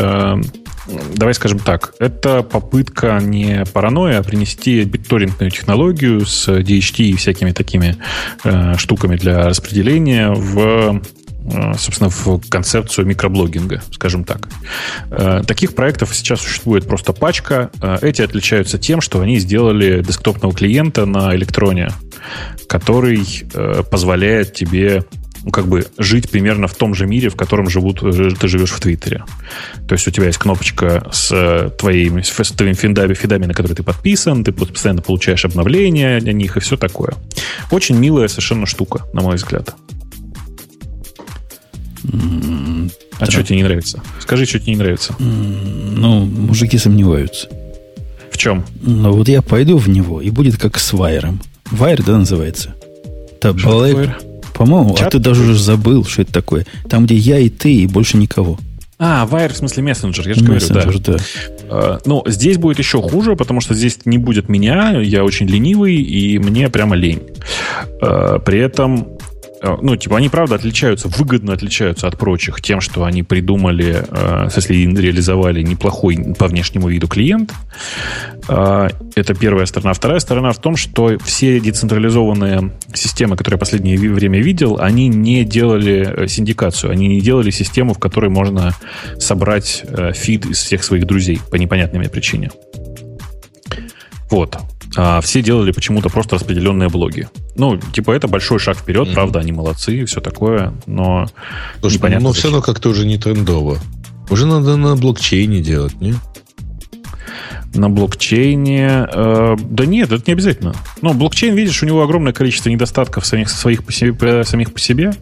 [0.87, 7.53] Давай скажем так, это попытка не паранойя, а принести битторрентную технологию с DHT и всякими
[7.53, 7.97] такими
[8.45, 11.01] э, штуками для распределения в
[11.47, 14.49] э, собственно, в концепцию микроблогинга, скажем так.
[15.11, 17.71] Э, таких проектов сейчас существует просто пачка.
[17.81, 21.93] Э, эти отличаются тем, что они сделали десктопного клиента на электроне,
[22.69, 23.25] который
[23.91, 25.05] позволяет тебе
[25.53, 28.81] как бы жить примерно в том же мире, в котором живут, э, ты живешь в
[28.81, 29.25] Твиттере.
[29.87, 33.77] То есть у тебя есть кнопочка с э, твоими, с твоими фидами, фидами, на которые
[33.77, 37.15] ты подписан, ты постоянно получаешь обновления о них и все такое.
[37.71, 39.75] Очень милая совершенно штука, на мой взгляд.
[42.05, 43.31] Mm, а да.
[43.31, 44.03] что тебе не нравится?
[44.21, 45.15] Скажи, что тебе не нравится.
[45.19, 47.49] Mm, ну, мужики сомневаются.
[48.31, 48.65] В чем?
[48.83, 51.41] Ну, вот я пойду в него, и будет как с Вайером.
[51.71, 52.75] Вайер, да, называется?
[53.37, 54.23] Это Black,
[54.55, 56.65] по-моему, а ты даже уже забыл, что это такое.
[56.89, 58.59] Там, где я и ты, и больше никого.
[58.99, 60.85] А, Wire в смысле мессенджер, я же говорю, да.
[60.85, 61.17] да.
[61.69, 65.97] Uh, ну, здесь будет еще хуже, потому что здесь не будет меня, я очень ленивый,
[65.97, 67.23] и мне прямо лень.
[68.01, 69.14] Uh, при этом
[69.81, 74.75] ну, типа, они, правда, отличаются, выгодно отличаются от прочих тем, что они придумали, э, если
[74.75, 77.53] реализовали неплохой по внешнему виду клиент.
[78.49, 79.93] Э, это первая сторона.
[79.93, 85.45] Вторая сторона в том, что все децентрализованные системы, которые я последнее время видел, они не
[85.45, 88.75] делали синдикацию, они не делали систему, в которой можно
[89.19, 89.85] собрать
[90.15, 92.51] фид из всех своих друзей по непонятной мне причине.
[94.31, 94.59] Вот.
[94.97, 97.29] А все делали почему-то просто распределенные блоги.
[97.57, 99.15] Ну, типа, это большой шаг вперед, mm-hmm.
[99.15, 101.29] правда, они молодцы и все такое, но
[101.81, 102.29] Слушай, непонятно.
[102.29, 103.79] Но все равно как-то уже не трендово.
[104.31, 106.15] Уже надо на блокчейне делать, не?
[107.75, 109.07] На блокчейне.
[109.13, 110.75] Э, да нет, это не обязательно.
[111.03, 115.13] Ну, блокчейн, видишь, у него огромное количество недостатков самих, своих по себе, самих по себе.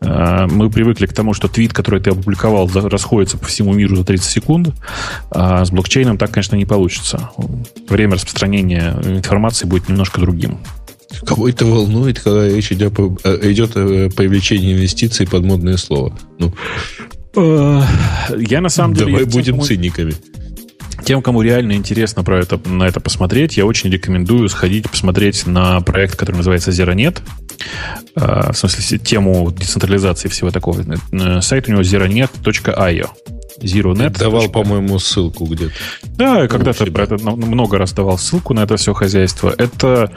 [0.00, 4.04] Э, мы привыкли к тому, что твит, который ты опубликовал, расходится по всему миру за
[4.04, 4.74] 30 секунд.
[5.30, 7.30] А с блокчейном так, конечно, не получится.
[7.88, 10.58] Время распространения информации будет немножко другим.
[11.24, 16.16] Кого это волнует, когда речь идет, э, идет о привлечении инвестиций под модное слово?
[16.38, 16.52] Ну,
[17.36, 17.82] э,
[18.38, 19.12] я на самом деле...
[19.12, 20.14] Давай будем циниками.
[21.04, 25.80] Тем, кому реально интересно про это, на это посмотреть, я очень рекомендую сходить посмотреть на
[25.80, 27.20] проект, который называется ZeroNet.
[28.14, 30.82] А, в смысле, тему децентрализации всего такого.
[31.12, 33.08] Э, сайт у него zeronet.io.
[33.60, 34.12] ZeroNet.
[34.12, 35.72] Ты давал, по-моему, ссылку где-то.
[36.16, 39.54] Да, когда-то про это много раз давал ссылку на это все хозяйство.
[39.56, 40.12] Это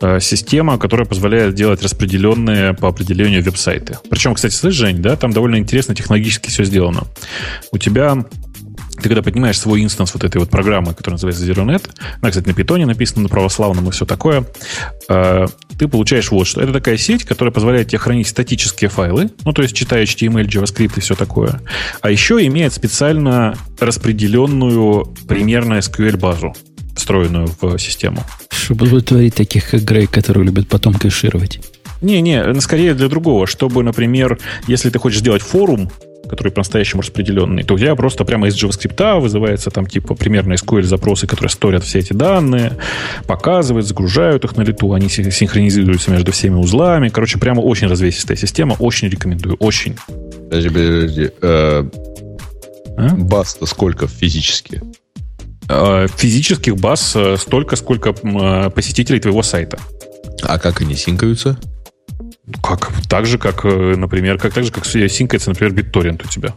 [0.00, 3.98] э, система, которая позволяет делать распределенные по определению веб-сайты.
[4.10, 7.04] Причем, кстати, слышь, Жень, да, там довольно интересно технологически все сделано.
[7.70, 8.24] У тебя
[8.96, 11.88] ты когда поднимаешь свой инстанс вот этой вот программы, которая называется ZeroNet,
[12.20, 14.44] она, кстати, на питоне написана, на православном и все такое,
[15.08, 15.46] э,
[15.78, 16.60] ты получаешь вот что.
[16.60, 20.92] Это такая сеть, которая позволяет тебе хранить статические файлы, ну, то есть читая HTML, JavaScript
[20.96, 21.60] и все такое.
[22.00, 26.54] А еще имеет специально распределенную примерно SQL-базу,
[26.94, 28.24] встроенную в систему.
[28.50, 31.60] Чтобы удовлетворить таких, как Грей, которые любят потом кэшировать.
[32.00, 35.90] Не-не, скорее для другого, чтобы, например, если ты хочешь сделать форум,
[36.28, 40.82] который по-настоящему распределенный, то у тебя просто прямо из JavaScript вызывается там типа примерно SQL
[40.82, 42.76] запросы, которые сторят все эти данные,
[43.26, 47.08] показывают, загружают их на лету, они синхронизируются между всеми узлами.
[47.08, 49.96] Короче, прямо очень развесистая система, очень рекомендую, очень.
[50.44, 51.30] Подожди, подожди.
[51.40, 51.84] Э,
[52.96, 53.14] а?
[53.16, 54.82] Баз-то сколько физически?
[55.68, 58.12] Э, физических баз э, столько, сколько
[58.70, 59.78] посетителей твоего сайта.
[60.42, 61.58] А как они синкаются?
[62.62, 62.92] Как?
[63.08, 66.54] Так же, как, э, например, как так же, как синкается, например, BitTorrent у тебя.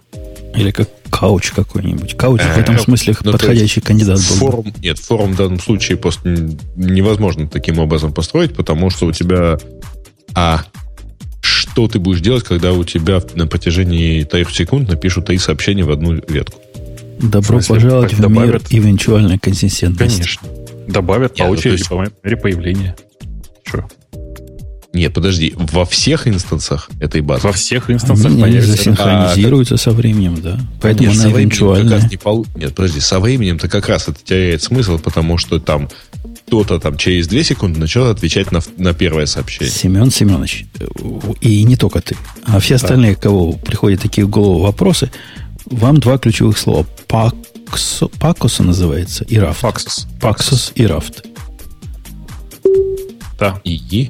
[0.55, 2.17] Или как кауч какой-нибудь.
[2.17, 4.35] Кауч в этом смысле ну, подходящий кандидат был.
[4.37, 6.29] Форум, нет, форум в данном случае просто
[6.75, 9.57] невозможно таким образом построить, потому что у тебя...
[10.33, 10.63] А
[11.41, 15.91] что ты будешь делать, когда у тебя на протяжении 3 секунд напишут три сообщения в
[15.91, 16.59] одну ветку?
[17.19, 18.71] Добро смысле, пожаловать в добавят...
[18.71, 20.39] мир эвенчуальной консистентности.
[20.39, 20.49] Конечно.
[20.87, 21.89] Добавят Нет, по очереди, есть...
[21.89, 22.95] по мере появления.
[23.63, 23.85] Что?
[24.95, 27.45] Нет, подожди, во всех инстансах этой базы?
[27.45, 28.71] Во всех инстансах они, появится.
[28.71, 30.57] Они засинхронизируются а, со временем, да.
[30.81, 32.07] Поэтому нет, она эвенчуально...
[32.09, 32.47] Не пол...
[32.55, 35.89] Нет, подожди, со временем-то как раз это теряет смысл, потому что там
[36.47, 39.69] кто-то там через 2 секунды начал отвечать на, на первое сообщение.
[39.69, 40.65] Семен Семенович,
[41.41, 42.15] и не только ты,
[42.45, 43.21] а все остальные, да.
[43.21, 45.11] кого приходят такие в голову вопросы,
[45.65, 46.85] вам два ключевых слова.
[47.07, 49.59] Паксо, Пакоса называется и Рафт.
[49.59, 50.07] Паксос.
[50.21, 51.25] Паксос и Рафт.
[53.37, 53.59] Да.
[53.65, 54.09] И?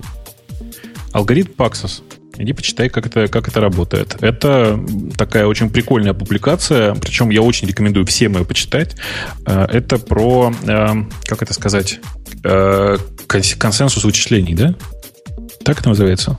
[1.16, 2.03] Алгоритм Paxos.
[2.38, 4.18] Иди почитай, как это, как это работает.
[4.20, 4.78] Это
[5.18, 8.97] такая очень прикольная публикация, причем я очень рекомендую всем ее почитать.
[9.45, 10.88] Э, это про, э,
[11.24, 12.01] как это сказать,
[12.43, 12.97] э,
[13.28, 14.76] консенсус вычислений, да?
[15.63, 16.38] Так это называется?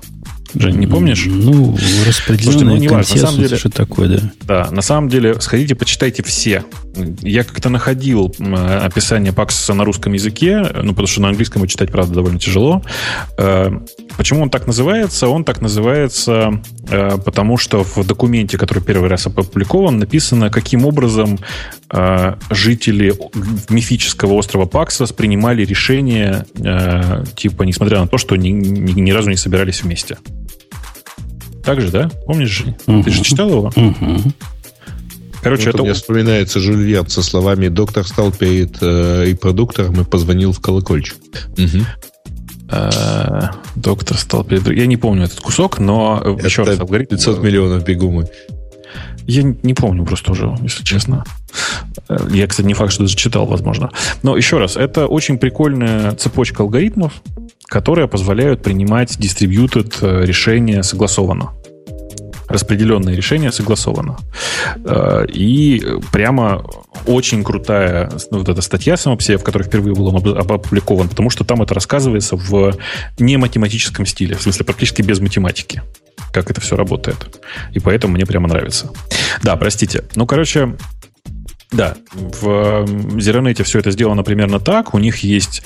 [0.55, 1.25] Жень, не помнишь?
[1.27, 1.77] Ну,
[2.07, 3.15] распределенный ну, не важно.
[3.15, 4.33] На самом деле, что такое, да.
[4.43, 6.65] Да, на самом деле, сходите, почитайте все.
[7.23, 11.91] Я как-то находил описание Паксиса на русском языке, ну, потому что на английском его читать,
[11.91, 12.83] правда, довольно тяжело.
[13.39, 13.71] Э,
[14.17, 15.29] почему он так называется?
[15.29, 21.39] Он так называется, э, потому что в документе, который первый раз опубликован, написано, каким образом
[22.51, 23.15] жители
[23.69, 26.45] мифического острова Паксас принимали решение,
[27.37, 30.19] типа, несмотря на то, что ни, ни, ни разу не собирались вместе.
[31.67, 32.11] Так же, да?
[32.27, 33.03] Помнишь, Угу.
[33.03, 33.73] Ты же читал его?
[33.75, 34.33] Угу.
[35.43, 35.83] Короче, вот это...
[35.83, 41.17] Мне вспоминается Жюль со словами «Доктор стал перед э, продуктором и позвонил в колокольчик».
[41.59, 41.85] Угу.
[42.71, 43.43] Э,
[43.75, 44.67] доктор стал перед...
[44.69, 47.17] Я не помню этот кусок, но э, это еще раз алгоритм...
[47.17, 48.29] 500 миллионов бегумы.
[49.27, 51.25] Я не помню просто уже, если честно.
[52.31, 53.91] Я, кстати, не факт, что даже читал, возможно.
[54.23, 57.13] Но еще раз, это очень прикольная цепочка алгоритмов,
[57.67, 61.53] которые позволяют принимать distributed э, решения согласованно.
[62.49, 64.19] Распределенные решения согласованно.
[64.85, 66.65] Э, и прямо
[67.07, 71.09] очень крутая ну, вот эта статья сама по себе, в которой впервые был он опубликован,
[71.09, 72.77] потому что там это рассказывается в
[73.19, 75.83] не математическом стиле, в смысле практически без математики
[76.33, 77.41] как это все работает.
[77.73, 78.91] И поэтому мне прямо нравится.
[79.43, 80.05] Да, простите.
[80.17, 80.77] Ну, короче,
[81.73, 82.47] да, в
[83.17, 84.95] Zero все это сделано примерно так.
[84.95, 85.63] У них есть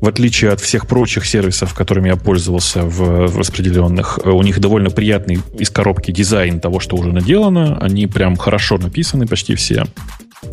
[0.00, 4.90] в отличие от всех прочих сервисов, которыми я пользовался в, в распределенных, у них довольно
[4.90, 7.78] приятный из коробки дизайн того, что уже наделано.
[7.78, 9.86] Они прям хорошо написаны почти все.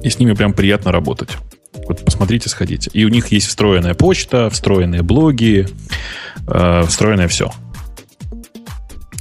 [0.04, 1.32] И с ними прям приятно работать.
[1.74, 2.90] Вот посмотрите, сходите.
[2.94, 5.68] И у них есть встроенная почта, встроенные блоги,
[6.48, 7.52] э, встроенное все.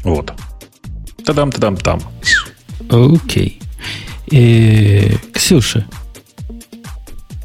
[0.04, 0.32] Вот.
[1.24, 2.02] Тадам-тадам-там.
[2.88, 3.58] Окей.
[3.58, 3.59] Okay.
[4.30, 5.86] Э, Ксюша,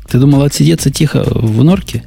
[0.09, 2.03] ты думала отсидеться тихо в норке?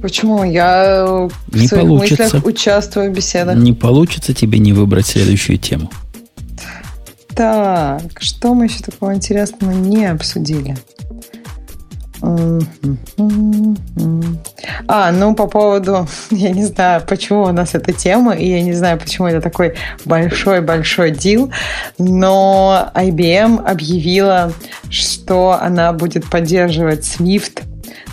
[0.00, 0.44] Почему?
[0.44, 2.24] Я не в своих получится.
[2.24, 3.56] мыслях участвую в беседах.
[3.56, 5.90] Не получится тебе не выбрать следующую тему.
[7.34, 10.76] Так, что мы еще такого интересного не обсудили?
[14.88, 18.72] А, ну по поводу, я не знаю, почему у нас эта тема, и я не
[18.72, 21.50] знаю, почему это такой большой-большой дел,
[21.98, 24.52] но IBM объявила,
[24.90, 27.62] что она будет поддерживать Swift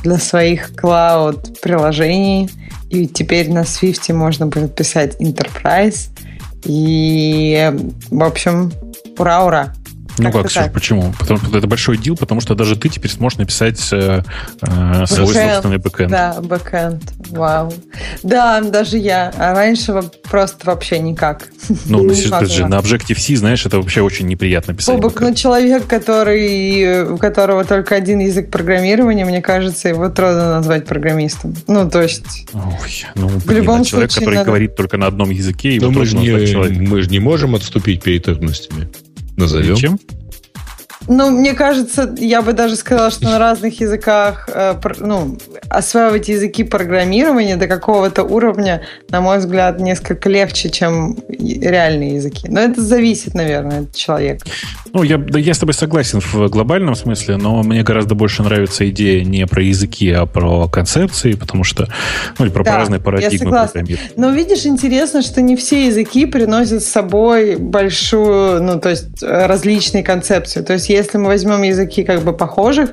[0.03, 2.49] для своих клауд-приложений.
[2.89, 6.09] И теперь на Swift можно будет писать Enterprise.
[6.65, 7.71] И,
[8.09, 8.71] в общем,
[9.17, 9.73] ура-ура!
[10.21, 11.13] Ну как, Ксюш, почему?
[11.17, 14.21] Потому что это большой deal, потому что даже ты теперь сможешь написать э,
[14.61, 16.11] э, свой собственный бэкэнд.
[16.11, 17.01] Да, бэкэнд.
[17.29, 17.73] Вау.
[18.23, 19.33] Да, даже я.
[19.37, 21.49] А раньше просто вообще никак.
[21.85, 24.95] Ну, ну же, на Objective-C, знаешь, это вообще очень неприятно писать.
[24.95, 30.85] Бобок, ну, человек, который, у которого только один язык программирования, мне кажется, его трудно назвать
[30.85, 31.55] программистом.
[31.67, 32.47] Ну, то есть...
[32.53, 34.45] Ой, ну, блин, в любом человек, случае, который надо...
[34.47, 38.03] говорит только на одном языке, его Но мы же не, мы же не можем отступить
[38.03, 38.89] перед трудностями.
[39.37, 39.75] Назовем.
[39.75, 39.99] Чем?
[41.07, 45.37] Ну, мне кажется, я бы даже сказала, что на разных языках э, ну,
[45.69, 52.47] осваивать языки программирования до какого-то уровня, на мой взгляд, несколько легче, чем реальные языки.
[52.47, 54.45] Но это зависит, наверное, от человека.
[54.93, 58.87] Ну, я, да, я с тобой согласен в глобальном смысле, но мне гораздо больше нравится
[58.89, 61.87] идея не про языки, а про концепции, потому что,
[62.37, 64.11] ну, или про да, разные парадигмы программирования.
[64.17, 69.45] Но видишь, интересно, что не все языки приносят с собой большую, ну, то есть э,
[69.47, 70.61] различные концепции.
[70.61, 72.91] То есть если мы возьмем языки как бы похожих,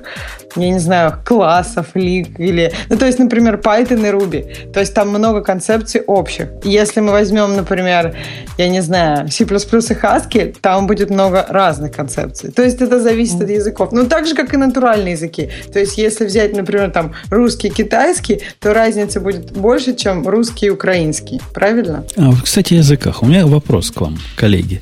[0.57, 2.73] я не знаю, классов, лиг или...
[2.89, 4.73] Ну, то есть, например, Python и Ruby.
[4.73, 6.49] То есть там много концепций общих.
[6.65, 8.17] И если мы возьмем, например,
[8.57, 12.51] я не знаю, C++ и Haskell, там будет много разных концепций.
[12.51, 13.91] То есть это зависит от языков.
[13.93, 15.51] Ну, так же, как и натуральные языки.
[15.73, 20.71] То есть если взять, например, там русский, китайский, то разница будет больше, чем русский и
[20.71, 21.41] украинский.
[21.53, 22.05] Правильно?
[22.17, 23.23] А, кстати, о языках.
[23.23, 24.81] У меня вопрос к вам, коллеги.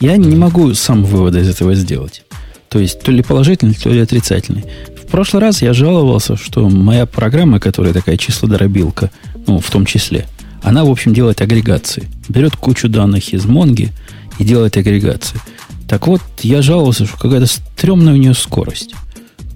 [0.00, 2.24] Я не могу сам вывода из этого сделать.
[2.68, 4.64] То есть, то ли положительный, то ли отрицательный.
[5.00, 9.10] В прошлый раз я жаловался, что моя программа, которая такая числодробилка,
[9.46, 10.26] ну, в том числе,
[10.62, 12.08] она, в общем, делает агрегации.
[12.28, 13.92] Берет кучу данных из Монги
[14.38, 15.38] и делает агрегации.
[15.88, 18.94] Так вот, я жаловался, что какая-то стрёмная у нее скорость.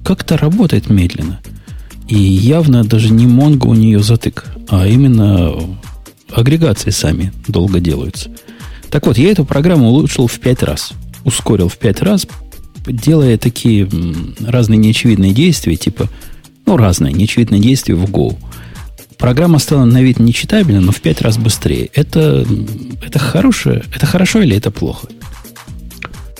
[0.04, 1.40] Как-то работает медленно.
[2.06, 5.54] И явно даже не Монго у нее затык, а именно
[6.30, 8.30] агрегации сами долго делаются.
[8.90, 10.92] Так вот, я эту программу улучшил в пять раз.
[11.24, 12.26] Ускорил в пять раз,
[12.86, 13.88] делая такие
[14.40, 16.08] разные неочевидные действия, типа,
[16.66, 18.36] ну, разные неочевидные действия в Go.
[19.18, 21.90] Программа стала на вид нечитабельной, но в пять раз быстрее.
[21.92, 22.46] Это,
[23.04, 25.08] это хорошее, это хорошо или это плохо?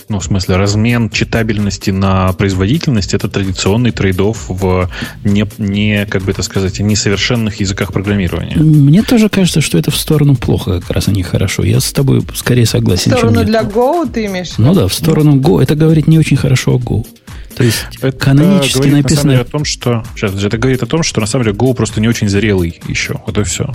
[0.08, 4.88] Ну, в смысле, размен читабельности на производительность это традиционный трейдов в
[5.22, 8.56] не, не, как бы это сказать, несовершенных языках программирования.
[8.56, 11.62] Мне тоже кажется, что это в сторону плохо, как раз, а не хорошо.
[11.62, 13.12] Я с тобой скорее согласен.
[13.12, 14.56] В сторону для Go ты имеешь?
[14.56, 15.62] Ну да, в сторону Go.
[15.62, 17.06] Это говорит не очень хорошо о Go.
[17.54, 19.34] То есть это канонически говорит, написано...
[19.34, 20.04] На о том, что...
[20.14, 23.20] Сейчас, это говорит о том, что на самом деле Go просто не очень зрелый еще.
[23.26, 23.74] Вот и все.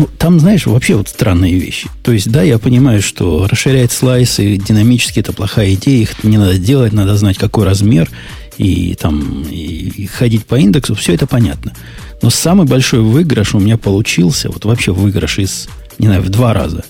[0.00, 1.90] Ну, там, знаешь, вообще вот странные вещи.
[2.02, 6.56] То есть, да, я понимаю, что расширять слайсы динамически это плохая идея, их не надо
[6.56, 8.08] делать, надо знать, какой размер,
[8.56, 11.74] и там и, ходить по индексу, все это понятно.
[12.22, 16.54] Но самый большой выигрыш у меня получился, вот вообще выигрыш из, не знаю, в два
[16.54, 16.82] раза.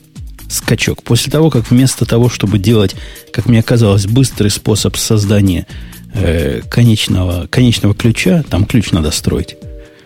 [0.48, 1.02] Скачок.
[1.02, 2.94] После того, как вместо того, чтобы делать,
[3.32, 5.66] как мне казалось, быстрый способ создания
[6.14, 9.56] э, конечного, конечного ключа, там ключ надо строить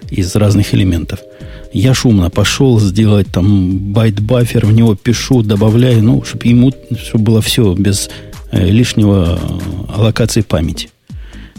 [0.09, 1.19] из разных элементов–
[1.75, 7.25] я шумно пошел сделать там byte buffer, в него пишу, добавляю, ну, чтобы ему, чтобы
[7.25, 8.09] было все без
[8.53, 10.91] э, лишнего э, аллокации памяти.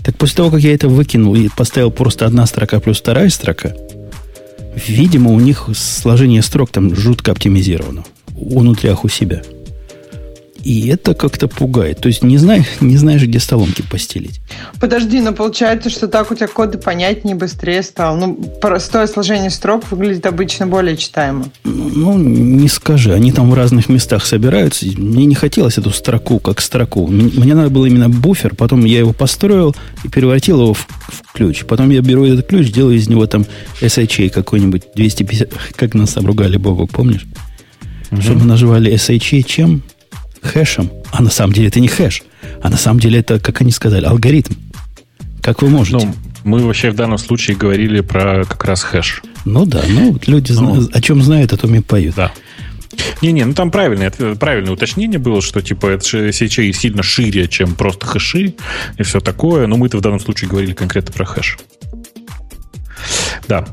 [0.03, 3.75] Так после того, как я это выкинул и поставил просто одна строка плюс вторая строка,
[4.87, 8.05] видимо, у них сложение строк там жутко оптимизировано.
[8.29, 9.41] Внутрях у себя–
[10.65, 11.99] и это как-то пугает.
[11.99, 14.41] То есть не, знаешь, не знаешь, где столомки постелить.
[14.79, 18.17] Подожди, но получается, что так у тебя коды понятнее, быстрее стал.
[18.17, 21.45] Ну, простое сложение строк выглядит обычно более читаемо.
[21.63, 23.13] Ну, не скажи.
[23.13, 24.87] Они там в разных местах собираются.
[24.87, 27.05] Мне не хотелось эту строку как строку.
[27.05, 28.55] Мне надо было именно буфер.
[28.55, 31.65] Потом я его построил и превратил его в, в ключ.
[31.65, 33.45] Потом я беру этот ключ, делаю из него там
[33.81, 35.49] SHA какой-нибудь 250...
[35.75, 37.27] Как нас обругали, Бобок, помнишь?
[38.11, 38.21] Угу.
[38.21, 39.83] Чтобы наживали SHA чем?
[40.45, 42.23] Хэшем, а на самом деле это не хэш,
[42.61, 44.53] а на самом деле это, как они сказали, алгоритм.
[45.41, 45.97] Как вы можете?
[45.97, 49.23] Ну, мы вообще в данном случае говорили про как раз хэш.
[49.45, 52.15] Ну да, ну люди ну, о чем знают, о том и поют.
[52.15, 52.31] Да.
[53.21, 58.05] Не-не, ну там правильное, правильное уточнение было, что типа это CHA сильно шире, чем просто
[58.05, 58.55] хэши
[58.97, 59.67] и все такое.
[59.67, 61.57] Но мы-то в данном случае говорили конкретно про хэш.
[63.47, 63.65] Да.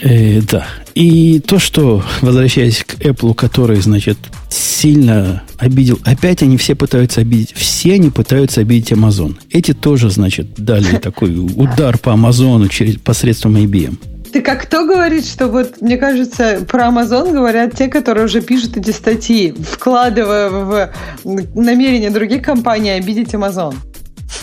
[0.00, 0.66] Э, да.
[0.94, 4.18] И то, что, возвращаясь к Apple, который, значит,
[4.48, 5.98] сильно обидел.
[6.04, 7.52] Опять они все пытаются обидеть.
[7.54, 9.36] Все они пытаются обидеть Amazon.
[9.50, 13.98] Эти тоже, значит, дали такой удар по Амазону через, посредством IBM.
[14.32, 18.76] Ты как кто говорит, что вот, мне кажется, про Amazon говорят те, которые уже пишут
[18.76, 20.90] эти статьи, вкладывая в
[21.22, 23.74] намерение других компаний обидеть Amazon.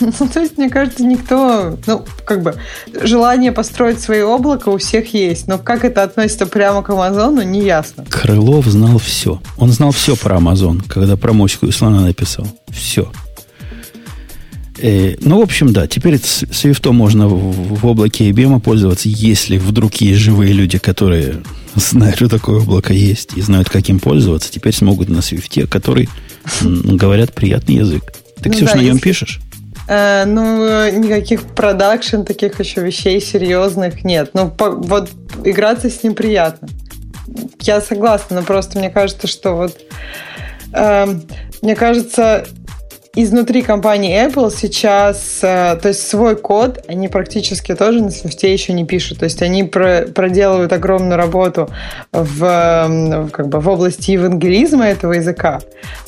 [0.00, 2.54] Ну, то есть, мне кажется, никто, ну, как бы,
[3.02, 7.62] желание построить свои облако у всех есть, но как это относится прямо к Амазону, не
[7.62, 8.04] ясно.
[8.08, 9.40] Крылов знал все.
[9.56, 12.46] Он знал все про Амазон, когда про моську и слона написал.
[12.70, 13.10] Все.
[14.78, 19.56] Э, ну, в общем, да, теперь с Свифтом можно в, в облаке IBM пользоваться, если
[19.56, 21.42] вдруг есть живые люди, которые
[21.76, 26.08] знают, что такое облако есть, и знают, как им пользоваться, теперь смогут на Свифте, который,
[26.62, 28.02] говорят, приятный язык.
[28.42, 29.08] Ты, ну, Ксюша, да, на нем если...
[29.08, 29.40] пишешь?
[29.88, 34.30] Э, ну, никаких продакшн, таких еще вещей серьезных нет.
[34.34, 35.10] Ну, по, вот
[35.44, 36.68] играться с ним приятно.
[37.60, 39.76] Я согласна, но просто мне кажется, что вот...
[40.72, 41.06] Э,
[41.62, 42.46] мне кажется,
[43.14, 48.72] изнутри компании Apple сейчас, э, то есть свой код, они практически тоже на Swift еще
[48.72, 49.18] не пишут.
[49.18, 51.68] То есть они про, проделывают огромную работу
[52.12, 55.60] в, как бы, в области евангелизма этого языка,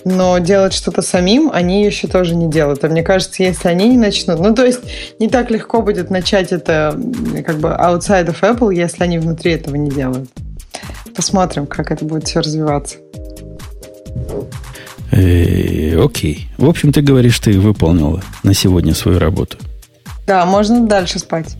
[0.05, 2.84] но делать что-то самим они еще тоже не делают.
[2.84, 4.40] А мне кажется, если они не начнут...
[4.40, 4.80] Ну, то есть
[5.18, 6.98] не так легко будет начать это
[7.44, 10.30] как бы outside of Apple, если они внутри этого не делают.
[11.14, 12.96] Посмотрим, как это будет все развиваться.
[15.14, 16.48] Э, окей.
[16.58, 19.58] В общем, ты говоришь, ты выполнила на сегодня свою работу.
[20.26, 21.56] Да, можно дальше спать.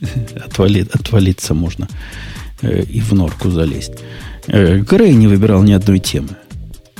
[0.46, 1.88] Отвали, отвалиться можно.
[2.62, 3.92] Э, и в норку залезть.
[4.48, 6.36] Э, Грей не выбирал ни одной темы.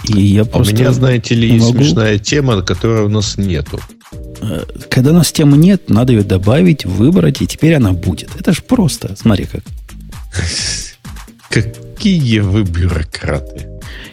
[0.05, 1.78] И я просто у меня, знаете ли, есть могу...
[1.78, 3.80] смешная тема, которой у нас нету.
[4.41, 8.30] Э, когда у нас темы нет, надо ее добавить, выбрать, и теперь она будет.
[8.39, 9.16] Это же просто.
[9.16, 9.62] Смотри как.
[11.51, 13.72] Какие вы бюрократы.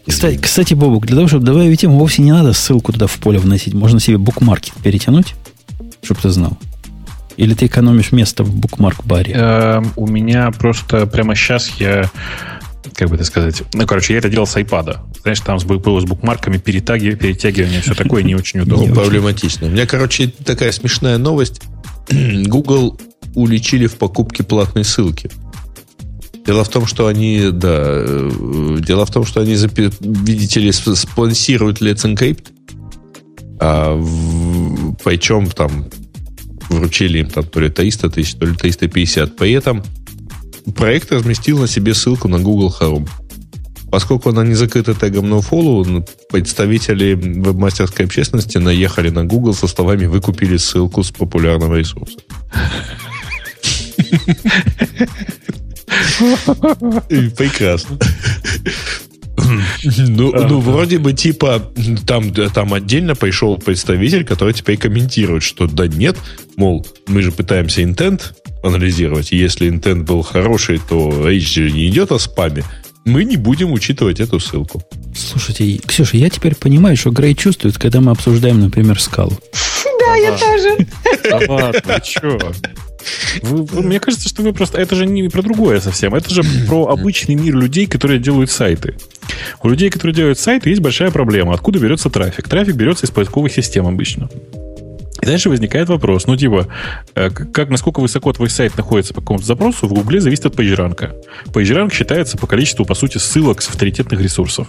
[0.09, 3.39] Кстати, кстати, Бобук, для того, чтобы добавить тему, вовсе не надо ссылку туда в поле
[3.39, 3.73] вносить.
[3.73, 5.35] Можно себе букмарки перетянуть,
[6.03, 6.57] чтобы ты знал.
[7.37, 9.33] Или ты экономишь место в букмарк-баре?
[9.33, 12.09] Э, у меня просто прямо сейчас я
[12.95, 14.97] как бы это сказать, ну, короче, я это делал с iPad.
[15.21, 18.93] Знаешь, там было с букмарками, перетаги, перетягивание, все такое не очень удобно.
[18.93, 19.67] Проблематично.
[19.67, 21.61] У меня, короче, такая смешная новость.
[22.09, 22.99] Google
[23.35, 25.29] уличили в покупке платной ссылки.
[26.45, 31.81] Дело в том, что они, да, э, дело в том, что они, видите ли, спонсируют
[31.81, 32.47] Let's Encrypt,
[33.59, 35.85] а в, причем там
[36.69, 39.35] вручили им там то ли 300 тысяч, то ли 350.
[39.35, 39.83] При этом
[40.75, 43.09] проект разместил на себе ссылку на Google Home.
[43.91, 50.21] Поскольку она не закрыта тегом nofollow, представители веб-мастерской общественности наехали на Google со словами «Вы
[50.21, 52.19] купили ссылку с популярного ресурса».
[57.37, 57.97] Прекрасно.
[59.83, 61.71] Ну, ну, вроде бы, типа,
[62.05, 66.17] там, там отдельно пришел представитель, который теперь комментирует, что да нет,
[66.57, 68.33] мол, мы же пытаемся интент
[68.63, 72.63] анализировать, и если интент был хороший, то речь не идет о спаме,
[73.05, 74.83] мы не будем учитывать эту ссылку.
[75.15, 79.37] Слушайте, Ксюша, я теперь понимаю, что Грей чувствует, когда мы обсуждаем, например, скалу.
[79.99, 80.87] Да, я тоже.
[81.29, 82.53] Да ладно, что?
[83.41, 84.79] Вы, вы, мне кажется, что вы просто...
[84.79, 86.15] Это же не про другое совсем.
[86.15, 88.95] Это же про обычный мир людей, которые делают сайты.
[89.63, 91.53] У людей, которые делают сайты, есть большая проблема.
[91.53, 92.47] Откуда берется трафик?
[92.47, 94.29] Трафик берется из поисковых систем обычно.
[95.21, 96.67] И дальше возникает вопрос, ну типа,
[97.13, 101.13] э, как, насколько высоко твой сайт находится по какому-то запросу, в Гугле зависит от PageRank.
[101.47, 104.67] PageRank считается по количеству, по сути, ссылок с авторитетных ресурсов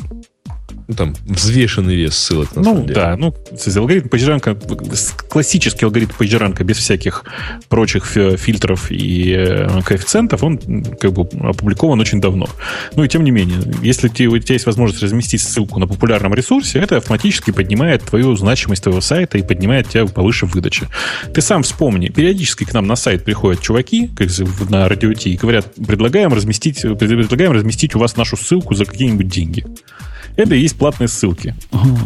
[0.90, 3.32] ну, там, взвешенный вес ссылок, на Ну, да, ну,
[3.76, 7.24] алгоритм PageRank, классический алгоритм PageRank без всяких
[7.68, 12.48] прочих фильтров и э, коэффициентов, он как бы опубликован очень давно.
[12.96, 16.80] Ну, и тем не менее, если у тебя есть возможность разместить ссылку на популярном ресурсе,
[16.80, 20.88] это автоматически поднимает твою значимость твоего сайта и поднимает тебя повыше в выдаче.
[21.32, 24.28] Ты сам вспомни, периодически к нам на сайт приходят чуваки, как
[24.68, 29.64] на радио и говорят, предлагаем разместить, предлагаем разместить у вас нашу ссылку за какие-нибудь деньги.
[30.36, 31.54] Это и есть платные ссылки.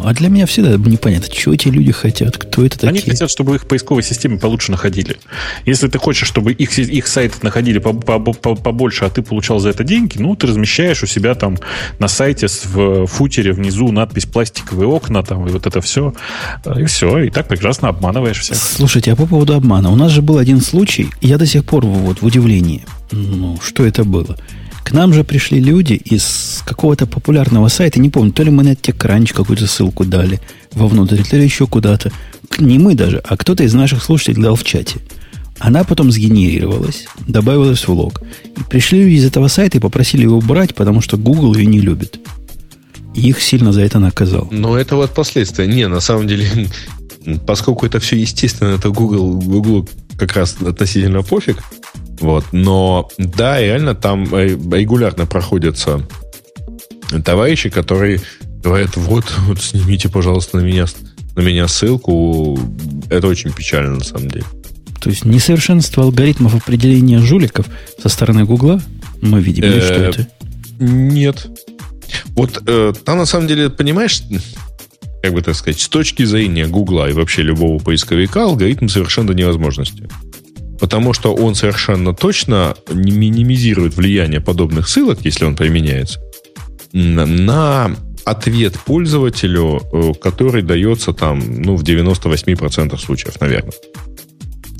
[0.03, 2.89] А для меня всегда непонятно, чего эти люди хотят, кто это такие.
[2.89, 5.17] Они хотят, чтобы их в поисковой системе получше находили.
[5.65, 10.17] Если ты хочешь, чтобы их, их сайты находили побольше, а ты получал за это деньги,
[10.17, 11.57] ну, ты размещаешь у себя там
[11.99, 16.13] на сайте в футере внизу надпись «пластиковые окна», там, и вот это все.
[16.77, 18.57] И все, и так прекрасно обманываешь всех.
[18.57, 19.91] Слушайте, а по поводу обмана.
[19.91, 22.83] У нас же был один случай, я до сих пор вот в удивлении.
[23.11, 24.37] Ну, что это было?
[24.85, 28.73] К нам же пришли люди из какого-то популярного сайта, не помню, то ли мы на
[28.73, 30.39] TechCrunch какую-то ссылку дали
[30.73, 32.11] вовнутрь, то ли еще куда-то.
[32.59, 34.99] Не мы даже, а кто-то из наших слушателей дал в чате.
[35.57, 38.21] Она потом сгенерировалась, добавилась в лог.
[38.55, 41.79] И пришли люди из этого сайта и попросили его убрать, потому что Google ее не
[41.79, 42.19] любит.
[43.15, 44.47] И их сильно за это наказал.
[44.51, 45.65] Но это вот последствия.
[45.65, 46.47] Не, на самом деле,
[47.47, 51.63] поскольку это все естественно, это Google, Google как раз относительно пофиг,
[52.19, 52.45] вот.
[52.51, 56.01] Но да, реально там регулярно проходятся
[57.23, 58.21] товарищи, которые
[58.63, 60.85] говорят, вот, вот снимите, пожалуйста, на меня,
[61.35, 62.59] на меня ссылку.
[63.09, 64.45] Это очень печально, на самом деле.
[65.01, 67.67] То есть несовершенство алгоритмов определения жуликов
[68.01, 68.81] со стороны Гугла
[69.21, 70.27] мы видим, или что э, это?
[70.79, 71.47] Нет.
[72.29, 74.23] Вот э, там на самом деле, понимаешь,
[75.21, 80.07] как бы так сказать, с точки зрения Гугла и вообще любого поисковика алгоритм совершенно невозможности.
[80.79, 86.19] Потому что он совершенно точно минимизирует влияние подобных ссылок, если он применяется,
[86.91, 87.95] на
[88.25, 93.73] ответ пользователю, э, который дается там, ну, в 98% случаев, наверное.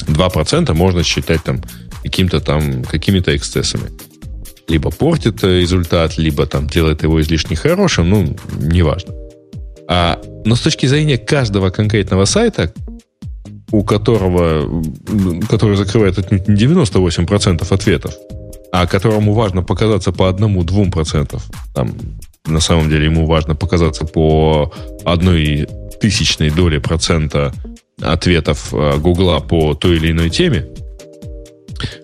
[0.07, 1.61] 2% можно считать там
[2.03, 3.91] каким-то там, какими-то эксцессами.
[4.67, 9.13] Либо портит результат, либо там делает его излишне хорошим, ну, неважно.
[9.87, 12.73] А, но с точки зрения каждого конкретного сайта,
[13.75, 14.83] у которого,
[15.49, 18.13] который закрывает отнюдь не 98% ответов,
[18.71, 21.93] а которому важно показаться по одному-двум процентов, там,
[22.45, 24.73] на самом деле ему важно показаться по
[25.03, 25.67] одной
[25.99, 27.53] тысячной доли процента
[28.01, 30.67] ответов э, Гугла по той или иной теме,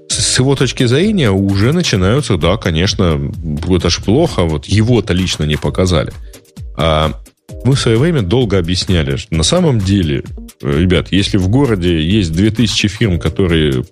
[0.09, 3.31] с его точки зрения уже начинаются, да, конечно,
[3.69, 6.11] это ж плохо, вот его-то лично не показали.
[6.75, 7.13] А
[7.63, 10.23] мы в свое время долго объясняли, что на самом деле,
[10.61, 13.83] э, ребят, если в городе есть 2000 фирм, которые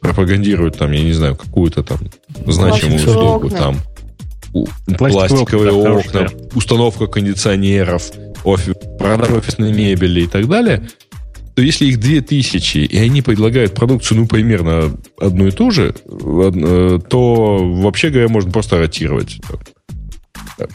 [0.00, 1.98] пропагандируют там, я не знаю, какую-то там
[2.46, 3.78] значимую услугу, там
[4.98, 8.12] пластиковые, окна, окна установка кондиционеров,
[8.44, 10.86] офис, продажа офисной мебели и так далее,
[11.54, 16.98] то если их 2000, и они предлагают продукцию, ну, примерно одну и ту же, э,
[17.08, 19.38] то, вообще говоря, можно просто ротировать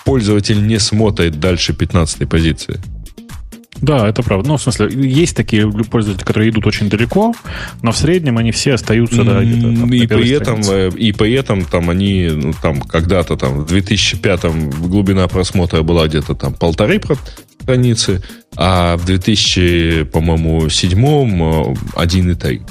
[0.03, 2.79] пользователь не смотрит дальше 15 позиции.
[3.81, 4.49] Да, это правда.
[4.49, 7.33] Ну, в смысле, есть такие пользователи, которые идут очень далеко,
[7.81, 11.33] но в среднем они все остаются, да, где-то там, и при этом, э, И при
[11.33, 17.01] этом там они, ну, там, когда-то там в 2005-м глубина просмотра была где-то там полторы
[17.61, 18.21] страницы,
[18.55, 22.61] а в 2000, по-моему, седьмом 1,3.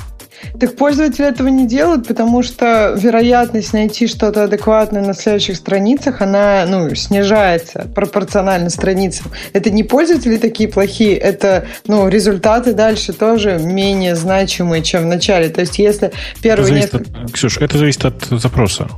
[0.59, 6.65] Так пользователи этого не делают, потому что вероятность найти что-то адекватное на следующих страницах, она
[6.69, 9.31] ну, снижается пропорционально страницам.
[9.52, 15.48] Это не пользователи такие плохие, это ну, результаты дальше тоже менее значимые, чем в начале.
[15.48, 16.12] То есть если
[16.43, 17.10] первые несколько...
[17.24, 18.89] От, Ксюш, это зависит от запроса.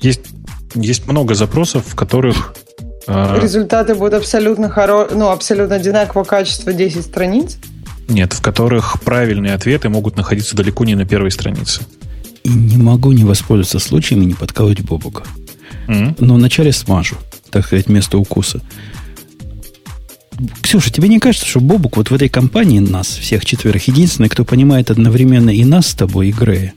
[0.00, 0.22] Есть
[0.74, 2.54] Есть много запросов, в которых...
[3.06, 3.38] Э...
[3.40, 5.08] Результаты будут абсолютно, хоро...
[5.10, 7.56] ну, абсолютно одинакового качества 10 страниц?
[8.08, 11.82] Нет, в которых правильные ответы могут находиться далеко не на первой странице.
[12.42, 15.24] И не могу не воспользоваться случаем и не подколоть Бобука.
[15.86, 16.16] Mm-hmm.
[16.20, 17.16] Но вначале смажу,
[17.50, 18.62] так сказать, место укуса.
[20.62, 24.44] Ксюша, тебе не кажется, что Бобук вот в этой компании нас, всех четверых, единственный, кто
[24.44, 26.74] понимает одновременно и нас с тобой, и Грея?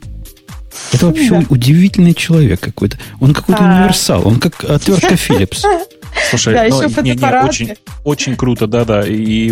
[0.92, 1.44] Это вообще да.
[1.48, 2.98] удивительный человек какой-то.
[3.20, 3.78] Он какой-то а.
[3.78, 4.26] универсал.
[4.26, 5.64] Он как отвертка Philips.
[6.28, 7.74] Слушай, да, ну, не, не, очень,
[8.04, 9.02] очень круто, да-да.
[9.06, 9.50] И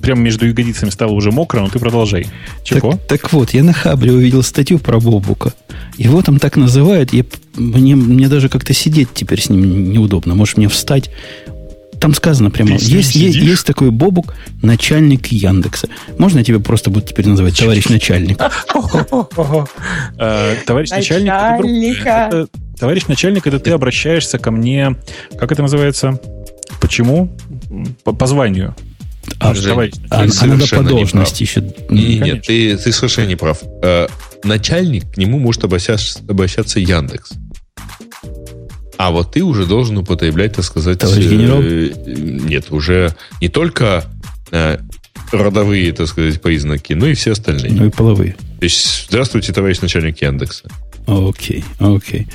[0.00, 2.26] прямо между ягодицами стало уже мокро, но ты продолжай.
[2.64, 2.92] Чего?
[2.92, 5.52] Так, так вот, я на Хабре увидел статью про Бобука.
[5.96, 7.12] Его там так называют.
[7.12, 7.24] Я,
[7.54, 10.34] мне, мне даже как-то сидеть теперь с ним неудобно.
[10.34, 11.10] Может, мне встать?
[12.00, 15.88] Там сказано прямо, есть, есть, есть такой Бобук, начальник Яндекса.
[16.16, 18.40] Можно я тебя просто буду теперь называть товарищ начальник?
[20.18, 22.48] Э, товарищ начальник.
[22.78, 24.96] Товарищ начальник, это ты обращаешься ко мне,
[25.38, 26.18] как это называется?
[26.80, 27.30] Почему?
[28.04, 28.74] По, званию.
[29.38, 31.62] А, Жень, а, а надо по должности еще.
[31.90, 33.58] нет, ты, ты совершенно не прав.
[33.82, 34.08] Э,
[34.42, 37.32] начальник, к нему может обращаться, обращаться Яндекс.
[39.00, 40.98] А вот ты уже должен употреблять, так сказать...
[40.98, 41.62] Товарищ генерал?
[41.62, 44.04] Э, нет, уже не только
[44.50, 44.76] э,
[45.32, 47.72] родовые, так сказать, признаки, но и все остальные.
[47.72, 48.32] Ну и половые.
[48.32, 50.68] То есть, здравствуйте, товарищ начальник Яндекса.
[51.06, 52.26] Окей, окей.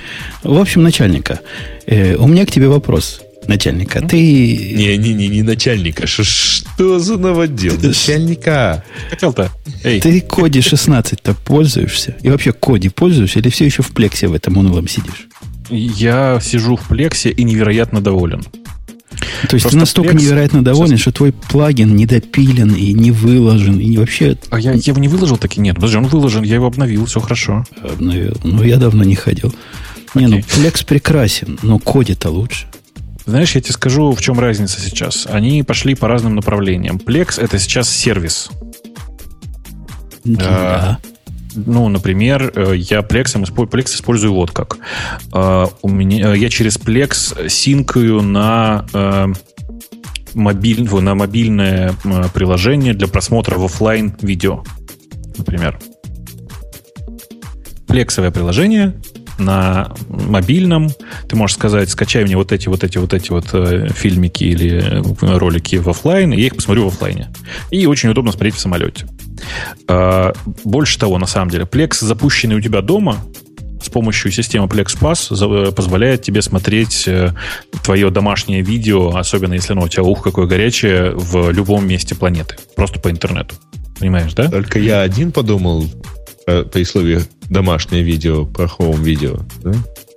[0.41, 1.39] В общем, начальника,
[1.85, 3.21] э, у меня к тебе вопрос.
[3.45, 4.17] Начальника, ты...
[4.17, 6.07] Не-не-не, не начальника.
[6.07, 7.77] Ш что за новодел?
[7.77, 8.83] Ты начальника.
[9.11, 9.51] Хотел-то.
[9.83, 10.01] Эй.
[10.01, 12.15] Ты Коди 16-то пользуешься?
[12.23, 13.37] И вообще Коди пользуешься?
[13.37, 15.27] Или все еще в плексе в этом унылом сидишь?
[15.69, 18.43] Я сижу в плексе и невероятно доволен.
[19.47, 20.21] То есть Просто ты настолько Flex...
[20.21, 21.01] невероятно доволен, Сейчас...
[21.01, 24.37] что твой плагин недопилен и не выложен, и вообще...
[24.49, 25.61] А я, я его не выложил таки?
[25.61, 27.65] Нет, подожди, он выложен, я его обновил, все хорошо.
[27.81, 28.35] Обновил.
[28.43, 29.53] Ну, я давно не ходил.
[30.13, 30.19] Okay.
[30.19, 32.67] Не, ну, Flex прекрасен, но коде-то лучше.
[33.25, 35.27] Знаешь, я тебе скажу, в чем разница сейчас.
[35.29, 36.97] Они пошли по разным направлениям.
[36.97, 38.49] Plex— это сейчас сервис.
[40.23, 40.99] Да.
[41.55, 44.77] Ну, например, э, я Plex, Plex использую вот как.
[45.33, 48.85] Э, у меня, э, я через Plex синкаю на
[50.33, 51.93] мобиль, на мобильное
[52.33, 54.63] приложение для просмотра в офлайн видео,
[55.37, 55.79] например.
[57.87, 58.95] Плексовое приложение
[59.37, 60.89] на мобильном.
[61.29, 63.47] Ты можешь сказать, скачай мне вот эти, вот эти, вот эти вот
[63.95, 67.29] фильмики или ролики в офлайн, и я их посмотрю в офлайне.
[67.71, 69.07] И очень удобно смотреть в самолете.
[69.87, 70.33] Э,
[70.63, 73.17] больше того, на самом деле, Plex, запущенный у тебя дома,
[73.81, 77.31] с помощью системы Plex Pass позволяет тебе смотреть э,
[77.83, 82.55] твое домашнее видео, особенно если оно у тебя ух какое горячее, в любом месте планеты.
[82.75, 83.55] Просто по интернету.
[83.99, 84.49] Понимаешь, да?
[84.49, 85.85] Только я один подумал
[86.45, 89.39] при слове домашнее видео про Home видео.
[89.63, 89.73] Да?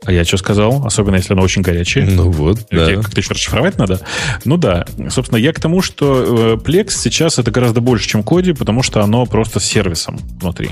[0.09, 0.87] А я что сказал?
[0.87, 2.07] Особенно, если оно очень горячее.
[2.07, 2.95] Ну вот, да.
[2.95, 4.01] Как-то еще расшифровать надо.
[4.47, 4.87] Ну да.
[5.11, 9.03] Собственно, я к тому, что э, Plex сейчас это гораздо больше, чем Коди, потому что
[9.03, 10.71] оно просто с сервисом внутри.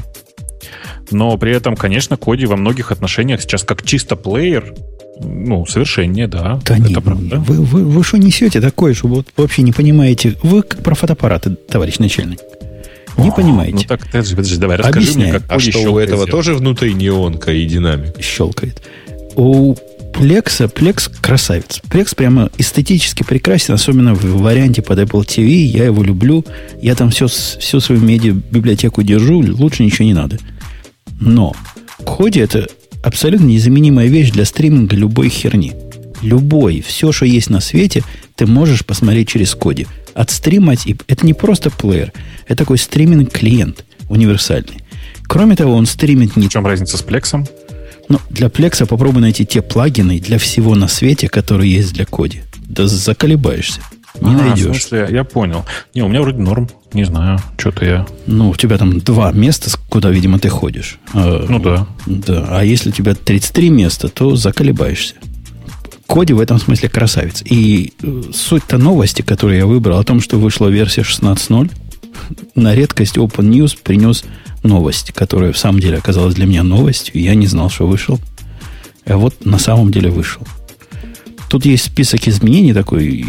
[1.10, 4.72] Но при этом, конечно, Коди во многих отношениях сейчас как чисто плеер,
[5.20, 6.58] ну, совершеннее, да.
[6.64, 7.36] Да это нет, правда.
[7.36, 10.34] Вы, вы, вы что несете такое, что вот вообще не понимаете?
[10.42, 12.38] Вы как про фотоаппараты, товарищ начальник.
[13.18, 13.76] Не понимаете.
[13.76, 15.30] Ну так, подожди, подожди, давай расскажи Объясняю.
[15.30, 18.18] мне, как А что, у этого тоже внутри неонка и динамик?
[18.22, 18.80] Щелкает
[19.36, 19.74] у
[20.12, 21.82] Plex, Plex красавец.
[21.90, 25.48] Plex прямо эстетически прекрасен, особенно в варианте под Apple TV.
[25.48, 26.44] Я его люблю.
[26.80, 29.44] Я там все, всю свою медиа-библиотеку держу.
[29.46, 30.38] Лучше ничего не надо.
[31.20, 31.54] Но
[32.04, 32.66] Коди это
[33.02, 35.74] абсолютно незаменимая вещь для стриминга любой херни.
[36.22, 38.02] Любой, все, что есть на свете,
[38.36, 39.86] ты можешь посмотреть через Коди.
[40.14, 42.12] Отстримать, и это не просто плеер,
[42.46, 44.78] это такой стриминг-клиент универсальный.
[45.24, 46.48] Кроме того, он стримит не...
[46.48, 47.46] В чем разница с Плексом?
[48.08, 52.42] Ну, для Plex попробуй найти те плагины для всего на свете, которые есть для коди.
[52.68, 53.80] Да заколебаешься.
[54.20, 54.76] Не а, найдешь.
[54.76, 55.64] В смысле, я понял.
[55.94, 56.68] Не, у меня вроде норм.
[56.92, 58.06] Не знаю, что-то я...
[58.26, 60.98] Ну, у тебя там два места, куда, видимо, ты ходишь.
[61.12, 61.86] А, ну да.
[62.06, 62.46] Да.
[62.50, 65.14] А если у тебя 33 места, то заколебаешься.
[66.06, 67.42] Коди в этом смысле красавец.
[67.44, 71.70] И э, суть-то новости, которую я выбрал, о том, что вышла версия 16.0,
[72.54, 74.24] на редкость Open News принес
[74.66, 77.20] новость, которая в самом деле оказалась для меня новостью.
[77.20, 78.18] Я не знал, что вышел.
[79.06, 80.43] А вот на самом деле вышел.
[81.48, 83.24] Тут есть список изменений такой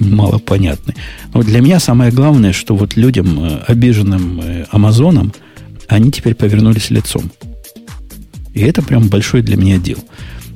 [0.00, 0.94] малопонятный.
[1.34, 5.32] Но для меня самое главное, что вот людям, э, обиженным э, Амазоном,
[5.86, 7.30] они теперь повернулись лицом.
[8.54, 9.98] И это прям большой для меня дел.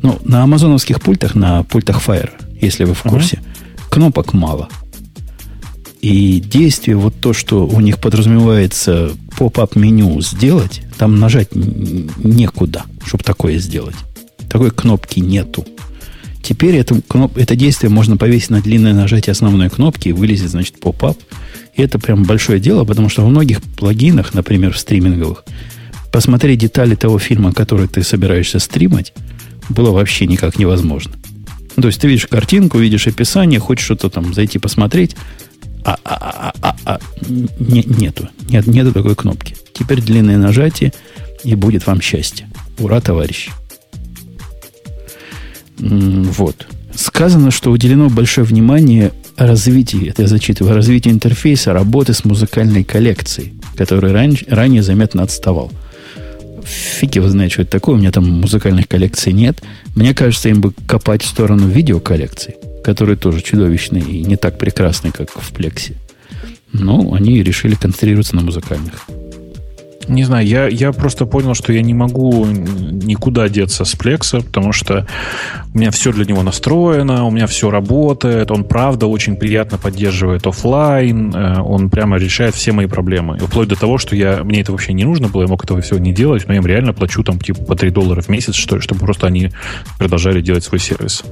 [0.03, 2.31] Но на амазоновских пультах, на пультах Fire,
[2.61, 3.91] если вы в курсе, uh-huh.
[3.91, 4.69] кнопок мало–
[6.03, 13.23] и действие, вот то, что у них подразумевается pop-up меню сделать, там нажать некуда, чтобы
[13.23, 13.95] такое сделать.
[14.51, 15.65] Такой кнопки нету.
[16.43, 20.81] Теперь это, кноп, это действие можно повесить на длинное нажатие основной кнопки и вылезет, значит,
[20.81, 21.17] pop-up.
[21.77, 25.45] И это прям большое дело, потому что во многих плагинах, например, в стриминговых,
[26.11, 29.15] посмотреть детали того фильма, который ты собираешься стримать,
[29.69, 31.13] было вообще никак невозможно.
[31.77, 35.17] То есть ты видишь картинку, видишь описание, хочешь что-то там зайти посмотреть,
[35.85, 36.99] а, а, а, а, а
[37.59, 38.29] не, нету.
[38.49, 39.57] Нет, нету такой кнопки.
[39.73, 40.93] Теперь длинное нажатие,
[41.45, 42.49] и будет вам счастье.
[42.79, 43.51] Ура, товарищи.
[45.79, 46.67] Вот.
[46.95, 53.55] Сказано, что уделено большое внимание развитию, это я зачитываю, развитию интерфейса работы с музыкальной коллекцией,
[53.77, 55.73] который ран, ранее заметно отставал.
[56.65, 59.63] Фиг его знает, что это такое, у меня там музыкальных коллекций нет.
[59.97, 65.13] Мне кажется, им бы копать в сторону видеоколлекций которые тоже чудовищные и не так прекрасные,
[65.13, 65.97] как в Плексе.
[66.73, 69.07] Но они решили концентрироваться на музыкальных.
[70.09, 74.73] Не знаю, я, я просто понял, что я не могу никуда деться с Плекса, потому
[74.73, 75.07] что
[75.73, 80.47] у меня все для него настроено, у меня все работает, он правда очень приятно поддерживает
[80.47, 83.37] офлайн, э, он прямо решает все мои проблемы.
[83.37, 85.81] И вплоть до того, что я, мне это вообще не нужно было, я мог этого
[85.81, 88.55] всего не делать, но я им реально плачу там типа по 3 доллара в месяц,
[88.55, 89.51] что чтобы просто они
[89.99, 91.23] продолжали делать свой сервис.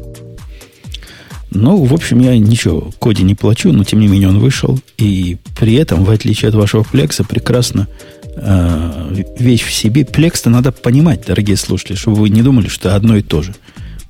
[1.51, 4.79] Ну, в общем, я ничего, Коди не плачу, но тем не менее он вышел.
[4.99, 7.89] И при этом, в отличие от вашего плекса, прекрасно
[8.37, 10.05] э, вещь в себе.
[10.05, 13.55] Плекс-то надо понимать, дорогие слушатели, чтобы вы не думали, что одно и то же.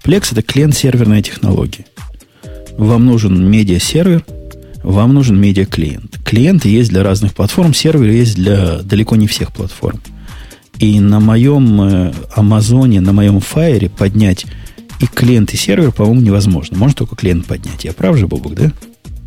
[0.03, 1.87] Плекс это клиент-серверная технология.
[2.77, 4.25] Вам нужен медиа-сервер,
[4.83, 6.19] вам нужен медиа-клиент.
[6.25, 10.01] Клиенты есть для разных платформ, сервер есть для далеко не всех платформ.
[10.79, 14.47] И на моем э, Амазоне, на моем Фаере поднять
[15.01, 16.77] и клиент, и сервер, по-моему, невозможно.
[16.77, 17.85] Можно только клиент поднять.
[17.85, 18.73] Я прав же, Бобок, да?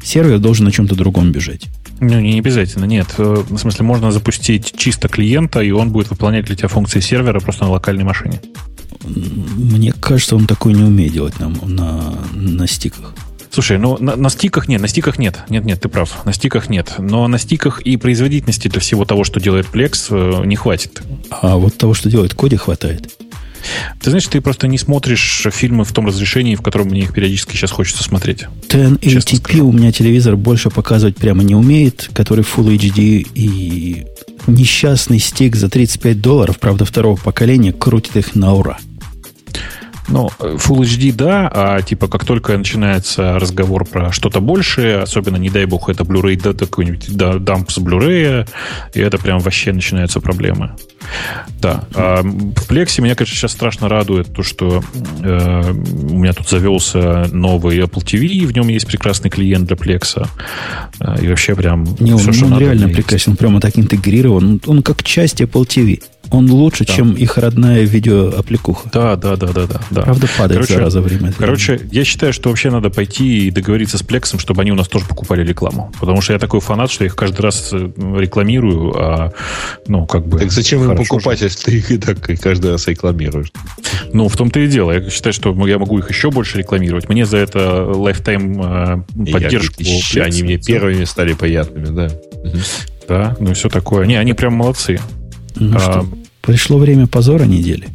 [0.03, 1.67] Сервер должен на чем-то другом бежать.
[1.99, 3.07] Ну, не обязательно, нет.
[3.17, 7.39] Э, в смысле, можно запустить чисто клиента, и он будет выполнять для тебя функции сервера
[7.39, 8.41] просто на локальной машине.
[9.05, 13.13] Мне кажется, он такой не умеет делать на, на, на стиках.
[13.49, 15.43] Слушай, ну на, на стиках нет, на стиках нет.
[15.49, 16.25] Нет, нет, ты прав.
[16.25, 16.95] На стиках нет.
[16.97, 21.01] Но на стиках и производительности для всего того, что делает Plex, э, не хватит.
[21.29, 23.13] А вот того, что делает Коди, хватает.
[24.02, 27.56] Ты знаешь, ты просто не смотришь фильмы в том разрешении, в котором мне их периодически
[27.56, 28.45] сейчас хочется смотреть.
[28.69, 34.06] 1080p у меня телевизор больше показывать прямо не умеет, который Full HD и
[34.48, 38.77] несчастный стик за 35 долларов, правда, второго поколения, крутит их на ура.
[40.10, 45.49] Ну, Full HD, да, а типа как только начинается разговор про что-то большее, особенно, не
[45.49, 48.48] дай бог, это Blu-ray, да, какой-нибудь да, дамп с Blu-ray,
[48.94, 50.76] и это прям вообще начинаются проблемы.
[51.61, 51.85] Да.
[51.95, 54.84] А в Plex меня, конечно, сейчас страшно радует то, что
[55.21, 59.75] э, у меня тут завелся новый Apple TV, и в нем есть прекрасный клиент для
[59.75, 60.27] Plex.
[60.99, 61.84] Э, и вообще прям...
[61.99, 64.61] Не, все, он, что он надо, реально прекрасен, он прямо так интегрирован.
[64.65, 66.01] Он, как часть Apple TV.
[66.31, 66.93] Он лучше, да.
[66.93, 68.89] чем их родная видеоаппликуха.
[68.91, 69.81] Да, да, да, да, да.
[69.91, 70.01] да.
[70.01, 71.34] Правда, падает короче, зараза время.
[71.38, 74.88] Короче, я считаю, что вообще надо пойти и договориться с Плексом, чтобы они у нас
[74.88, 75.91] тоже покупали рекламу.
[75.99, 79.31] Потому что я такой фанат, что я их каждый раз э, рекламирую, а
[79.88, 80.39] ну, как бы...
[80.39, 81.45] Так зачем им покупать, же.
[81.45, 83.51] если ты их и так каждый раз рекламируешь?
[84.11, 84.91] Ну, в том-то и дело.
[84.91, 87.09] Я считаю, что я могу их еще больше рекламировать.
[87.09, 89.81] Мне за это lifetime э, поддержку.
[89.81, 92.09] Я, они мне первыми стали приятными, да.
[93.07, 94.05] Да, ну и все такое.
[94.05, 94.99] Не, они прям молодцы.
[95.55, 96.05] Ну, а, что,
[96.41, 97.87] пришло время позора недели.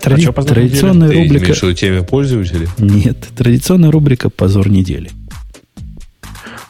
[0.00, 0.26] Тради...
[0.26, 1.38] А позор традиционная недели?
[1.38, 1.60] рубрика...
[1.60, 2.68] Ты теме пользователей?
[2.78, 5.10] Нет, традиционная рубрика «Позор недели».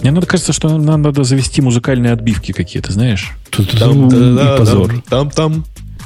[0.01, 3.33] Мне надо кажется, что нам надо завести музыкальные отбивки какие-то, знаешь?
[3.51, 5.03] Тут там, и позор.
[5.09, 5.65] Там, там.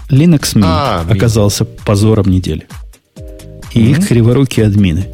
[0.09, 1.85] Linux Mint а, оказался Mint.
[1.85, 2.67] позором недели.
[3.73, 3.91] И mm-hmm.
[3.91, 5.07] их криворукие админы.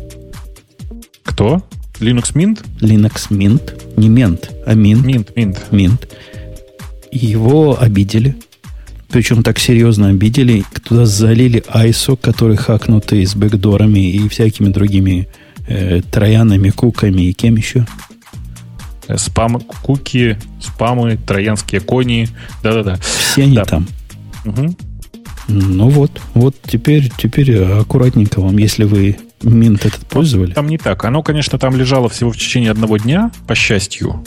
[1.23, 1.63] Кто?
[2.01, 2.65] Linux Mint?
[2.81, 3.63] Linux Mint.
[3.97, 5.05] Не Mint, а Mint.
[5.05, 5.59] Mint, Mint.
[5.71, 6.09] Mint.
[7.11, 8.37] Его обидели.
[9.11, 10.65] Причем так серьезно обидели.
[10.87, 15.29] Туда залили ISO, который хакнутый с бэкдорами и всякими другими
[15.67, 17.87] э, троянами, куками и кем еще.
[19.17, 22.29] Спам, куки, спамы, троянские кони.
[22.63, 22.97] Да-да-да.
[22.97, 23.65] Все они да.
[23.65, 23.87] там.
[24.45, 24.77] Угу.
[25.49, 30.53] Ну вот, вот теперь, теперь аккуратненько вам, если вы Минт этот пользовали.
[30.53, 31.05] Там не так.
[31.05, 34.25] Оно, конечно, там лежало всего в течение одного дня, по счастью.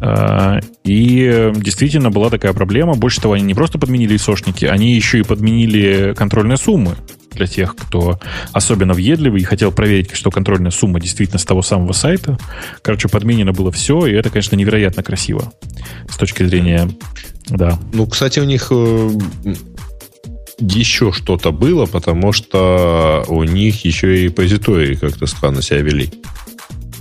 [0.00, 2.94] А, и действительно была такая проблема.
[2.94, 6.96] Больше того, они не просто подменили исошники, они еще и подменили контрольные суммы
[7.34, 8.18] для тех, кто
[8.52, 12.38] особенно въедливый и хотел проверить, что контрольная сумма действительно с того самого сайта.
[12.82, 15.52] Короче, подменено было все, и это, конечно, невероятно красиво
[16.08, 16.88] с точки зрения...
[17.48, 17.78] Да.
[17.92, 19.10] Ну, кстати, у них э,
[20.60, 26.10] еще что-то было, потому что у них еще и репозитории как-то странно себя вели.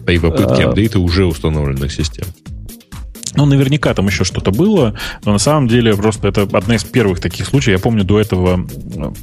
[0.06, 0.70] При попытке а...
[0.70, 2.26] апдейта уже установленных систем.
[3.36, 4.94] Ну, наверняка там еще что-то было,
[5.24, 7.78] но на самом деле просто это одна из первых таких случаев.
[7.78, 8.68] Я помню до этого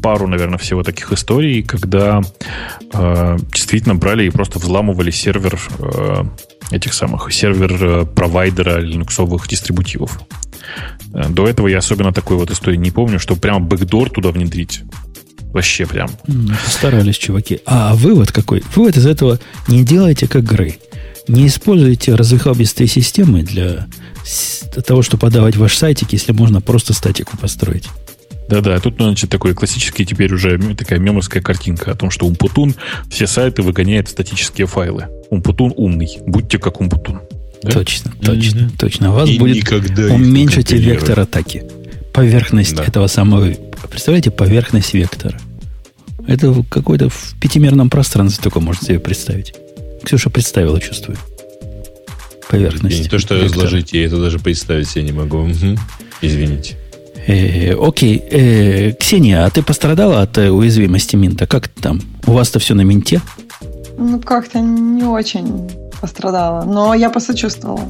[0.03, 2.23] пару, наверное, всего таких историй, когда
[2.93, 6.25] э, действительно брали и просто взламывали сервер э,
[6.71, 10.21] этих самых, сервер э, провайдера линуксовых дистрибутивов.
[11.13, 14.83] Э, до этого я особенно такой вот истории не помню, что прямо бэкдор туда внедрить.
[15.53, 16.11] Вообще прям.
[16.65, 17.61] Постарались, чуваки.
[17.65, 18.63] А вывод какой?
[18.75, 20.79] Вывод из этого не делайте как Грей.
[21.29, 23.87] Не используйте разыхабистые системы для
[24.87, 27.85] того, чтобы подавать ваш сайтик, если можно просто статику построить.
[28.49, 32.75] Да-да, тут, значит, такой классический теперь уже такая мемовская картинка о том, что Умпутун
[33.11, 35.09] все сайты выгоняет в статические файлы.
[35.29, 36.19] Умпутун умный.
[36.27, 37.21] Будьте как Умпутун.
[37.63, 37.73] Да?
[37.73, 38.79] Точно, точно, mm-hmm.
[38.79, 39.11] точно.
[39.11, 41.65] У вас И будет уменьшите вектор атаки.
[42.15, 42.85] Поверхность да.
[42.85, 43.53] этого самого...
[43.91, 45.39] Представляете, поверхность вектора.
[46.27, 49.55] Это какой-то в пятимерном пространстве только можно себе представить.
[50.09, 51.19] Ксюша представила, чувствую.
[52.49, 52.99] Поверхность.
[52.99, 53.65] не то, что вектора.
[53.65, 55.41] разложить, я это даже представить себе не могу.
[55.41, 55.77] Угу.
[56.23, 56.77] Извините.
[57.27, 58.17] Э, окей.
[58.31, 61.47] Э, Ксения, а ты пострадала от э, уязвимости Минта?
[61.47, 62.01] Как там?
[62.27, 63.21] У вас-то все на Минте?
[63.99, 65.71] Ну, как-то не очень
[66.01, 66.65] пострадала.
[66.65, 67.83] Но я посочувствовала.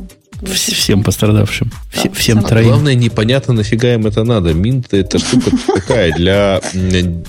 [0.43, 1.71] Всем пострадавшим.
[1.71, 2.67] Да, всем, всем троим.
[2.67, 4.55] Главное, непонятно, нафига им это надо.
[4.55, 6.61] Минт это штука такая для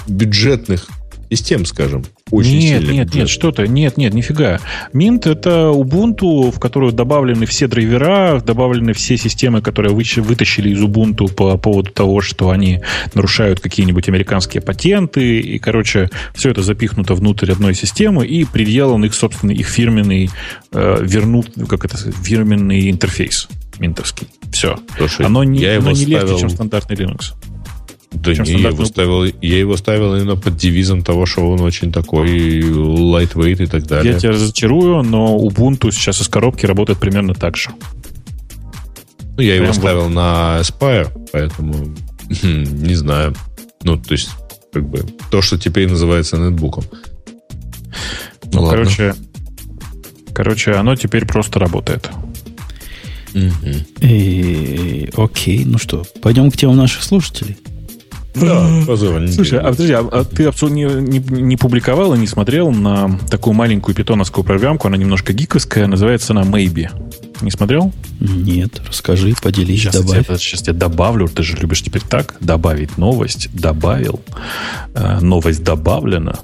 [0.07, 0.87] бюджетных
[1.29, 2.03] систем, скажем.
[2.31, 2.91] Очень нет, сильно.
[2.91, 3.67] Нет, нет, что-то.
[3.67, 4.59] Нет, нет, нифига.
[4.93, 11.31] Mint это Ubuntu, в которую добавлены все драйвера, добавлены все системы, которые вытащили из Ubuntu
[11.31, 12.81] по поводу того, что они
[13.13, 15.39] нарушают какие-нибудь американские патенты.
[15.39, 20.29] И, короче, все это запихнуто внутрь одной системы и приделан их, собственно, их фирменный,
[20.71, 23.47] э, вернут, как это, фирменный интерфейс
[23.79, 24.27] минтовский.
[24.51, 24.77] Все.
[24.97, 26.27] Слушай, оно не, я оно не ставил...
[26.27, 27.33] легче, чем стандартный Linux.
[28.11, 31.91] Да не, я его, ставил, я его ставил именно под девизом того, что он очень
[31.91, 34.13] такой lightweight и так далее.
[34.13, 37.69] Я тебя разочарую, но Ubuntu сейчас из коробки работает примерно так же.
[39.37, 40.09] Ну, я Прям его ставил вот.
[40.09, 41.95] на Aspire, поэтому
[42.43, 43.35] не знаю.
[43.83, 44.31] Ну, то есть,
[44.73, 46.83] как бы, то, что теперь называется нетбуком.
[48.51, 49.13] Ну, ну короче,
[50.33, 52.09] короче, оно теперь просто работает.
[54.01, 57.57] И, окей, ну что, пойдем к темам наших слушателей.
[58.39, 59.31] Да, позволь.
[59.31, 63.53] Слушай, а подожди, а, а ты не, не, не публиковал и не смотрел на такую
[63.53, 66.89] маленькую питоновскую программку, она немножко гиковская, называется она Maybe.
[67.41, 67.93] Не смотрел?
[68.19, 70.29] Нет, расскажи, поделись, сейчас добавь.
[70.29, 74.21] Я, сейчас я добавлю, ты же любишь теперь так, добавить новость, добавил,
[74.93, 76.39] э, новость добавлена,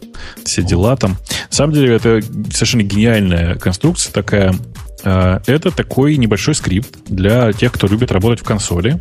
[0.45, 1.17] все дела там.
[1.49, 4.55] На самом деле это совершенно гениальная конструкция такая.
[5.05, 8.99] Э, это такой небольшой скрипт для тех, кто любит работать в консоли.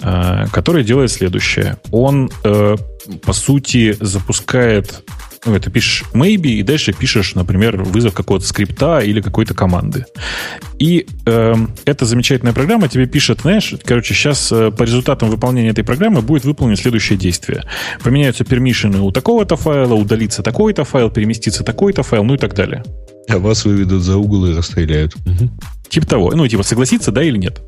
[0.00, 1.78] Э, который делает следующее.
[1.90, 2.76] Он, э,
[3.24, 5.04] по сути, запускает
[5.44, 10.06] это пишешь maybe, и дальше пишешь, например, вызов какого-то скрипта или какой-то команды.
[10.78, 11.54] И э,
[11.84, 16.44] эта замечательная программа тебе пишет, знаешь, короче, сейчас э, по результатам выполнения этой программы будет
[16.44, 17.64] выполнено следующее действие.
[18.02, 22.84] Поменяются пермишины у такого-то файла, удалится такой-то файл, переместится такой-то файл, ну и так далее.
[23.28, 25.14] А вас выведут за угол и расстреляют.
[25.26, 25.50] Угу.
[25.88, 26.32] Типа того.
[26.34, 27.60] Ну, типа, согласиться, да или нет?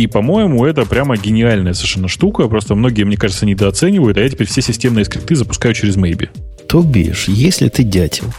[0.00, 2.48] И, по-моему, это прямо гениальная совершенно штука.
[2.48, 6.30] Просто многие, мне кажется, недооценивают, а я теперь все системные скрипты запускаю через Maybe.
[6.66, 8.32] То бишь, если ты дятел,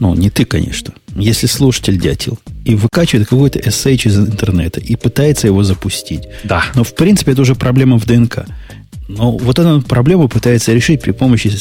[0.00, 5.46] ну, не ты, конечно, если слушатель дятел, и выкачивает какой-то SH из интернета и пытается
[5.46, 6.22] его запустить.
[6.42, 6.64] Да.
[6.74, 8.46] Но, в принципе, это уже проблема в ДНК.
[9.06, 11.52] Но вот эту проблему пытается решить при помощи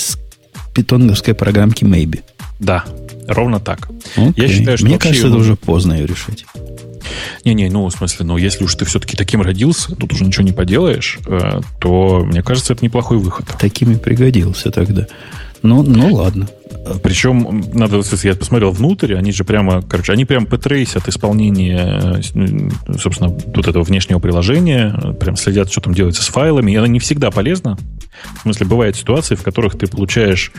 [0.74, 2.22] питоновской программки Maybe.
[2.62, 2.86] Да,
[3.28, 3.90] ровно так.
[4.16, 4.34] Okay.
[4.38, 5.36] Я считаю, что Мне кажется, его...
[5.36, 6.46] это уже поздно ее решить.
[7.46, 10.52] Не-не, ну, в смысле, ну, если уж ты все-таки таким родился, тут уже ничего не
[10.52, 13.46] поделаешь, э, то, мне кажется, это неплохой выход.
[13.60, 15.08] Такими пригодился тогда.
[15.64, 16.48] Ну, ну ладно.
[17.02, 22.22] Причем, надо, я посмотрел внутрь, они же прямо, короче, они прям потрейсят исполнение,
[23.00, 27.00] собственно, вот этого внешнего приложения, прям следят, что там делается с файлами, и она не
[27.00, 27.78] всегда полезна.
[28.38, 30.52] В смысле, бывают ситуации, в которых ты получаешь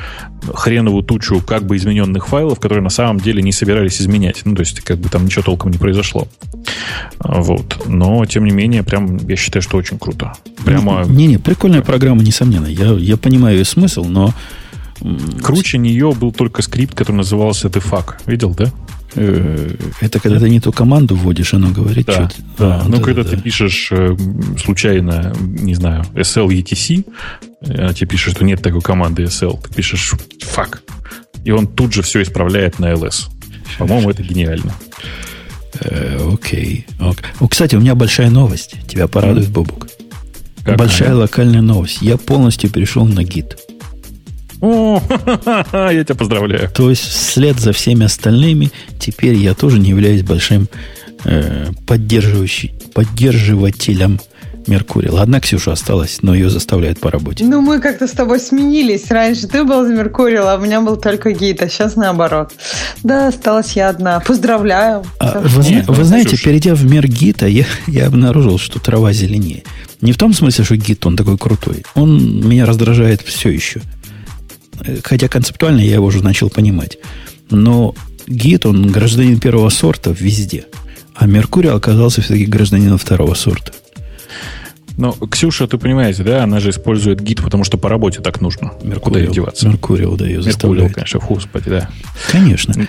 [0.53, 4.43] хреновую тучу как бы измененных файлов, которые на самом деле не собирались изменять.
[4.45, 6.29] Ну, то есть, как бы там ничего толком не произошло.
[7.19, 7.87] Вот.
[7.87, 10.35] Но, тем не менее, прям я считаю, что очень круто.
[10.65, 11.05] Прямо...
[11.07, 12.67] Не-не, прикольная программа, несомненно.
[12.67, 14.35] Я, я понимаю ее смысл, но
[15.43, 18.15] Круче нее был только скрипт, который назывался Defag.
[18.27, 18.71] Видел, да?
[19.17, 22.35] Э, это когда ты не ту команду вводишь, оно говорит да, что-то.
[22.59, 22.81] Да.
[22.81, 23.43] А, ну, да, когда да, ты да.
[23.43, 24.17] пишешь э,
[24.63, 27.05] случайно, не знаю, SL ETC,
[27.67, 30.79] она тебе пишет, что нет такой команды SL, ты пишешь fuck,
[31.45, 33.29] и он тут же все исправляет на LS.
[33.79, 34.75] По-моему, это гениально.
[35.81, 36.87] Э, окей.
[36.99, 37.49] Okay.
[37.49, 38.77] Кстати, у меня большая новость.
[38.89, 39.89] Тебя порадует, Бобук.
[40.65, 41.99] Большая локальная новость.
[42.01, 43.59] Я полностью перешел на гид.
[44.61, 45.03] О,
[45.73, 46.71] я тебя поздравляю.
[46.71, 50.69] То есть вслед за всеми остальными теперь я тоже не являюсь большим
[51.25, 54.21] э, поддерживающий, поддерживателем
[54.67, 55.11] Меркурий.
[55.11, 57.45] Ладно, Ксюша осталась, но ее заставляют по работе.
[57.45, 59.11] Ну, мы как-то с тобой сменились.
[59.11, 62.53] Раньше ты был за Меркурий, а у меня был только гид, а сейчас наоборот.
[63.03, 64.21] Да, осталась я одна.
[64.21, 65.05] Поздравляю.
[65.21, 66.45] А, вы, Нет, вы знаете, Ксюша.
[66.45, 69.65] перейдя в мир гита, я, я обнаружил, что трава зеленее.
[70.01, 71.85] Не в том смысле, что гид, он такой крутой.
[71.95, 73.81] Он меня раздражает все еще.
[75.03, 76.99] Хотя концептуально я его уже начал понимать.
[77.51, 77.95] Но
[78.27, 80.67] гид, он гражданин первого сорта везде.
[81.15, 83.73] А Меркурий оказался все-таки гражданином второго сорта.
[84.97, 88.75] Но Ксюша, ты понимаете, да, она же использует гид, потому что по работе так нужно.
[88.83, 89.69] Меркуриал, Куда ей деваться?
[89.69, 90.91] Меркуриал, да, ее заставляет.
[90.91, 91.91] Меркуриал, конечно, господи, да.
[92.31, 92.89] Конечно.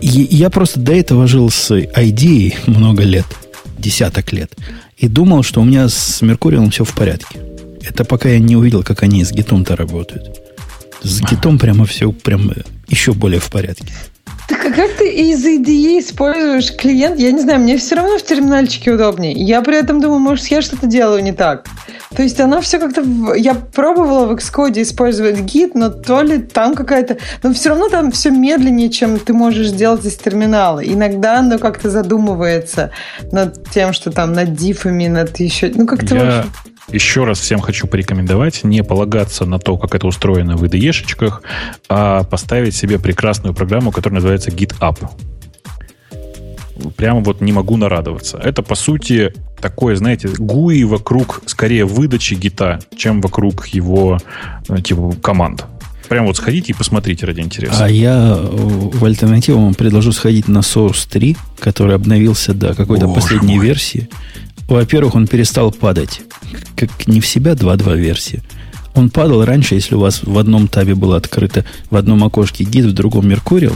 [0.00, 3.26] Я просто до этого жил с ID много лет,
[3.78, 4.54] десяток лет,
[4.98, 7.38] и думал, что у меня с Меркурием все в порядке.
[7.82, 10.47] Это пока я не увидел, как они с гитом-то работают.
[11.02, 12.52] С гитом прямо все прям
[12.88, 13.92] еще более в порядке.
[14.48, 17.18] Так а как ты из IDE используешь клиент?
[17.18, 19.32] Я не знаю, мне все равно в терминальчике удобнее.
[19.32, 21.66] Я при этом думаю, может, я что-то делаю не так.
[22.16, 23.04] То есть она все как-то...
[23.34, 27.18] Я пробовала в Xcode использовать гид, но то ли там какая-то...
[27.42, 30.80] Но все равно там все медленнее, чем ты можешь сделать из терминала.
[30.80, 32.90] Иногда оно как-то задумывается
[33.30, 35.70] над тем, что там над дифами, над еще...
[35.74, 36.14] Ну, как-то...
[36.14, 36.44] Я...
[36.90, 41.42] Еще раз всем хочу порекомендовать не полагаться на то, как это устроено в IDE-шечках,
[41.88, 44.96] а поставить себе прекрасную программу, которая называется GitHub.
[46.96, 48.38] Прямо вот не могу нарадоваться.
[48.38, 54.18] Это, по сути, такое, знаете, GUI вокруг, скорее, выдачи гита, чем вокруг его,
[54.68, 55.66] э, типа, команд.
[56.08, 57.84] Прям вот сходите и посмотрите ради интереса.
[57.84, 63.20] А я в альтернативу вам предложу сходить на Source 3, который обновился до какой-то Боже
[63.20, 63.66] последней мой.
[63.66, 64.08] версии.
[64.68, 66.20] Во-первых, он перестал падать.
[66.76, 68.42] Как не в себя 2.2 версии.
[68.94, 72.84] Он падал раньше, если у вас в одном табе было открыто, в одном окошке гид,
[72.84, 73.74] в другом Меркуриал.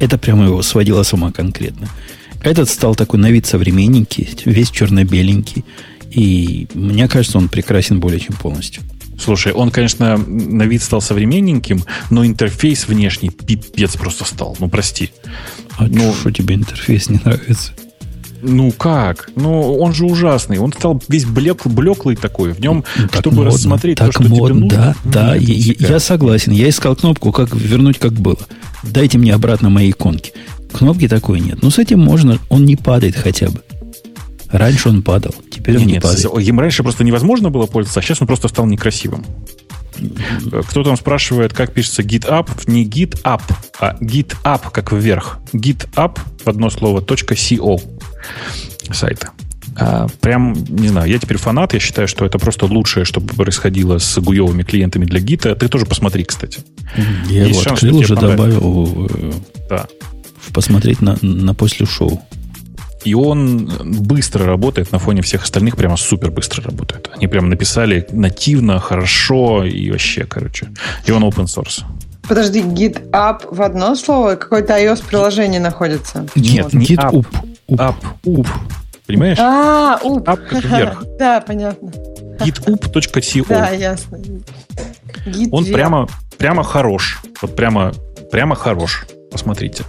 [0.00, 1.88] Это прямо его сводило с ума конкретно.
[2.42, 5.64] Этот стал такой на вид современненький, весь черно-беленький.
[6.10, 8.82] И мне кажется, он прекрасен более чем полностью.
[9.18, 14.56] Слушай, он, конечно, на вид стал современненьким, но интерфейс внешний пипец просто стал.
[14.58, 15.10] Ну, прости.
[15.76, 17.72] А ну, что тебе интерфейс не нравится?
[18.42, 19.30] Ну как?
[19.36, 20.58] Ну он же ужасный.
[20.58, 22.52] Он стал весь блек, блеклый такой.
[22.52, 24.68] В нем, ну, чтобы модно, рассмотреть так то, что модно, тебе нужно.
[24.68, 26.52] Да, да, я, я согласен.
[26.52, 28.38] Я искал кнопку, как вернуть, как было.
[28.82, 30.32] Дайте мне обратно мои иконки.
[30.72, 31.62] Кнопки такой нет.
[31.62, 33.60] Но с этим можно, он не падает хотя бы.
[34.50, 36.46] Раньше он падал, теперь он нет, не падает.
[36.46, 39.24] Им раньше просто невозможно было пользоваться, а сейчас он просто стал некрасивым.
[40.68, 42.48] Кто там спрашивает, как пишется GitUp?
[42.66, 43.42] Не GitUp,
[43.78, 45.38] а GitUp как вверх.
[45.52, 47.80] GitUp в одно слово .co
[48.92, 49.30] сайта.
[49.76, 53.98] А, прям, не знаю, я теперь фанат, я считаю, что это просто лучшее, что происходило
[53.98, 55.54] с гуевыми клиентами для гита.
[55.54, 56.60] Ты тоже посмотри, кстати.
[57.28, 59.32] Я Есть его шанс, открыл, уже добавил э,
[59.70, 59.86] да.
[60.52, 62.22] посмотреть на, на после шоу.
[63.04, 67.10] И он быстро работает на фоне всех остальных, прямо супер быстро работает.
[67.12, 70.68] Они прям написали нативно, хорошо и вообще, короче.
[71.06, 71.82] И он open source.
[72.28, 74.36] Подожди, GitHub в одно слово?
[74.36, 76.26] Какое-то iOS-приложение находится?
[76.36, 77.26] Нет, не GitHub.
[77.76, 77.96] Up.
[78.24, 78.46] Up.
[79.06, 79.38] Понимаешь?
[79.38, 80.24] А, up.
[80.24, 81.04] Up как вверх.
[81.18, 81.88] Да, понятно.
[82.40, 83.46] gitup.co.
[83.48, 84.18] Да, ясно.
[85.50, 86.08] Он прямо,
[86.38, 87.20] прямо хорош.
[87.40, 87.92] Вот прямо,
[88.30, 89.06] прямо хорош.
[89.30, 89.84] Посмотрите.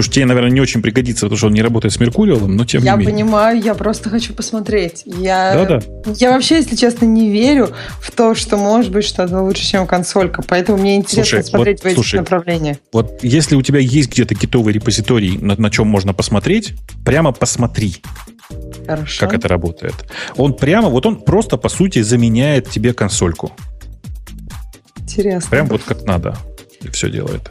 [0.00, 2.82] Ксюш, тебе, наверное, не очень пригодится, потому что он не работает с Меркуриалом, но тем
[2.82, 3.12] я не менее.
[3.12, 5.02] Я понимаю, я просто хочу посмотреть.
[5.04, 6.12] Я, Да-да.
[6.16, 7.70] я вообще, если честно, не верю
[8.00, 10.42] в то, что может быть что-то лучше, чем консолька.
[10.42, 12.78] Поэтому мне интересно слушай, смотреть вот, в этих слушай, направлениях.
[12.92, 16.74] Вот если у тебя есть где-то китовый репозиторий, на, на чем можно посмотреть,
[17.04, 17.96] прямо посмотри.
[18.86, 19.20] Хорошо.
[19.20, 19.94] Как это работает.
[20.36, 23.52] Он прямо, вот он просто, по сути, заменяет тебе консольку.
[24.98, 25.50] Интересно.
[25.50, 26.36] Прям вот как надо.
[26.80, 27.50] И все делает.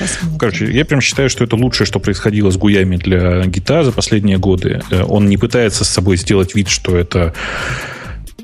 [0.00, 0.38] Посмотрим.
[0.38, 4.38] Короче, я прям считаю, что это лучшее, что происходило с гуями для гита за последние
[4.38, 4.82] годы.
[4.90, 7.34] Э, он не пытается с собой сделать вид, что это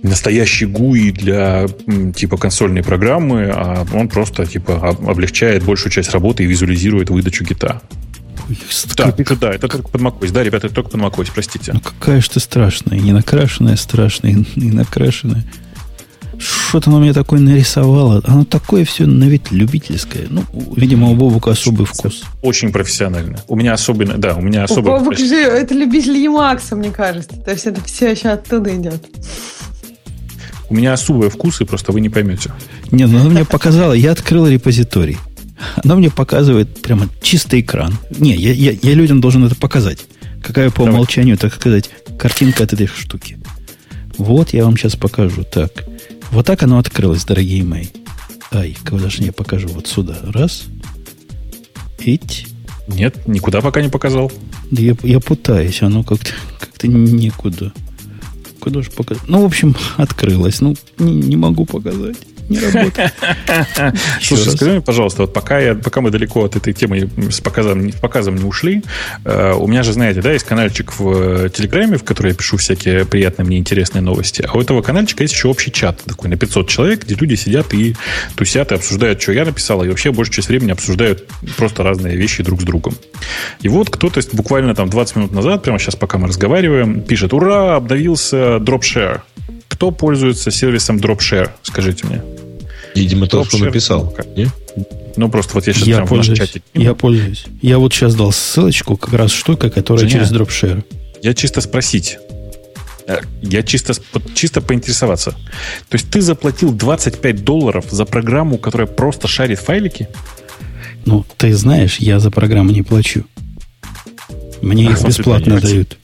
[0.03, 1.67] настоящий GUI для
[2.15, 7.81] типа консольной программы, а он просто типа облегчает большую часть работы и визуализирует выдачу гита.
[8.97, 10.31] Да, это, да, это только под macOS.
[10.31, 11.73] Да, ребята, это только под macOS, простите.
[11.73, 12.99] Ну какая же ты страшная.
[12.99, 15.45] Не накрашенная страшная, и накрашенная.
[16.39, 18.23] Что-то оно мне такое нарисовало.
[18.27, 20.27] Оно такое все на вид любительское.
[20.29, 20.45] Ну,
[20.77, 22.25] видимо, у Бобука особый вкус.
[22.43, 23.39] Очень профессионально.
[23.49, 24.91] У меня особенно, да, у меня особо...
[24.91, 27.37] У Бобука же это любитель Ямакса, мне кажется.
[27.37, 29.03] То есть это все еще оттуда идет.
[30.69, 32.53] У меня особые вкусы, просто вы не поймете.
[32.91, 35.19] Не, ну оно мне показало, я открыл репозиторий.
[35.83, 37.97] Оно мне показывает прямо чистый экран.
[38.19, 40.07] Не, я, я, я людям должен это показать.
[40.43, 40.95] Какая по Давай.
[40.95, 43.39] умолчанию, так сказать, картинка от этой штуки.
[44.19, 45.45] Вот я вам сейчас покажу.
[45.45, 45.73] Так.
[46.31, 47.87] Вот так оно открылось, дорогие мои.
[48.53, 50.17] Ай, когда же я покажу вот сюда.
[50.25, 50.65] Раз.
[51.99, 52.49] Ить.
[52.89, 54.31] Нет, никуда пока не показал.
[54.71, 56.31] Да я, я пытаюсь, оно как-то
[56.61, 57.73] как некуда.
[58.61, 59.29] Куда же показать?
[59.29, 60.61] Ну, в общем, открылось.
[60.61, 62.17] Ну, не, не могу показать
[62.49, 63.13] не работает.
[64.23, 67.91] Слушай, скажи мне, пожалуйста, вот пока, я, пока мы далеко от этой темы с показом,
[68.01, 68.83] показом не ушли,
[69.25, 73.05] э, у меня же, знаете, да, есть каналчик в Телеграме, в который я пишу всякие
[73.05, 76.69] приятные мне интересные новости, а у этого каналчика есть еще общий чат такой на 500
[76.69, 77.97] человек, где люди сидят и
[78.37, 82.43] тусят и обсуждают, что я написал, и вообще большую часть времени обсуждают просто разные вещи
[82.43, 82.95] друг с другом.
[83.61, 87.77] И вот кто-то буквально там 20 минут назад, прямо сейчас, пока мы разговариваем, пишет, ура,
[87.77, 89.21] обновился DropShare.
[89.69, 92.36] Кто пользуется сервисом DropShare, скажите мне?
[93.01, 94.15] Видимо, тот, кто написал.
[94.37, 94.49] Не?
[95.17, 96.63] Ну, просто вот я сейчас я пользуюсь, в чате.
[96.75, 97.47] Я пользуюсь.
[97.63, 100.85] Я вот сейчас дал ссылочку, как раз штука, которая Женя, через DropShare.
[101.23, 102.19] Я чисто спросить.
[103.07, 103.95] Э, я чисто,
[104.35, 105.31] чисто поинтересоваться.
[105.89, 110.09] То есть ты заплатил 25 долларов за программу, которая просто шарит файлики?
[111.07, 113.25] Ну, ты знаешь, я за программу не плачу.
[114.61, 115.97] Мне а, их бесплатно дают.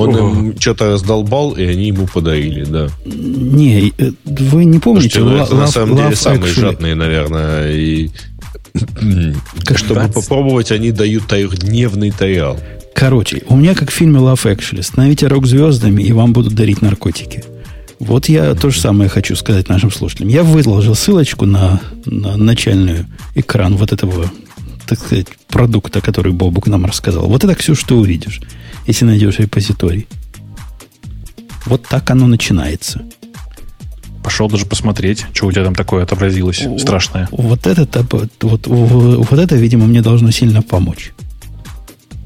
[0.00, 2.88] Он им что-то раздолбал, и они ему подарили, да.
[3.04, 5.20] Не, э, вы не помните?
[5.20, 6.60] Слушайте, ну, это на самом деле самые actually.
[6.60, 8.10] жадные, наверное, и
[9.64, 10.14] как чтобы 20...
[10.14, 12.58] попробовать, они дают дневный тайал.
[12.94, 14.82] Короче, у меня как в фильме Love Actually.
[14.82, 17.44] Становите рок звездами, и вам будут дарить наркотики.
[17.98, 20.28] Вот я то же самое хочу сказать нашим слушателям.
[20.28, 23.04] Я выложил ссылочку на, на начальный
[23.34, 24.30] экран вот этого,
[24.86, 27.26] так сказать, продукта, который Бобук нам рассказал.
[27.26, 28.40] Вот это все, что увидишь
[28.90, 30.06] если найдешь репозиторий.
[31.66, 33.02] Вот так оно начинается.
[34.22, 37.28] Пошел даже посмотреть, что у тебя там такое отобразилось страшное.
[37.30, 41.12] Вот это, вот, вот это, видимо, мне должно сильно помочь.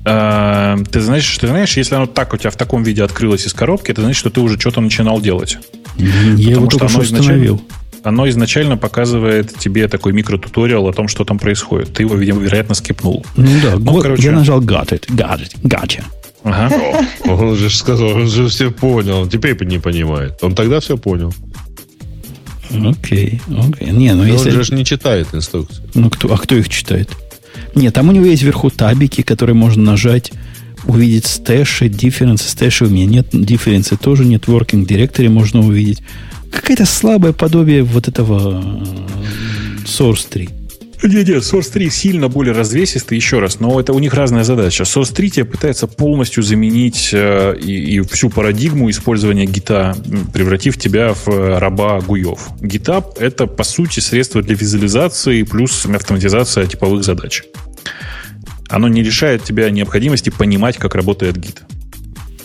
[0.06, 3.54] А, ты знаешь, ты знаешь, если оно так у тебя в таком виде открылось из
[3.54, 5.58] коробки, это значит, что ты уже что-то начинал делать.
[5.96, 7.62] Я Потому его что установил.
[8.02, 11.94] Оно изначально показывает тебе такой микротуториал о том, что там происходит.
[11.94, 13.24] Ты его, видимо, вероятно, скипнул.
[13.36, 15.08] Ну да, ну, короче, я нажал got it,
[15.62, 16.02] gotcha.
[16.44, 17.06] Ага.
[17.24, 20.38] Он же сказал, он же все понял, он теперь не понимает.
[20.42, 21.32] Он тогда все понял.
[22.70, 23.90] Окей, окей.
[23.90, 24.56] Не, ну если...
[24.56, 25.82] Он же не читает инструкции.
[25.94, 27.10] Ну, кто, а кто их читает?
[27.74, 30.32] Нет, там у него есть вверху табики, которые можно нажать,
[30.84, 32.48] увидеть стэши, дифференсы.
[32.48, 34.44] Стэши у меня нет, дифференсы тоже нет.
[34.44, 36.02] Working Directory можно увидеть.
[36.50, 40.48] Какое-то слабое подобие вот этого э, Source 3.
[41.04, 44.84] Не-не, Source 3 сильно более развесистый, еще раз, но это у них разная задача.
[44.84, 49.94] Source 3 тебе пытается полностью заменить э, и, и всю парадигму использования гита,
[50.32, 52.48] превратив тебя в э, раба гуев.
[52.60, 57.44] GitHub— это, по сути, средство для визуализации плюс автоматизация типовых задач.
[58.70, 61.62] Оно не решает тебя необходимости понимать, как работает гид.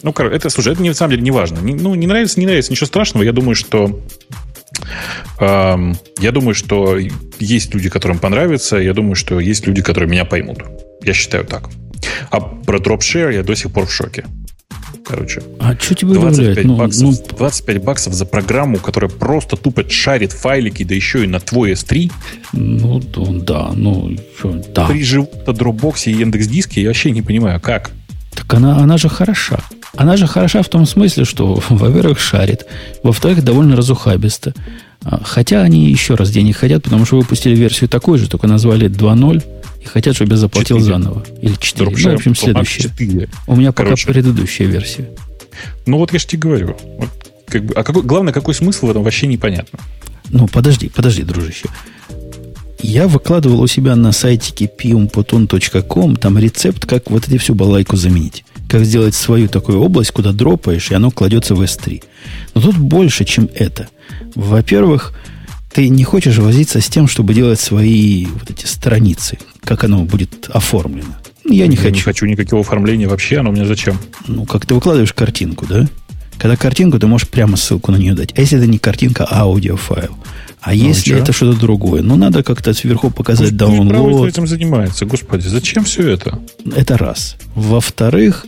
[0.04, 1.60] Ну, это, слушай, это на самом деле не важно.
[1.62, 3.24] Ну, не нравится, не нравится, ничего страшного.
[3.24, 4.02] Я думаю, что
[5.40, 6.98] я думаю, что
[7.40, 8.78] есть люди, которым понравится.
[8.78, 10.64] Я думаю, что есть люди, которые меня поймут.
[11.04, 11.70] Я считаю так.
[12.32, 14.26] А про дропшер я до сих пор в шоке.
[15.06, 15.42] Короче.
[15.60, 17.38] А что тебе 25 ну, баксов, ну...
[17.38, 22.12] 25 баксов за программу, которая просто тупо шарит файлики, да еще и на твой S3.
[22.54, 24.86] Ну, да, ну, что, да.
[24.88, 27.92] При живут-то Dropbox и Яндекс Диске, я вообще не понимаю, как.
[28.36, 29.60] Так она, она же хороша.
[29.96, 32.66] Она же хороша в том смысле, что, во-первых, шарит,
[33.04, 34.54] во-вторых, довольно разухабисто.
[35.04, 38.90] А, хотя они еще раз денег хотят, потому что выпустили версию такой же, только назвали
[38.90, 39.44] 2.0
[39.82, 40.94] и хотят, чтобы я заплатил 4.
[40.94, 41.26] заново.
[41.42, 41.90] Или 4.
[41.90, 42.84] Ну, в общем, следующая.
[42.84, 43.30] 4.
[43.48, 44.06] У меня Короче.
[44.06, 45.10] пока предыдущая версия.
[45.86, 46.78] Ну, вот я же тебе говорю.
[46.98, 47.10] Вот,
[47.48, 49.80] как бы, а какой, главное, какой смысл в этом вообще непонятно.
[50.30, 51.68] Ну, подожди, подожди, дружище.
[52.82, 58.46] Я выкладывал у себя на сайтике piumpotun.com там рецепт, как вот эти всю балайку заменить.
[58.70, 62.04] Как сделать свою такую область, куда дропаешь, и оно кладется в S3.
[62.54, 63.90] Но тут больше, чем это.
[64.36, 65.14] Во-первых,
[65.74, 70.50] ты не хочешь возиться с тем, чтобы делать свои вот эти страницы, как оно будет
[70.50, 71.16] оформлено.
[71.44, 71.96] Ну, я не я хочу.
[71.96, 73.98] не хочу никакого оформления вообще, оно мне зачем?
[74.28, 75.88] Ну, как ты выкладываешь картинку, да?
[76.38, 78.34] Когда картинку, ты можешь прямо ссылку на нее дать.
[78.38, 80.16] А если это не картинка, а аудиофайл?
[80.62, 82.02] А ну, если это что-то другое?
[82.02, 84.28] Ну, надо как-то сверху показать download.
[84.28, 85.06] этим занимается?
[85.06, 86.40] Господи, зачем все это?
[86.76, 87.38] Это раз.
[87.56, 88.46] Во-вторых,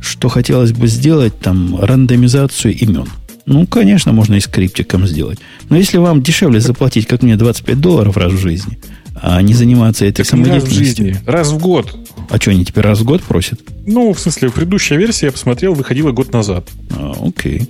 [0.00, 3.08] что хотелось бы сделать, там, рандомизацию имен.
[3.46, 5.38] Ну, конечно, можно и скриптиком сделать.
[5.70, 8.78] Но если вам дешевле заплатить, как мне, 25 долларов раз в жизни,
[9.14, 10.78] а не заниматься этой так самодеятельностью...
[10.78, 11.96] раз в жизни, раз в год.
[12.28, 13.60] А что, они теперь раз в год просят?
[13.86, 16.68] Ну, в смысле, предыдущая версия, я посмотрел, выходила год назад.
[16.90, 17.68] А, окей.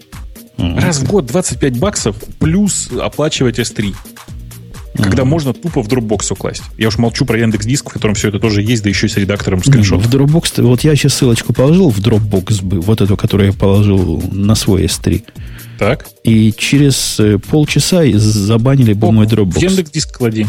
[0.61, 3.95] Раз в год 25 баксов плюс оплачивать S3.
[4.97, 6.62] Когда можно тупо в Dropbox укласть.
[6.77, 9.09] Я уж молчу про Яндекс Диск, в котором все это тоже есть, да еще и
[9.09, 10.07] с редактором скриншотов.
[10.07, 14.55] В Dropbox, вот я сейчас ссылочку положил в Dropbox, вот эту, которую я положил на
[14.55, 15.24] свой S3.
[15.78, 16.07] Так.
[16.24, 19.53] И через э, полчаса забанили бы мой Dropbox.
[19.53, 20.47] В Яндекс Диск клади.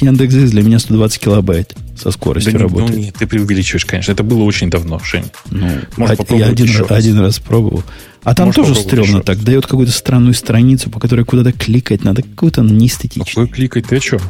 [0.00, 2.90] Яндекс.Диск для меня 120 килобайт со скоростью да работает.
[2.90, 4.12] Ну, нет, ты преувеличиваешь, конечно.
[4.12, 5.24] Это было очень давно, Жень.
[5.50, 7.82] Ну, Может, а, я один, раз, один раз пробовал.
[8.22, 9.42] А там Может, тоже стрёмно так.
[9.42, 12.22] Дает какую-то странную страницу, по которой куда-то кликать надо.
[12.22, 13.46] Какую-то неэстетичную.
[13.46, 13.86] Какой кликать?
[13.88, 14.20] Ты что?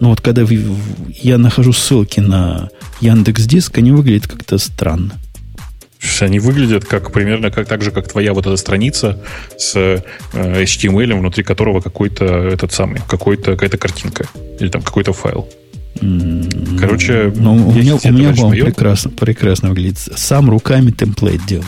[0.00, 0.44] Ну вот когда
[1.22, 2.70] я нахожу ссылки на
[3.00, 5.18] Яндекс Диск, они выглядят как-то странно.
[6.20, 9.18] Они выглядят как примерно как так же, как твоя вот эта страница
[9.56, 10.00] с э,
[10.32, 14.26] HTML, внутри которого какой-то этот самый, какой-то, какая-то картинка.
[14.58, 15.48] Или там какой-то файл.
[16.78, 19.98] Короче, ну, у меня, у меня по-моему, прекрасно, прекрасно выглядит.
[19.98, 21.64] Сам руками темплейт делал.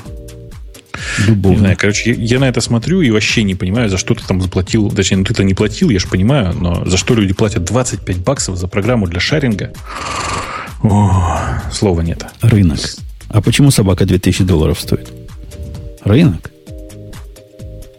[1.26, 1.54] Любовно.
[1.54, 4.24] Не знаю, короче, я, я на это смотрю и вообще не понимаю, за что ты
[4.26, 4.90] там заплатил.
[4.90, 8.56] Точнее, ну ты-то не платил, я же понимаю, но за что люди платят 25 баксов
[8.56, 9.72] за программу для шаринга?
[10.82, 12.24] О, слова нет.
[12.40, 12.80] Рынок.
[13.32, 15.10] А почему собака 2000 долларов стоит?
[16.04, 16.50] Рынок.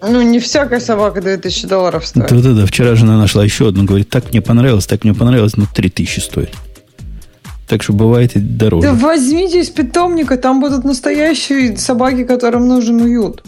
[0.01, 2.27] Ну, не всякая собака 2000 долларов стоит.
[2.29, 6.19] Да-да-да, вчера жена нашла еще одну, говорит, так мне понравилось, так мне понравилось, но 3000
[6.19, 6.49] стоит.
[7.67, 8.87] Так что бывает и дороже.
[8.87, 13.43] Да возьмите из питомника, там будут настоящие собаки, которым нужен уют.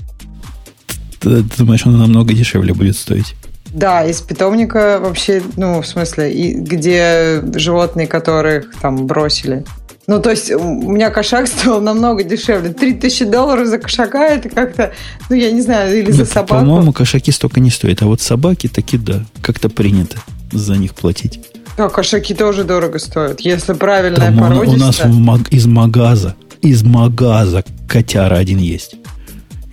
[1.19, 3.35] Ты, ты думаешь, она намного дешевле будет стоить?
[3.73, 9.65] Да, из питомника вообще, ну, в смысле, и где животные, которых там бросили.
[10.07, 12.71] Ну, то есть, у меня кошак стоил намного дешевле.
[12.71, 14.93] 3000 долларов за кошака, это как-то,
[15.29, 16.55] ну, я не знаю, или за Нет, собаку.
[16.55, 18.01] По-моему, кошаки столько не стоят.
[18.01, 20.17] А вот собаки таки, да, как-то принято
[20.51, 21.39] за них платить.
[21.77, 24.75] Да, кошаки тоже дорого стоят, если правильная Там породистая.
[24.75, 28.95] У нас в маг, из магаза, из магаза котяра один есть.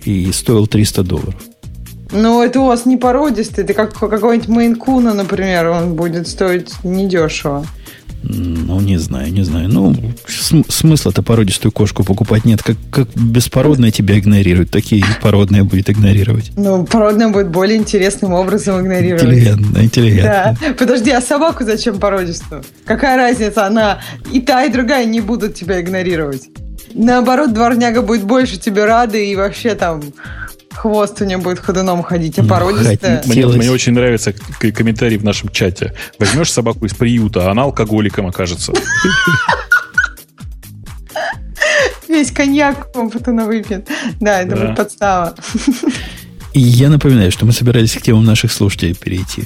[0.03, 1.35] И стоил 300 долларов.
[2.11, 7.65] Ну, это у вас не породистый, это как какой-нибудь мейн-куна, например, он будет стоить недешево.
[8.23, 9.67] Ну, не знаю, не знаю.
[9.69, 9.95] Ну,
[10.27, 12.63] см- смысла-то породистую кошку покупать нет.
[12.63, 16.51] Как, как беспородная тебя игнорирует, такие породные будет игнорировать.
[16.55, 19.23] Ну, породная будет более интересным образом игнорировать.
[19.23, 20.57] Интеллигентно, интеллигентно.
[20.61, 20.73] Да.
[20.77, 22.63] Подожди, а собаку зачем породистую?
[22.85, 23.65] Какая разница?
[23.65, 23.99] Она
[24.31, 26.49] и та, и другая не будут тебя игнорировать.
[26.93, 30.01] Наоборот, дворняга будет больше тебе рады и вообще там
[30.73, 33.23] хвост у нее будет ходуном ходить, а породистая...
[33.25, 35.93] Мне, мне очень нравится комментарий в нашем чате.
[36.19, 38.73] Возьмешь собаку из приюта, а она алкоголиком окажется.
[42.07, 43.09] Весь коньяк потом
[43.45, 43.87] выпьет.
[44.19, 45.35] Да, это будет подстава.
[46.53, 49.45] И я напоминаю, что мы собирались к темам наших слушателей перейти.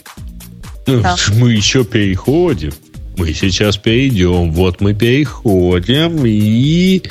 [0.86, 2.74] Мы еще переходим.
[3.18, 4.52] Мы сейчас перейдем.
[4.52, 7.04] Вот мы переходим и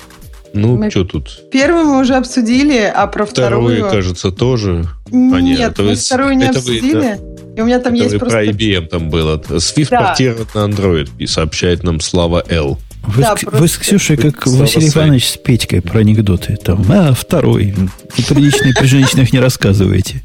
[0.60, 0.90] ну, мы...
[0.90, 1.50] что тут?
[1.50, 3.76] Первую мы уже обсудили, а про вторую...
[3.76, 4.86] Вторую, кажется, тоже.
[5.10, 5.94] Нет, а, мы вы...
[5.96, 6.94] вторую не обсудили.
[6.94, 7.18] Вы, да?
[7.56, 8.36] И у меня там это есть просто...
[8.36, 9.38] про IBM там было.
[9.38, 10.08] Swift да.
[10.08, 12.78] портирует на Android и сообщает нам Слава L.
[13.06, 13.60] Вы, да, с, просто...
[13.60, 16.56] вы с Ксюшей, как Слава Василий Иванович с Петькой про анекдоты.
[16.56, 17.74] Там, а, второй.
[18.16, 20.22] И приличные при женщинах не рассказываете.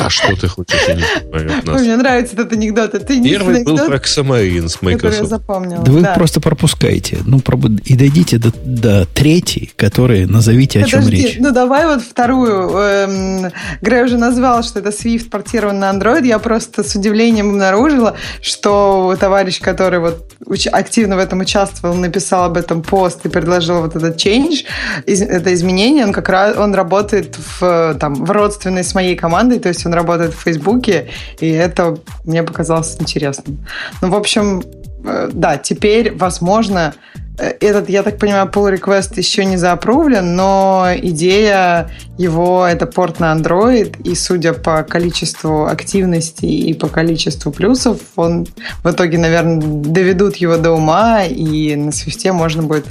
[0.00, 0.80] А что ты хочешь?
[0.88, 1.80] Я не понимаю, нас.
[1.80, 2.94] Мне нравится этот анекдот.
[2.94, 5.20] Это Первый был про Xamarin с Microsoft.
[5.20, 5.84] я запомнила.
[5.84, 6.14] Да вы да.
[6.14, 7.18] просто пропускаете.
[7.24, 7.42] Ну,
[7.84, 11.36] и дойдите до, до третьей, которой назовите, Подожди, о чем речь.
[11.38, 12.70] Ну, давай вот вторую.
[12.76, 16.26] Эм, Грей уже назвал, что это Swift портирован на Android.
[16.26, 20.30] Я просто с удивлением обнаружила, что товарищ, который вот
[20.72, 24.64] активно в этом участвовал, написал об этом пост и предложил вот этот change,
[25.06, 29.68] это изменение, он как раз он работает в, там, в родственной с моей командой, то
[29.68, 31.08] есть он работает в Фейсбуке,
[31.40, 33.66] и это мне показалось интересным.
[34.00, 34.62] Ну, в общем,
[35.04, 36.94] э, да, теперь, возможно,
[37.40, 43.34] этот, я так понимаю, pull request еще не заапрувлен, но идея его это порт на
[43.34, 48.46] Android, и судя по количеству активности и по количеству плюсов, он
[48.84, 52.86] в итоге, наверное, доведут его до ума, и на свифте можно будет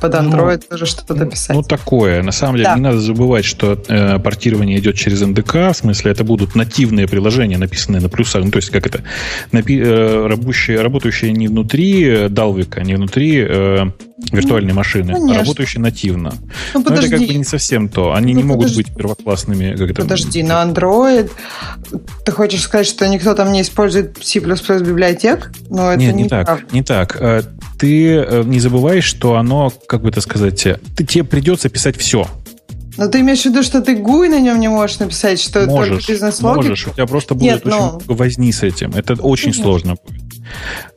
[0.00, 1.56] под ну, Android ну, тоже что-то дописать.
[1.56, 2.22] Ну, такое.
[2.22, 2.74] На самом деле, да.
[2.74, 7.58] не надо забывать, что э, портирование идет через NDK, в смысле, это будут нативные приложения,
[7.58, 9.02] написанные на плюсах, ну, то есть, как это,
[9.52, 13.91] напи- э, работающие, работающие не внутри Dalvik, не внутри э,
[14.30, 15.34] виртуальной машины, Конечно.
[15.34, 16.34] а работающие нативно.
[16.74, 17.10] Ну, подожди.
[17.10, 18.14] Но это как бы не совсем то.
[18.14, 18.48] Они ну, не подожди.
[18.48, 19.76] могут быть первоклассными.
[19.76, 20.48] Как подожди, это...
[20.48, 21.30] на Android
[22.24, 25.52] ты хочешь сказать, что никто там не использует C++ библиотек?
[25.68, 26.46] Но это Нет, не, не так.
[26.46, 26.72] так.
[26.72, 27.16] Не так.
[27.20, 27.42] Э,
[27.78, 31.96] ты э, не забываешь, что оно, как бы это сказать, э, ты, тебе придется писать
[31.96, 32.26] все.
[32.96, 35.88] Но ты имеешь в виду, что ты GUI на нем не можешь написать, что можешь,
[35.88, 36.68] только бизнес-логика?
[36.68, 37.88] Можешь, у тебя просто будет Нет, очень но...
[37.90, 38.92] много возни с этим.
[38.94, 39.56] Это очень Нет.
[39.56, 40.21] сложно будет.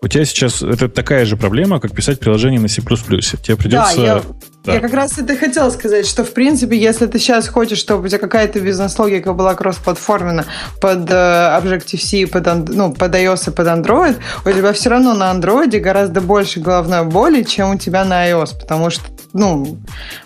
[0.02, 2.82] У тебя сейчас это такая же проблема, как писать приложение на C++.
[2.82, 3.96] Тебе придется...
[3.96, 4.22] Да, я,
[4.64, 4.74] да.
[4.74, 8.08] я как раз это хотела сказать, что в принципе, если ты сейчас хочешь, чтобы у
[8.08, 10.46] тебя какая-то бизнес-логика была кроссплатформена
[10.82, 15.32] под э, Objective-C, под, ну, под iOS и под Android, у тебя все равно на
[15.32, 19.04] Android гораздо больше головной боли, чем у тебя на iOS, потому что
[19.36, 19.78] ну,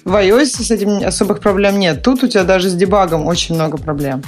[0.06, 2.04] в iOS с этим особых проблем нет.
[2.04, 4.22] Тут у тебя даже с дебагом очень много проблем.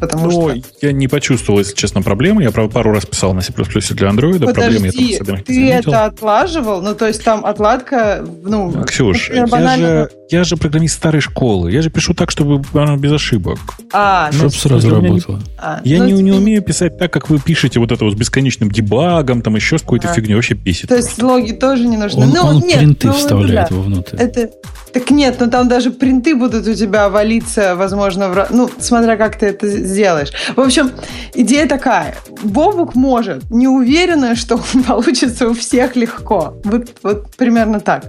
[0.00, 0.68] Потому ну, что...
[0.82, 2.42] я не почувствовал, если честно, проблемы.
[2.42, 4.40] Я, правда, пару раз писал на C++ для Android.
[4.40, 6.82] Подожди, проблемы я там особенно ты это отлаживал?
[6.82, 8.72] Ну, то есть там отладка, ну...
[8.84, 9.86] Ксюш, например, банально...
[9.86, 11.70] я, же, я же программист старой школы.
[11.70, 13.58] Я же пишу так, чтобы оно без ошибок.
[13.92, 15.40] А, ну, чтобы сразу работало.
[15.58, 18.16] А, я ну, не, не умею писать так, как вы пишете, вот это вот с
[18.16, 20.12] бесконечным дебагом, там еще с какой-то а.
[20.12, 20.34] фигней.
[20.34, 20.88] Вообще бесит.
[20.88, 22.24] То есть логи тоже не нужны.
[22.24, 23.76] Он, ну, он нет, принты ну, вставляет да.
[23.76, 24.16] вовнутрь.
[24.24, 24.50] Это,
[24.92, 28.46] так нет, ну там даже принты будут у тебя валиться, возможно, в...
[28.50, 30.32] ну, смотря как ты это сделаешь.
[30.56, 30.92] В общем,
[31.34, 32.16] идея такая.
[32.42, 36.54] Бобук может, не уверена, что получится у всех легко.
[36.64, 38.04] Вот, вот примерно так.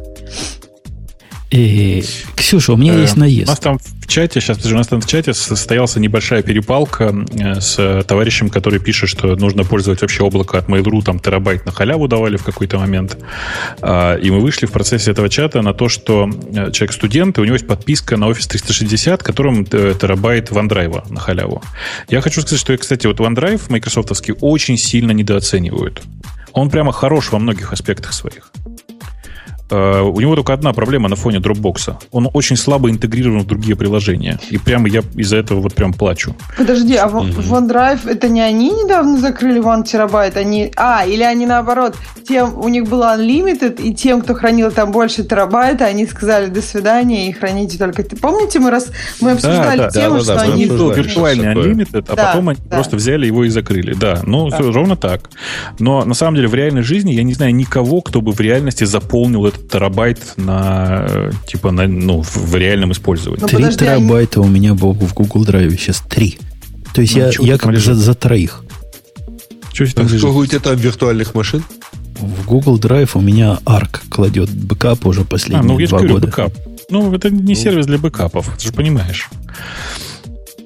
[1.55, 2.03] И,
[2.35, 3.47] Ксюша, у меня э, есть наезд.
[3.47, 7.61] У нас там в чате, сейчас у нас там в чате состоялась небольшая перепалка э,
[7.61, 12.09] с товарищем, который пишет, что нужно пользовать вообще облако от Mail.ru, там терабайт на халяву
[12.09, 13.17] давали в какой-то момент.
[13.81, 17.41] А, и мы вышли в процессе этого чата на то, что э, человек студент, и
[17.41, 21.63] у него есть подписка на Office 360, которым э, терабайт OneDrive на халяву.
[22.09, 26.01] Я хочу сказать, что, кстати, вот OneDrive майкрософтовский очень сильно недооценивают.
[26.51, 28.51] Он прямо хорош во многих аспектах своих.
[29.69, 31.95] Э, у него только одна проблема на фоне Dropbox.
[32.11, 34.39] Он очень слабо интегрирован в другие приложения.
[34.49, 36.35] И прямо я из-за этого вот прям плачу.
[36.57, 37.49] Подожди, а mm-hmm.
[37.49, 40.37] OneDrive, это не они недавно закрыли One терабайт?
[40.37, 40.71] Они...
[40.75, 41.95] А, или они наоборот,
[42.27, 46.61] тем, у них было Unlimited, и тем, кто хранил там больше терабайта, они сказали до
[46.61, 48.03] свидания и храните только...
[48.03, 48.91] Помните, мы, раз...
[49.21, 50.65] мы обсуждали да, да, тему, да, что да, они...
[50.65, 52.75] Был виртуальный Unlimited, а да, потом они да.
[52.77, 53.93] просто взяли его и закрыли.
[53.93, 54.57] Да, ну, да.
[54.57, 55.29] Все, ровно так.
[55.79, 58.83] Но на самом деле в реальной жизни я не знаю никого, кто бы в реальности
[58.83, 63.45] заполнил этот терабайт на типа на, ну, в реальном использовании.
[63.45, 66.37] Три терабайта у меня был в Google Drive сейчас три.
[66.93, 68.63] То есть ну, я, я как за, за троих.
[69.71, 71.63] Чего а сколько у тебя там виртуальных машин?
[72.17, 76.13] В Google Drive у меня Arq кладет бэкап уже последние а, ну, я два говорю,
[76.15, 76.27] года.
[76.27, 76.53] Бэкап.
[76.89, 77.59] Ну, это не ну.
[77.59, 79.29] сервис для бэкапов, ты же понимаешь.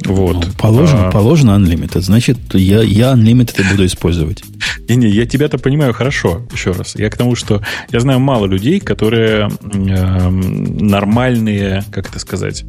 [0.05, 0.45] Вот.
[0.45, 1.11] Ну, положено, а...
[1.11, 2.01] положено Unlimited.
[2.01, 4.43] Значит, я, я Unlimited буду использовать.
[4.87, 6.95] Не-не, я тебя-то понимаю хорошо, еще раз.
[6.95, 12.65] Я к тому, что я знаю мало людей, которые э, нормальные, как это сказать,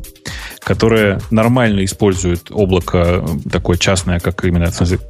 [0.61, 5.01] которые нормально используют облако такое частное, как именно, в смысле,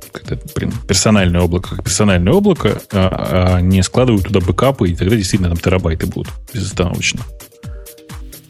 [0.55, 5.51] блин, персональное облако, как персональное облако, а, а не складывают туда бэкапы, и тогда действительно
[5.51, 7.21] там терабайты будут безостановочно.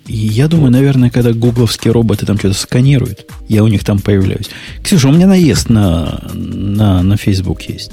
[0.06, 4.50] Я думаю, наверное, когда гугловские роботы там что-то сканируют, я у них там появляюсь.
[4.82, 7.92] Ксюша, у меня наезд на, на, на Facebook есть.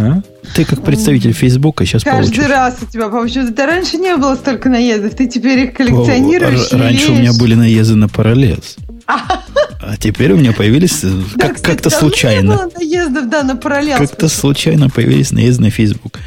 [0.00, 0.22] А?
[0.54, 2.50] Ты как представитель Фейсбука сейчас Каждый получишь.
[2.50, 6.72] раз у тебя, по-моему, это раньше не было столько наездов, ты теперь их коллекционируешь.
[6.72, 8.76] О, раньше у меня были наезды на параллелс.
[9.06, 12.50] А теперь у меня появились э, как, да, как-то случайно.
[12.50, 13.98] Не было наездов, да, на параллелс.
[13.98, 16.18] Как-то случайно появились наезды на Facebook.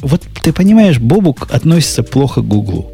[0.00, 2.92] Вот ты понимаешь, Бобук относится плохо к Гуглу.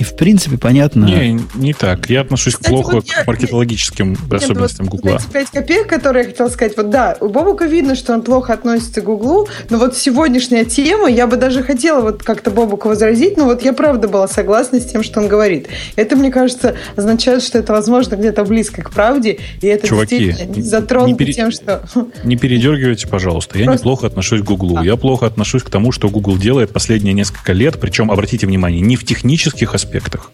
[0.00, 1.04] И в принципе понятно.
[1.04, 2.08] Не, не так.
[2.08, 5.20] Я отношусь Кстати, плохо вот я, к маркетологическим нет, особенностям вот, Гугла.
[5.30, 6.74] 5 копеек, которые я хотела сказать.
[6.78, 11.10] Вот да, у Бобука видно, что он плохо относится к Гуглу, но вот сегодняшняя тема,
[11.10, 14.86] я бы даже хотела вот как-то Бобука возразить, но вот я правда была согласна с
[14.86, 15.68] тем, что он говорит.
[15.96, 20.64] Это, мне кажется, означает, что это, возможно, где-то близко к правде, и это Чуваки, действительно
[20.64, 21.34] затронуто пере...
[21.34, 21.82] тем, что...
[22.24, 23.58] Не передергивайте, пожалуйста.
[23.58, 23.80] Я Просто...
[23.80, 24.78] неплохо отношусь к Гуглу.
[24.78, 24.82] А.
[24.82, 28.96] Я плохо отношусь к тому, что Google делает последние несколько лет, причем, обратите внимание, не
[28.96, 30.30] в технических аспектах, аспектах,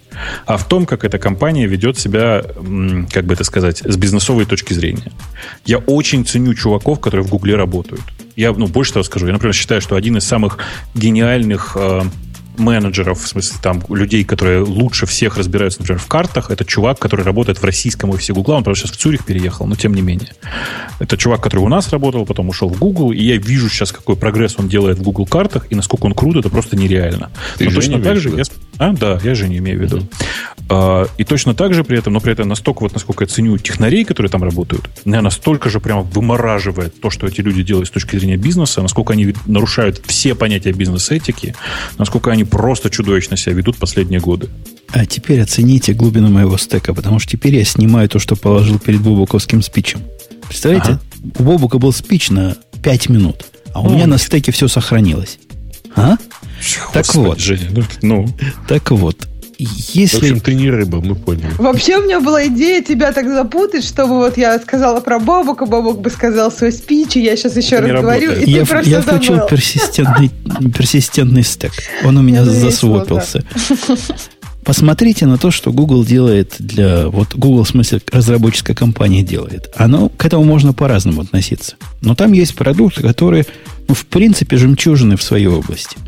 [0.47, 2.43] а в том, как эта компания ведет себя,
[3.13, 5.13] как бы это сказать, с бизнесовой точки зрения.
[5.65, 8.03] Я очень ценю чуваков, которые в Гугле работают.
[8.37, 10.59] Я, ну, больше того скажу, я, например, считаю, что один из самых
[10.95, 12.03] гениальных э,
[12.59, 17.25] менеджеров, в смысле там людей, которые лучше всех разбираются, например, в картах, это чувак, который
[17.25, 20.33] работает в российском офисе Гугла, он, правда, сейчас в Цюрих переехал, но тем не менее.
[20.99, 24.17] Это чувак, который у нас работал, потом ушел в Google, и я вижу сейчас, какой
[24.17, 27.31] прогресс он делает в Google картах, и насколько он крут, это просто нереально.
[27.59, 28.31] Ты но точно так же...
[28.31, 28.45] Я...
[28.79, 30.09] А, да, я же не имею в виду.
[30.69, 33.57] А, и точно так же при этом, но при этом настолько, вот насколько я ценю
[33.59, 37.91] технарей, которые там работают, меня настолько же прямо вымораживает то, что эти люди делают с
[37.91, 41.55] точки зрения бизнеса, насколько они нарушают все понятия бизнес-этики,
[41.99, 44.49] насколько они просто чудовищно себя ведут последние годы.
[44.91, 49.01] А теперь оцените глубину моего стека, потому что теперь я снимаю то, что положил перед
[49.01, 50.01] Бобуковским спичем.
[50.49, 50.93] Представляете?
[50.93, 51.01] Ага.
[51.39, 55.39] У Бобука был спич на 5 минут, а у ну, меня на стеке все сохранилось.
[55.95, 56.17] А?
[56.57, 57.39] Господи, так вот.
[57.39, 58.29] Женя, ну, ну.
[58.67, 59.27] Так вот.
[59.59, 60.19] Если...
[60.19, 61.51] В общем, ты не рыба, мы поняли.
[61.57, 66.01] Вообще у меня была идея тебя так запутать, чтобы вот я сказала про Бобука, Бобук
[66.01, 68.91] бы сказал свой спич, и я сейчас еще Это раз говорю, и я, ты просто
[68.91, 70.31] Я включил персистентный,
[70.75, 71.73] персистентный стек.
[72.05, 73.45] Он у меня засвопился.
[74.65, 77.07] Посмотрите на то, что Google делает для...
[77.09, 79.71] Вот Google, в смысле, разработческая компания делает.
[79.77, 81.77] Оно, к этому можно по-разному относиться.
[82.03, 83.47] Но там есть продукты, которые,
[83.89, 85.97] ну, в принципе, жемчужины в своей области–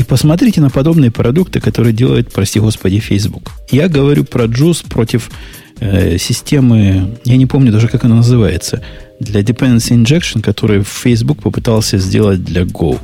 [0.00, 3.52] И посмотрите на подобные продукты, которые делает, прости господи, Facebook.
[3.70, 5.30] Я говорю про Juice против
[5.78, 8.82] э, системы, я не помню даже, как она называется,
[9.20, 12.98] для dependency injection, который Facebook попытался сделать для Go.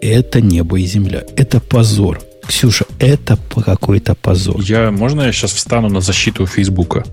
[0.00, 1.24] Это небо и земля.
[1.36, 2.20] Это позор.
[2.46, 4.60] Ксюша, это какой-то позор.
[4.60, 7.04] Я, можно я сейчас встану на защиту Фейсбука?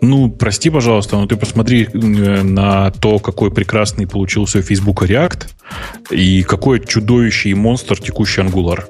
[0.00, 5.46] Ну, прости, пожалуйста, но ты посмотри э, на то, какой прекрасный получился у Facebook React
[6.10, 8.84] и какой чудовищий монстр текущий Angular.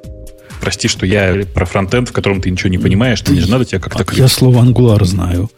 [0.61, 3.65] Прости, что я про фронтенд, в котором ты ничего не понимаешь, ты, не же надо
[3.65, 4.05] тебя как-то...
[4.15, 5.51] Я слово Angular знаю.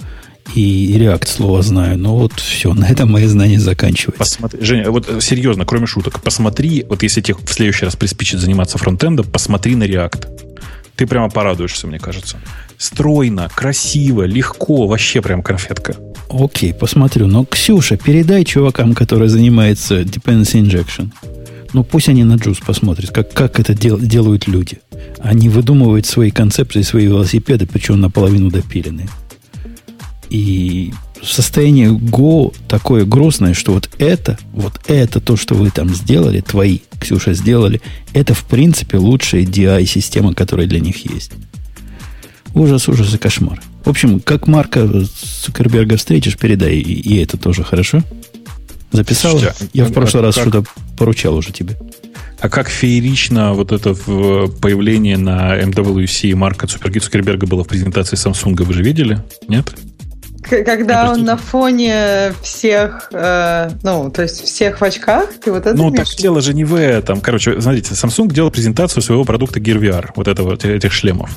[0.54, 4.18] И React слово знаю, но вот все, на этом мои знания заканчиваются.
[4.18, 8.40] Посмотри, Женя, вот э, серьезно, кроме шуток, посмотри, вот если тебе в следующий раз приспичит
[8.40, 10.28] заниматься фронтендом, посмотри на React.
[10.96, 12.38] Ты прямо порадуешься, мне кажется.
[12.78, 15.96] Стройно, красиво, легко, вообще прям конфетка.
[16.28, 17.26] Окей, посмотрю.
[17.26, 21.10] Но, Ксюша, передай чувакам, которые занимаются dependency injection.
[21.72, 24.78] Ну, пусть они на Juice посмотрят, как, как это дел, делают люди.
[25.18, 29.08] Они выдумывают свои концепции, свои велосипеды, причем наполовину допиленные.
[30.30, 36.40] И состояние Go такое грустное, что вот это, вот это то, что вы там сделали,
[36.40, 37.80] твои, Ксюша, сделали,
[38.12, 41.32] это в принципе лучшая DI-система, которая для них есть.
[42.54, 43.60] Ужас, ужас и кошмар.
[43.84, 44.88] В общем, как Марка
[45.42, 48.02] Цукерберга встретишь, передай и, это тоже, хорошо?
[48.92, 49.40] Записал?
[49.72, 50.48] Я в прошлый а раз как...
[50.48, 50.64] что-то
[50.96, 51.76] поручал уже тебе.
[52.40, 58.72] А как феерично вот это появление на MWC Марка Цукерберга было в презентации Samsung, вы
[58.72, 59.22] же видели?
[59.48, 59.74] Нет?
[60.48, 65.76] Когда он на фоне всех, э, ну, то есть всех в очках, ты вот это
[65.76, 67.20] Ну, так дело же не в этом.
[67.20, 71.30] Короче, смотрите, Samsung делал презентацию своего продукта Gear VR, вот этого, этих шлемов.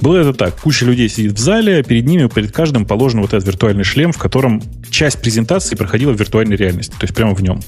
[0.00, 3.32] Было это так, куча людей сидит в зале, а перед ними, перед каждым положен вот
[3.32, 7.42] этот виртуальный шлем, в котором часть презентации проходила в виртуальной реальности, то есть прямо в
[7.42, 7.60] нем.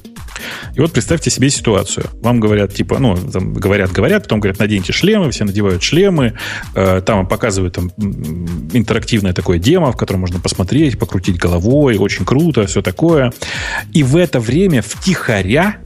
[0.74, 2.06] И вот представьте себе ситуацию.
[2.20, 6.34] Вам говорят, типа, ну, там, говорят, говорят, потом говорят, наденьте шлемы, все надевают шлемы,
[6.74, 7.90] э, там показывают там
[8.72, 10.65] интерактивное такое демо, в котором можно посмотреть,
[10.98, 13.32] покрутить головой, очень круто, все такое.
[13.92, 15.78] И в это время втихаря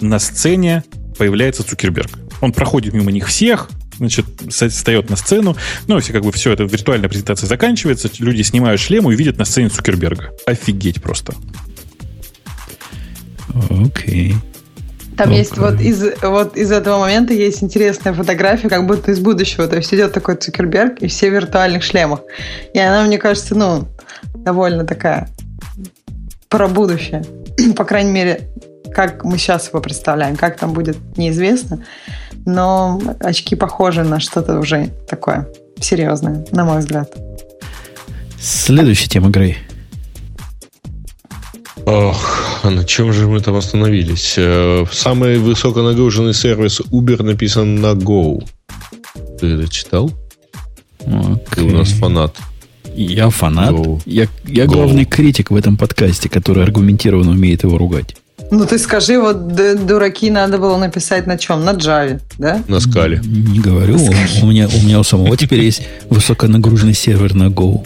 [0.00, 0.84] на сцене
[1.18, 2.10] появляется Цукерберг.
[2.40, 5.56] Он проходит мимо них всех, значит, встает на сцену.
[5.86, 9.44] Ну, если как бы все это виртуальная презентация заканчивается, люди снимают шлем и видят на
[9.44, 10.30] сцене Цукерберга.
[10.46, 11.34] Офигеть просто.
[13.70, 14.34] Окей.
[15.16, 15.36] Там okay.
[15.36, 19.68] есть вот из, вот из этого момента есть интересная фотография, как будто из будущего.
[19.68, 22.20] То есть идет такой Цукерберг и все в виртуальных шлемах.
[22.72, 23.88] И она, мне кажется, ну,
[24.34, 25.28] довольно такая
[26.48, 27.24] про будущее.
[27.76, 28.48] По крайней мере,
[28.94, 30.36] как мы сейчас его представляем.
[30.36, 31.84] Как там будет, неизвестно.
[32.44, 35.48] Но очки похожи на что-то уже такое
[35.80, 37.12] серьезное, на мой взгляд.
[38.40, 39.58] Следующая тема, Грей.
[41.86, 44.34] Ох, а на чем же мы там остановились?
[44.36, 48.44] Э, самый высоконагруженный сервис Uber написан на Go.
[49.40, 50.10] Ты это читал?
[51.00, 51.40] Okay.
[51.54, 52.36] Ты у нас фанат.
[52.94, 53.72] Я фанат.
[53.72, 54.00] Go.
[54.06, 58.16] Я, я главный критик в этом подкасте, который аргументированно умеет его ругать.
[58.50, 59.54] Ну ты скажи, вот
[59.86, 61.64] дураки надо было написать на чем?
[61.64, 62.62] На Java, да?
[62.68, 63.20] На скале.
[63.24, 63.96] Не говорю.
[63.96, 67.84] У меня, у меня у самого теперь есть высоконагруженный сервер на Go.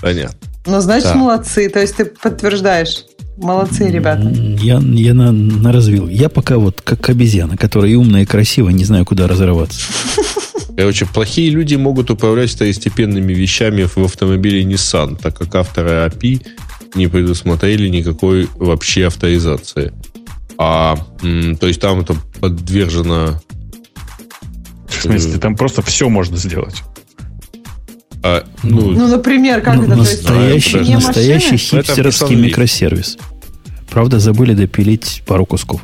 [0.00, 0.38] Понятно.
[0.68, 1.14] Ну, значит, да.
[1.14, 1.68] молодцы.
[1.70, 3.04] То есть ты подтверждаешь.
[3.36, 4.28] Молодцы, ребята.
[4.28, 6.08] Я, я на, на развил.
[6.08, 9.80] Я пока вот как обезьяна, которая и умная, и красивая, не знаю, куда разорваться.
[10.76, 16.46] Короче, плохие люди могут управлять второстепенными вещами в автомобиле Nissan, так как авторы API
[16.94, 19.92] не предусмотрели никакой вообще авторизации.
[20.56, 23.40] А, то есть там это подвержено...
[24.88, 26.82] В смысле, там просто все можно сделать.
[28.22, 29.96] А, ну, ну, например, как ну, это?
[29.96, 33.18] Настоящий, есть, настоящий хипстерский микросервис.
[33.90, 35.82] Правда, забыли допилить пару кусков.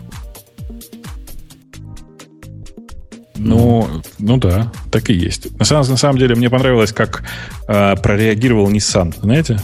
[3.37, 3.89] Ну,
[4.19, 5.59] ну да, так и есть.
[5.59, 7.25] На самом, на самом деле, мне понравилось, как
[7.69, 9.15] э, прореагировал Nissan.
[9.21, 9.61] Знаете?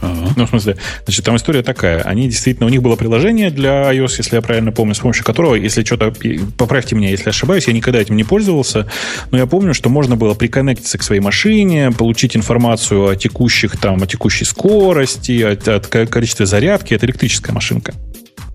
[0.00, 0.32] Ага.
[0.36, 2.02] Ну, в смысле, значит, там история такая.
[2.02, 5.54] Они действительно, у них было приложение для iOS, если я правильно помню, с помощью которого,
[5.54, 6.12] если что-то,
[6.56, 8.88] поправьте меня, если ошибаюсь, я никогда этим не пользовался,
[9.30, 14.02] но я помню, что можно было приконнектиться к своей машине, получить информацию о текущих там,
[14.02, 16.94] о текущей скорости, о, о количестве зарядки.
[16.94, 17.94] Это электрическая машинка.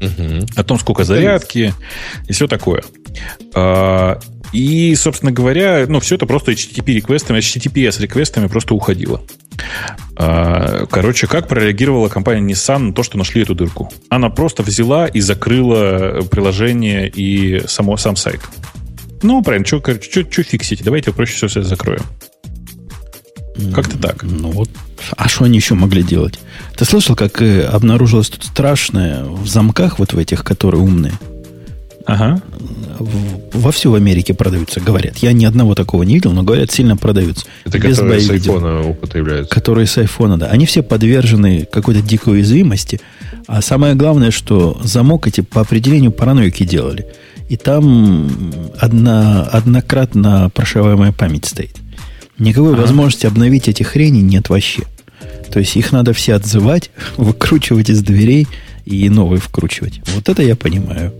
[0.01, 0.47] Угу.
[0.55, 1.73] О том, сколько зарядки
[2.27, 2.83] и все такое.
[3.53, 4.19] А,
[4.51, 9.21] и, собственно говоря, ну, все это просто HTTP-реквестами, HTTPS-реквестами просто уходило.
[10.15, 13.91] А, короче, как прореагировала компания Nissan на то, что нашли эту дырку?
[14.09, 18.41] Она просто взяла и закрыла приложение и само, сам сайт.
[19.21, 19.81] Ну, правильно, что
[20.43, 20.83] фиксить?
[20.83, 22.03] Давайте проще все закроем.
[23.73, 24.23] Как-то так.
[24.23, 24.69] Ну вот.
[25.15, 26.39] А что они еще могли делать?
[26.75, 31.13] Ты слышал, как э, обнаружилось тут страшное в замках, вот в этих, которые умные?
[32.05, 32.41] Ага.
[33.53, 35.17] Во всю Америке продаются, говорят.
[35.17, 37.45] Я ни одного такого не видел, но говорят, сильно продаются.
[37.65, 39.53] Это Без которые с айфона употребляются.
[39.53, 40.47] Которые с айфона, да.
[40.47, 42.99] Они все подвержены какой-то дикой уязвимости.
[43.47, 47.07] А самое главное, что замок эти по определению параноики делали.
[47.49, 48.29] И там
[48.79, 51.75] одна, однократно прошиваемая память стоит.
[52.37, 52.81] Никакой ага.
[52.81, 54.83] возможности обновить эти хрени нет вообще.
[55.51, 58.47] То есть их надо все отзывать, выкручивать из дверей
[58.85, 60.01] и новые вкручивать.
[60.13, 61.13] Вот это я понимаю.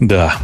[0.00, 0.34] Да.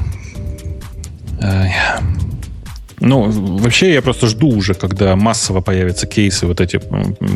[3.06, 6.80] Ну, вообще я просто жду уже, когда массово появятся кейсы вот эти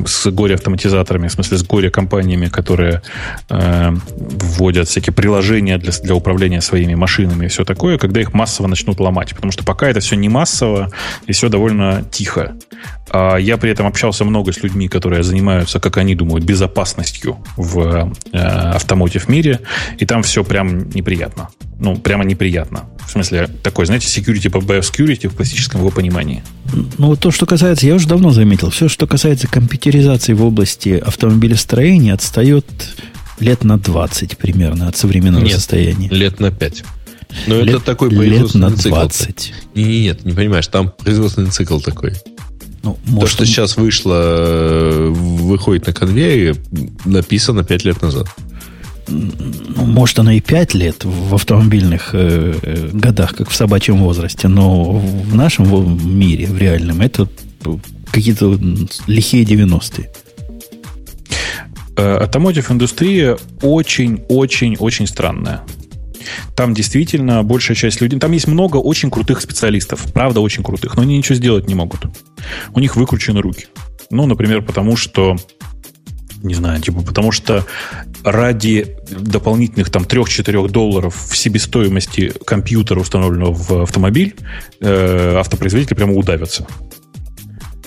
[0.07, 3.03] с горе-автоматизаторами, в смысле с горе-компаниями, которые
[3.51, 8.67] э, вводят всякие приложения для, для управления своими машинами и все такое, когда их массово
[8.67, 9.35] начнут ломать.
[9.35, 10.91] Потому что пока это все не массово
[11.27, 12.57] и все довольно тихо.
[13.11, 18.11] А я при этом общался много с людьми, которые занимаются, как они думают, безопасностью в
[18.33, 19.61] э, автомотив мире,
[19.99, 21.51] и там все прям неприятно.
[21.81, 22.87] Ну, прямо неприятно.
[23.07, 26.43] В смысле, такой, знаете, security по security в классическом его понимании.
[26.99, 30.91] Ну, вот то, что касается, я уже давно заметил, все, что касается компьютеризации в области
[30.91, 32.67] автомобилестроения, отстает
[33.39, 36.09] лет на 20 примерно от современного Нет, состояния.
[36.09, 36.85] лет на 5.
[37.47, 39.39] Но лет, это такой производственный лет на 20.
[39.39, 39.57] цикл.
[39.75, 42.15] Нет, не понимаешь, там производственный цикл такой.
[42.83, 46.57] Ну, может, То, что сейчас вышло, выходит на конвейере,
[47.05, 48.29] написано 5 лет назад.
[49.09, 54.49] Ну, может, оно и 5 лет в автомобильных э, э, годах, как в собачьем возрасте,
[54.49, 57.29] но в нашем мире, в реальном, это
[58.13, 58.59] какие-то
[59.07, 60.11] лихие 90-е.
[61.97, 65.63] Автомотив индустрия очень-очень-очень странная.
[66.55, 68.19] Там действительно большая часть людей...
[68.21, 70.13] Там есть много очень крутых специалистов.
[70.13, 70.97] Правда, очень крутых.
[70.97, 72.01] Но они ничего сделать не могут.
[72.75, 73.67] У них выкручены руки.
[74.11, 75.37] Ну, например, потому что
[76.43, 77.67] не знаю, типа, потому что
[78.25, 84.35] ради дополнительных там 3-4 долларов в себестоимости компьютера, установленного в автомобиль,
[84.81, 86.67] э, автопроизводители прямо удавятся.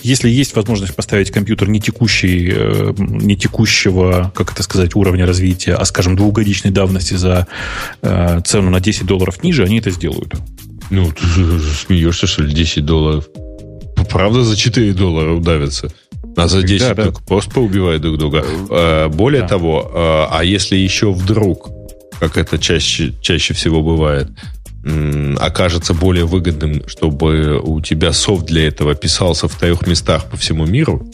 [0.03, 5.76] Если есть возможность поставить компьютер не, текущий, э, не текущего, как это сказать, уровня развития,
[5.76, 7.48] а, скажем, двухгодичной давности за
[8.02, 10.34] э, цену на 10 долларов ниже, они это сделают.
[10.90, 11.26] Ну, ты
[11.86, 13.28] смеешься, что ли, 10 долларов?
[14.10, 15.94] Правда, за 4 доллара удавятся?
[16.37, 17.11] А за 10 да, да.
[17.27, 18.43] просто поубивают друг друга.
[18.69, 19.47] Э, более да.
[19.47, 21.69] того, а если еще вдруг,
[22.19, 24.29] как это чаще, чаще всего бывает,
[25.39, 30.65] окажется более выгодным, чтобы у тебя софт для этого писался в трех местах по всему
[30.65, 31.11] миру.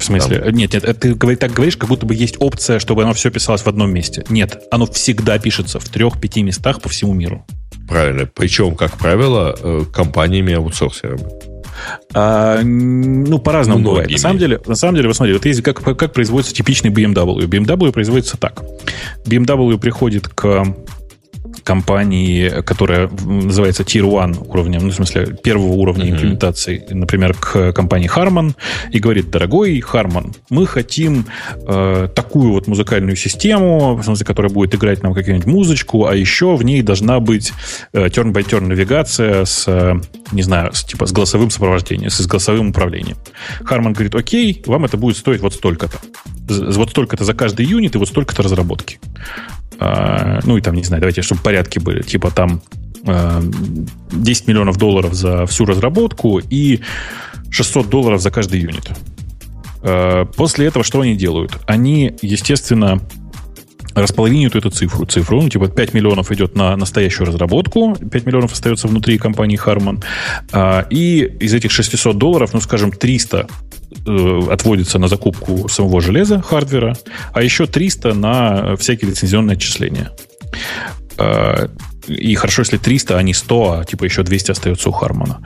[0.00, 0.38] В смысле?
[0.38, 0.54] Там.
[0.54, 3.66] Нет, нет, ты так говоришь, как будто бы есть опция, чтобы оно все писалось в
[3.66, 4.24] одном месте.
[4.30, 7.44] Нет, оно всегда пишется в трех-пяти местах по всему миру.
[7.86, 8.26] Правильно.
[8.26, 11.49] Причем, как правило, э, компаниями-аутсорсерами.
[12.14, 14.10] А, ну, по-разному бывает.
[14.10, 17.46] На самом деле, на самом деле, вы смотрите, вот есть как, как производится типичный BMW.
[17.46, 18.62] BMW производится так.
[19.24, 20.74] BMW приходит к
[21.64, 26.10] компании, которая называется Tier 1 уровнем, ну, в смысле, первого уровня mm-hmm.
[26.10, 28.54] имплементации, например, к компании Harman,
[28.90, 31.26] и говорит, дорогой Harman, мы хотим
[31.66, 36.56] э, такую вот музыкальную систему, в смысле, которая будет играть нам какую-нибудь музычку, а еще
[36.56, 37.52] в ней должна быть
[37.92, 39.94] э, turn-by-turn навигация с, э,
[40.32, 43.16] не знаю, с, типа с голосовым сопровождением, с голосовым управлением.
[43.62, 45.98] Harman говорит, окей, вам это будет стоить вот столько-то.
[46.48, 48.98] Вот столько-то за каждый юнит и вот столько-то разработки.
[49.82, 52.62] А, ну и там, не знаю, давайте, чтобы порядки были, типа там
[53.02, 53.42] 10 а,
[54.50, 56.80] миллионов долларов за всю разработку и
[57.50, 58.90] 600 долларов за каждый юнит.
[59.82, 61.58] А, после этого что они делают?
[61.66, 63.00] Они, естественно,
[63.94, 65.06] располовинивают эту цифру.
[65.06, 65.42] цифру.
[65.42, 70.04] Ну, типа 5 миллионов идет на настоящую разработку, 5 миллионов остается внутри компании Harman.
[70.90, 73.48] И из этих 600 долларов, ну, скажем, 300
[74.06, 76.96] Э, отводится на закупку самого железа, хардвера,
[77.32, 80.12] а еще 300 на всякие лицензионные отчисления.
[81.18, 81.68] Э,
[82.06, 85.42] и хорошо, если 300, а не 100, а типа еще 200 остается у Хармана.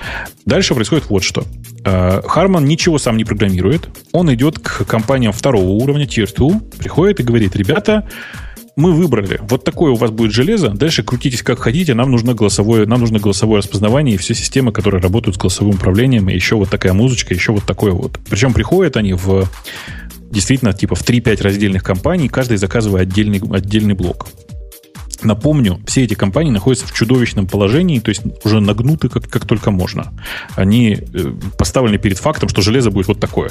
[0.47, 1.45] Дальше происходит вот что.
[1.85, 3.89] Э, Харман ничего сам не программирует.
[4.13, 8.09] Он идет к компаниям второго уровня, Tier 2, приходит и говорит, ребята,
[8.77, 12.87] мы выбрали, вот такое у вас будет железо, дальше крутитесь как хотите, нам нужно голосовое,
[12.87, 16.71] нам нужно голосовое распознавание и все системы, которые работают с голосовым управлением, и еще вот
[16.71, 18.19] такая музычка, еще вот такое вот.
[18.29, 19.49] Причем приходят они в
[20.31, 24.27] действительно типа в 3-5 раздельных компаний, каждый заказывая отдельный, отдельный блок.
[25.25, 29.71] Напомню, все эти компании находятся в чудовищном положении, то есть уже нагнуты как, как только
[29.71, 30.13] можно.
[30.55, 33.51] Они э, поставлены перед фактом, что железо будет вот такое.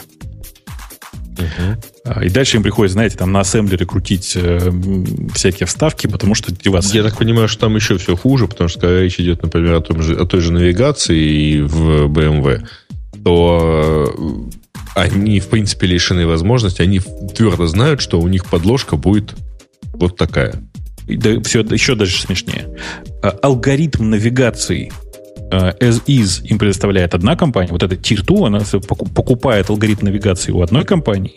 [1.34, 2.24] Угу.
[2.24, 4.72] И дальше им приходится, знаете, там на ассемблере крутить э,
[5.34, 6.95] всякие вставки, потому что деваться...
[6.95, 9.82] Я так понимаю, что там еще все хуже, потому что когда речь идет, например, о,
[9.82, 12.66] том же, о той же навигации в BMW,
[13.24, 14.60] то э,
[14.95, 19.34] они, в принципе, лишены возможности, они твердо знают, что у них подложка будет
[19.94, 20.62] вот такая.
[21.08, 22.70] Да, все еще даже смешнее.
[23.22, 24.92] Э, алгоритм навигации
[25.52, 28.62] as is им предоставляет одна компания, вот эта Tier 2, она
[29.14, 31.36] покупает алгоритм навигации у одной компании,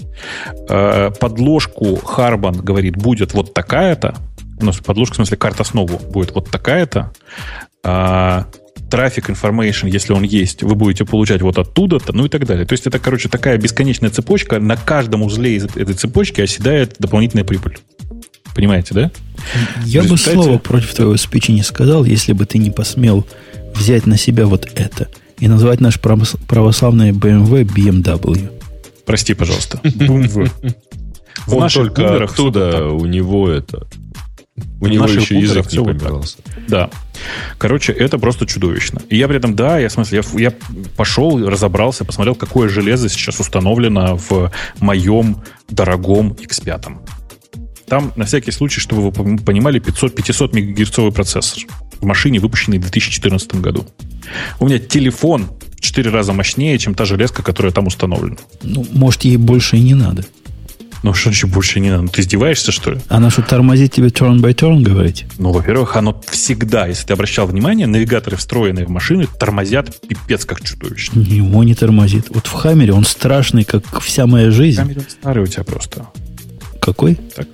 [1.21, 4.15] подложку Harban говорит, будет вот такая-то,
[4.59, 7.13] у нас подложка, в смысле, карта основу будет вот такая-то,
[8.91, 12.67] трафик information, если он есть, вы будете получать вот оттуда-то, ну и так далее.
[12.67, 14.61] То есть это, короче, такая бесконечная цепочка.
[14.61, 17.79] На каждом узле из этой цепочки оседает дополнительная прибыль.
[18.57, 19.11] Понимаете, да?
[19.85, 23.27] Я бы слова против твоего спичи не сказал, если бы ты не посмел
[23.75, 25.09] взять на себя вот это
[25.39, 28.51] и назвать наш православный BMW BMW.
[29.05, 29.79] Прости, пожалуйста.
[29.85, 30.51] BMW.
[31.49, 33.87] Он только оттуда у него это
[34.81, 36.39] у него еще язык не помирался.
[36.67, 36.89] Да.
[37.59, 39.03] Короче, это просто чудовищно.
[39.11, 40.53] И я при этом, да, я, в смысле, я, я
[40.97, 44.51] пошел, разобрался, посмотрел, какое железо сейчас установлено в
[44.81, 46.97] моем дорогом X5.
[47.89, 51.63] Там, на всякий случай, чтобы вы понимали, 500, 500 мегагерцовый процессор
[52.01, 53.87] в машине, выпущенный в 2014 году.
[54.59, 58.37] У меня телефон в 4 раза мощнее, чем та железка, которая там установлена.
[58.63, 60.25] Ну, может, ей больше и не надо.
[61.03, 62.03] Ну, что еще больше не надо?
[62.03, 63.01] Ну, ты издеваешься, что ли?
[63.09, 65.27] Она что, тормозит тебе turn by turn, говорить?
[65.39, 70.63] Ну, во-первых, оно всегда, если ты обращал внимание, навигаторы, встроенные в машины, тормозят пипец как
[70.63, 71.21] чудовищно.
[71.21, 72.27] Ему не тормозит.
[72.31, 74.81] Вот в Хаммере он страшный, как вся моя жизнь.
[74.81, 76.09] Хаммер старый у тебя просто.
[76.81, 77.15] Какой?
[77.15, 77.49] Так,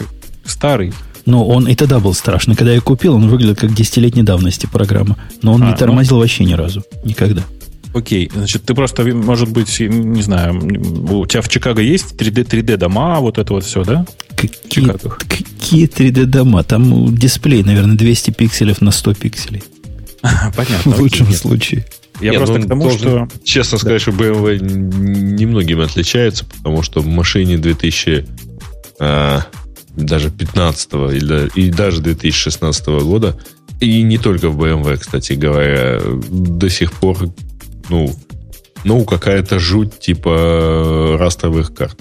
[0.44, 0.92] старый.
[1.24, 2.56] Ну, он и тогда был страшный.
[2.56, 5.16] Когда я купил, он выглядел как десятилетней давности программа.
[5.40, 5.76] Но он а, не ну.
[5.76, 6.22] тормозил ну...
[6.22, 6.82] вообще ни разу.
[7.04, 7.42] Никогда.
[7.94, 12.78] Окей, значит, ты просто, может быть, не знаю, у тебя в Чикаго есть 3D, 3D
[12.78, 14.06] дома, вот это вот все, да?
[14.34, 14.90] Какие,
[15.28, 16.64] какие 3D дома?
[16.64, 19.62] Там дисплей, наверное, 200 пикселей на 100 пикселей.
[20.56, 20.92] Понятно.
[20.92, 21.86] В лучшем окей, случае.
[22.20, 23.28] Я Нет, просто ну, к тому, что...
[23.44, 23.80] Честно да.
[23.82, 28.26] сказать, что BMW немногим отличается, потому что в машине 2000
[29.00, 29.42] а,
[29.96, 33.38] даже 15 или и даже 2016 года,
[33.80, 36.00] и не только в BMW, кстати говоря,
[36.30, 37.18] до сих пор
[37.88, 38.14] ну,
[38.84, 41.98] ну какая-то жуть типа растровых карт.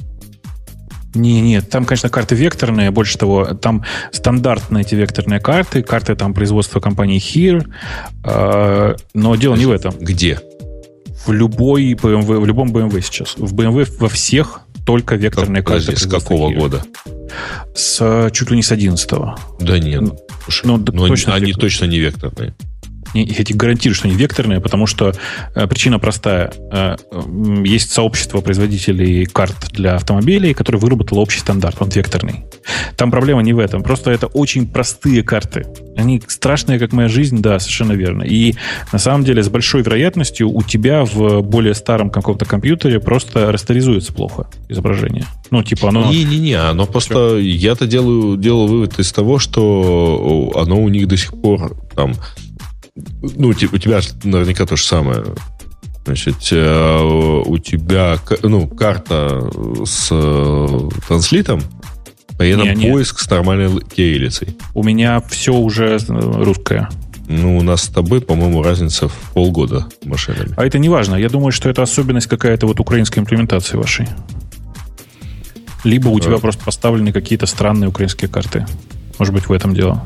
[1.14, 6.34] Не, нет, там, конечно, карты векторные, больше того, там стандартные эти векторные карты, карты там
[6.34, 7.68] производства компании Here,
[8.24, 9.94] э, но дело не в этом.
[10.00, 10.40] Где?
[11.26, 13.36] В любой BMW, в любом BMW сейчас.
[13.38, 15.98] В BMW во всех только векторные как, карты.
[15.98, 16.58] С какого Here.
[16.58, 16.84] года?
[17.74, 19.36] С чуть ли не с 11 -го.
[19.60, 20.02] Да нет.
[20.02, 22.54] Ну, Слушай, ну, но точно они, они точно не векторные.
[23.14, 25.14] Я тебе гарантирую, что они векторные, потому что
[25.56, 26.52] э, причина простая.
[26.72, 26.96] Э,
[27.64, 32.46] есть сообщество производителей карт для автомобилей, которое выработало общий стандарт, он векторный.
[32.96, 35.66] Там проблема не в этом, просто это очень простые карты.
[35.98, 38.24] Они страшные, как моя жизнь, да, совершенно верно.
[38.24, 38.56] И
[38.94, 44.14] на самом деле с большой вероятностью у тебя в более старом каком-то компьютере просто растеризуется
[44.14, 45.26] плохо изображение.
[45.50, 46.10] Ну, типа оно...
[46.10, 47.38] Не-не-не, оно просто...
[47.38, 52.14] Я-то делаю, делаю вывод из того, что оно у них до сих пор там
[52.96, 55.24] ну, у тебя наверняка то же самое.
[56.06, 57.00] Значит, э,
[57.46, 59.50] у тебя ну, карта
[59.86, 61.62] с э, транслитом,
[62.40, 64.58] а я на поиск с нормальной кириллицей.
[64.74, 66.90] У меня все уже э, русское.
[67.28, 70.54] Ну, у нас с тобой, по-моему, разница в полгода машинами.
[70.58, 71.16] А это не важно.
[71.16, 74.08] Я думаю, что это особенность какая-то вот украинской имплементации вашей.
[75.84, 78.66] Либо у тебя просто поставлены какие-то странные украинские карты.
[79.18, 80.04] Может быть, в этом дело.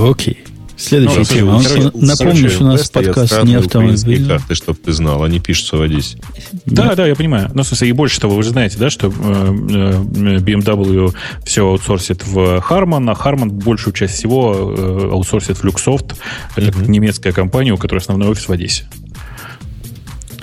[0.00, 0.45] Окей.
[0.76, 1.62] Следующая ну, тема.
[1.62, 4.26] Короче, Напомню, что у нас подкаст не автомобиль.
[4.26, 6.18] карты, чтобы ты знал, они пишутся в Одессе.
[6.66, 7.50] Да, да, я понимаю.
[7.54, 11.66] Но, в смысле, и больше того, вы же знаете, да, что э, э, BMW все
[11.66, 16.14] аутсорсит в Harman, а Harman большую часть всего э, аутсорсит в Luxoft.
[16.56, 16.90] Это mm-hmm.
[16.90, 18.84] немецкая компания, у которой основной офис в Одессе.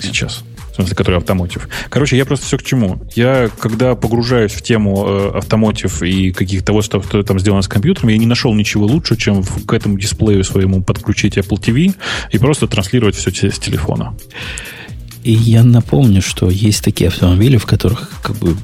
[0.00, 0.42] Сейчас
[0.74, 1.68] смысле, который автомотив.
[1.88, 3.00] Короче, я просто все к чему.
[3.14, 7.68] Я, когда погружаюсь в тему э, автомотив и каких-то того, что, что там сделано с
[7.68, 11.94] компьютером, я не нашел ничего лучше, чем в, к этому дисплею своему подключить Apple TV
[12.30, 14.14] и просто транслировать все с телефона.
[15.24, 18.56] И я напомню, что есть такие автомобили, в которых как бы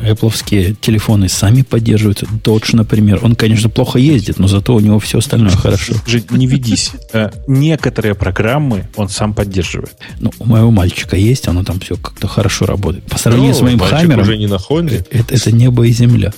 [0.00, 2.22] Apple телефоны сами поддерживают.
[2.22, 5.94] Dodge, например, он, конечно, плохо ездит, но зато у него все остальное хорошо.
[6.06, 6.92] Жить, не ведись.
[7.12, 9.96] Э, некоторые программы он сам поддерживает.
[10.20, 13.04] Ну, у моего мальчика есть, оно там все как-то хорошо работает.
[13.04, 15.04] По сравнению ну, с моим Хаммером, уже не на Хонде.
[15.10, 16.32] Это, это небо и земля.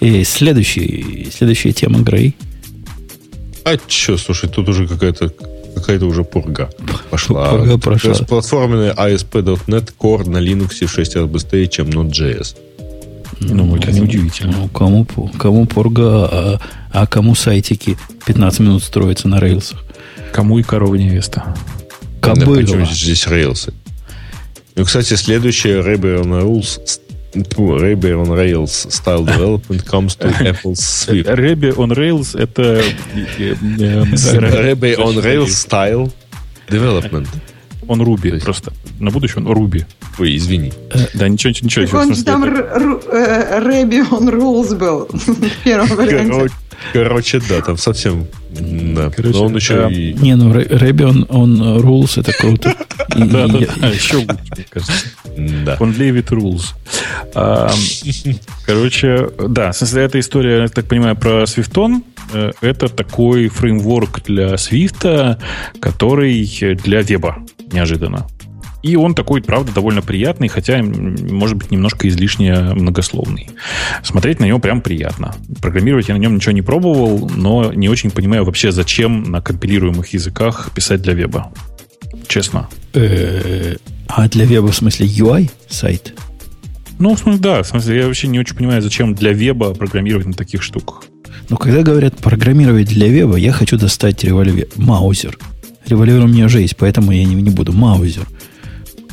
[0.00, 2.36] И следующий, следующая тема, Грей.
[3.64, 5.32] А что, слушай, тут уже какая-то
[5.76, 6.70] какая-то уже пурга
[7.10, 7.50] пошла.
[7.50, 8.14] Пурга прошла.
[8.14, 12.56] Платформенный ASP.NET Core на Linux в 6 раз быстрее, чем Node.js.
[13.40, 14.56] Ну, ну это неудивительно.
[14.56, 15.04] Ну, кому,
[15.38, 16.60] кому порга, а,
[16.92, 19.84] а кому сайтики 15 минут строятся на рейлсах?
[20.32, 21.54] Кому и корова невеста?
[22.22, 22.62] Кобыла.
[22.62, 23.74] Да, здесь рейлсы?
[24.74, 26.80] Ну, кстати, следующая Rebel Rules
[27.56, 31.28] Ruby on Rails style development comes to Apple's Swift.
[31.28, 32.82] Ruby on Rails это...
[33.38, 36.12] Ruby on Rails style
[36.68, 37.28] development.
[37.88, 38.72] Он Руби просто.
[38.98, 39.84] На будущее он Руби.
[40.18, 40.72] Ой, извини.
[41.14, 41.86] Да, ничего, ничего.
[41.86, 46.52] Так он там Рэби он Rules был в первом варианте.
[46.92, 48.26] Короче, да, там совсем...
[48.50, 49.10] Да.
[49.10, 49.88] Короче, Но он еще да.
[49.90, 50.12] и...
[50.14, 52.74] Не, ну Рэби, он, он rules, это круто.
[53.08, 54.92] Да, да, да, еще лучше, мне кажется.
[55.36, 55.76] Да.
[55.80, 56.74] Он Левит rules.
[58.66, 62.04] Короче, да, в смысле, эта история, я так понимаю, про Свифтон.
[62.32, 65.38] Э, это такой фреймворк для Свифта,
[65.80, 66.44] который
[66.82, 67.38] для веба
[67.72, 68.26] неожиданно.
[68.86, 73.50] И он такой, правда, довольно приятный, хотя, может быть, немножко излишне многословный.
[74.04, 75.34] Смотреть на него прям приятно.
[75.60, 80.06] Программировать я на нем ничего не пробовал, но не очень понимаю вообще, зачем на компилируемых
[80.12, 81.52] языках писать для веба.
[82.28, 82.68] Честно.
[82.94, 86.14] А для веба в смысле UI сайт?
[87.00, 87.62] Ну, в смысле, да.
[87.64, 91.02] В смысле, я вообще не очень понимаю, зачем для веба программировать на таких штуках.
[91.48, 95.36] Но когда говорят программировать для веба, я хочу достать револьвер, маузер.
[95.88, 97.72] Револьвер у меня уже есть, поэтому я не, не буду.
[97.72, 98.26] Маузер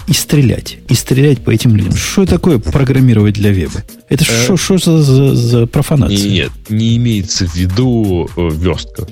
[0.08, 0.78] и стрелять.
[0.90, 1.96] И стрелять по этим людям.
[1.96, 3.84] Что такое программировать для веба?
[4.10, 6.30] Это что э, за, за, за профанация?
[6.30, 9.08] Нет, не имеется в виду э, верстка.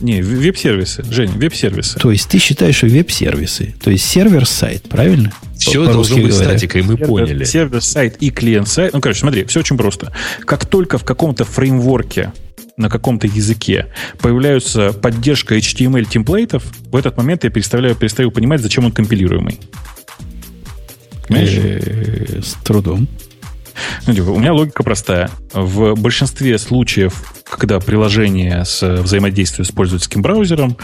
[0.00, 1.98] Не, веб-сервисы, Жень, веб-сервисы.
[1.98, 5.32] То есть ты считаешь, что веб-сервисы, то есть сервер-сайт, правильно?
[5.56, 6.50] Все по должно быть говоря.
[6.50, 7.44] статикой, мы сервер, поняли.
[7.44, 8.92] Сервер-сайт и клиент-сайт.
[8.92, 10.12] Ну, короче, смотри, все очень просто.
[10.44, 12.32] Как только в каком-то фреймворке
[12.76, 13.86] на каком-то языке
[14.20, 19.58] появляется поддержка HTML темплейтов, в этот момент я перестаю, перестаю понимать, зачем он компилируемый.
[21.28, 23.08] Э, с трудом.
[24.06, 25.30] Ну, типа, у меня логика простая.
[25.52, 30.76] В большинстве случаев, когда приложение с взаимодействием с пользовательским браузером,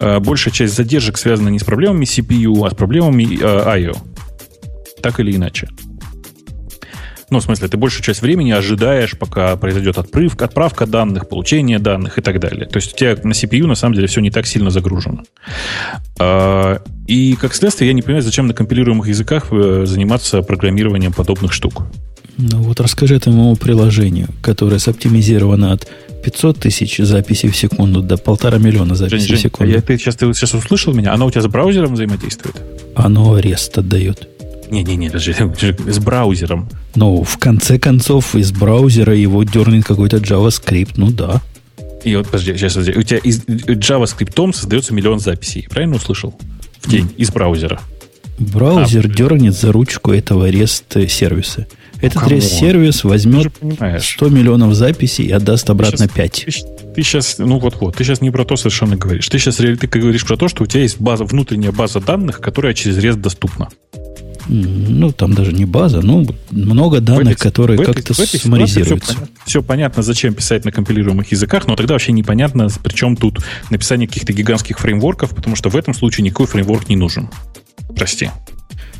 [0.00, 3.94] э, большая часть задержек связана не с проблемами CPU, а с проблемами э, I.O.
[5.02, 5.68] Так или иначе.
[7.30, 12.18] Ну, в смысле, ты большую часть времени ожидаешь, пока произойдет отправка, отправка данных, получение данных
[12.18, 12.66] и так далее.
[12.66, 15.22] То есть у тебя на CPU на самом деле все не так сильно загружено.
[16.18, 21.52] А, и, как следствие, я не понимаю, зачем на компилируемых языках э, заниматься программированием подобных
[21.52, 21.84] штук.
[22.36, 25.86] Ну вот расскажи этому приложению, которое соптимизировано от
[26.24, 29.72] 500 тысяч записей в секунду до полтора миллиона записей Жень, в секунду.
[29.72, 31.12] Я, ты, сейчас, ты сейчас услышал меня?
[31.12, 32.56] Оно у тебя с браузером взаимодействует?
[32.94, 34.29] Оно арест отдает.
[34.70, 35.34] Не-не-не, подожди,
[35.90, 36.68] с браузером.
[36.94, 41.42] Ну, в конце концов, из браузера его дернет какой-то JavaScript, ну да.
[42.04, 42.98] И вот, подожди, сейчас, подожди.
[42.98, 46.34] У тебя из JavaScript создается миллион записей, правильно услышал?
[46.80, 47.16] В день, mm.
[47.16, 47.80] из браузера.
[48.38, 51.66] Браузер а, дернет за ручку этого REST-сервиса.
[52.00, 53.52] Этот ну, REST-сервис возьмет
[54.00, 56.34] 100 миллионов записей и отдаст обратно ты 5.
[56.36, 59.28] Сейчас, ты, ты сейчас, ну вот-вот, ты сейчас не про то совершенно говоришь.
[59.28, 62.72] Ты сейчас ты говоришь про то, что у тебя есть база, внутренняя база данных, которая
[62.72, 63.68] через REST доступна
[64.50, 69.12] ну, там даже не база, ну, много данных, этой, которые как-то суммаризируются.
[69.12, 73.38] Все, все понятно, зачем писать на компилируемых языках, но тогда вообще непонятно, при чем тут
[73.70, 77.30] написание каких-то гигантских фреймворков, потому что в этом случае никакой фреймворк не нужен.
[77.94, 78.30] Прости.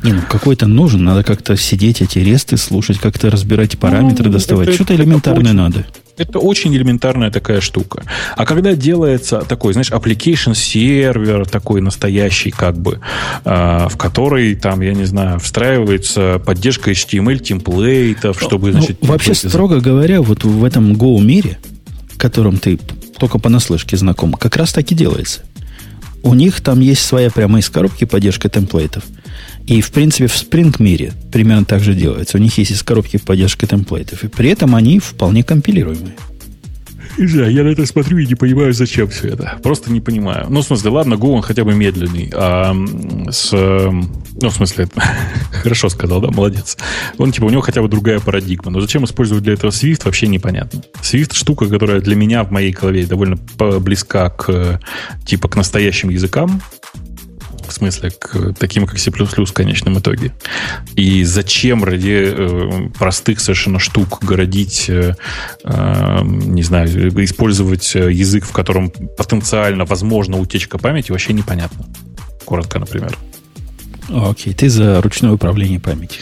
[0.03, 4.73] Не, ну какой-то нужен, надо как-то сидеть эти ресты, слушать, как-то разбирать параметры, ну, доставать.
[4.73, 5.85] Что-то элементарное очень, надо.
[6.21, 8.03] Это очень элементарная такая штука.
[8.37, 12.99] А когда делается такой, знаешь, application сервер такой настоящий, как бы,
[13.43, 19.33] э, в который там, я не знаю, встраивается поддержка HTML темплейтов, чтобы, ну, значит, вообще
[19.33, 21.57] строго говоря, вот в этом Go мире,
[22.17, 22.79] которым ты
[23.17, 25.41] только понаслышке знаком, как раз так и делается.
[26.23, 29.03] У них там есть своя прямо из коробки поддержка темплейтов.
[29.71, 32.37] И, в принципе, в Spring мире примерно так же делается.
[32.37, 34.25] У них есть из коробки поддержка темплейтов.
[34.25, 36.13] И при этом они вполне компилируемые.
[37.17, 39.59] Не я на это смотрю и не понимаю, зачем все это.
[39.63, 40.47] Просто не понимаю.
[40.49, 42.29] Ну, в смысле, ладно, Go он хотя бы медленный.
[42.33, 42.75] А
[43.29, 43.53] с...
[43.53, 44.89] Ну, в смысле,
[45.63, 46.77] хорошо сказал, да, молодец.
[47.17, 48.71] Он, типа, у него хотя бы другая парадигма.
[48.71, 50.81] Но зачем использовать для этого Swift, вообще непонятно.
[51.01, 53.37] Swift штука, которая для меня в моей голове довольно
[53.79, 54.81] близка к,
[55.25, 56.61] типа, к настоящим языкам
[57.71, 60.33] в смысле, к таким, как C++ в конечном итоге.
[60.95, 65.15] И зачем ради э, простых совершенно штук городить, э,
[65.63, 71.85] э, не знаю, использовать язык, в котором потенциально возможна утечка памяти, вообще непонятно.
[72.45, 73.17] Коротко, например.
[74.09, 76.21] Окей, ты за ручное управление памятью.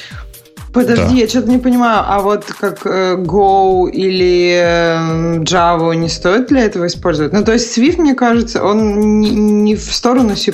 [0.73, 1.21] Подожди, да.
[1.21, 6.61] я что-то не понимаю, а вот как э, Go или э, Java не стоит для
[6.61, 7.33] этого использовать?
[7.33, 10.51] Ну, то есть Swift, мне кажется, он не, в сторону C++,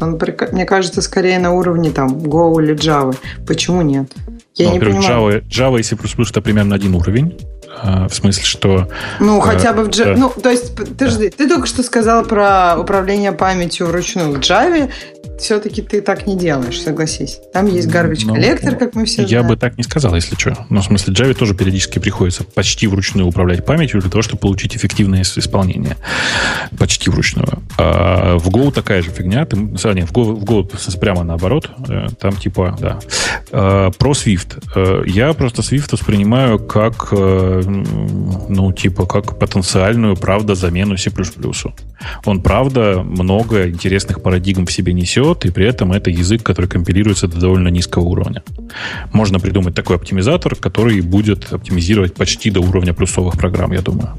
[0.00, 0.18] он,
[0.52, 3.14] мне кажется, скорее на уровне там Go или Java.
[3.46, 4.10] Почему нет?
[4.54, 5.02] Я ну, не понимаю.
[5.02, 7.36] Java, Java и C++ это примерно один уровень.
[7.82, 8.88] А, в смысле, что...
[9.20, 10.14] Ну, э, хотя бы в Java...
[10.14, 10.16] Да.
[10.16, 14.32] Ну, то есть, подожди, ты только что сказал про управление памятью вручную.
[14.32, 14.90] В Java
[15.40, 17.40] все-таки ты так не делаешь, согласись.
[17.52, 19.48] Там есть garbage ну, коллектор, как мы все я знаем.
[19.48, 20.66] Бы так не сказал, если что.
[20.68, 24.76] Но в смысле Java тоже периодически приходится почти вручную управлять памятью для того, чтобы получить
[24.76, 25.96] эффективное исполнение.
[26.78, 27.62] Почти вручную.
[27.78, 29.44] А в Go такая же фигня.
[29.44, 31.70] Ты, нет, в Go, в Go прямо наоборот.
[31.88, 32.98] Э, там типа, да.
[33.52, 34.62] А, про Swift.
[34.74, 37.62] Э, я просто Swift воспринимаю как, э,
[38.48, 41.10] ну, типа, как потенциальную, правда, замену C++.
[42.24, 47.26] Он, правда, много интересных парадигм в себе несет, и при этом это язык, который компилируется
[47.26, 48.42] до довольно низкого уровня.
[49.12, 54.14] Можно придумать такой оптимизатор, который будет оптимизировать почти до уровня плюсовых программ, я думаю.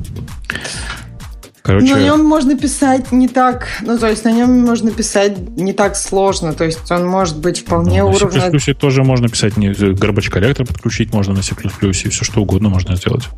[1.64, 1.94] Короче...
[1.94, 5.96] На нем можно писать не так, ну, то есть на нем можно писать не так
[5.96, 8.50] сложно, то есть он может быть вполне ну, уровня...
[8.50, 12.42] На C++ тоже можно писать, не garbage коллектор подключить можно на C++, и все что
[12.42, 13.30] угодно можно сделать.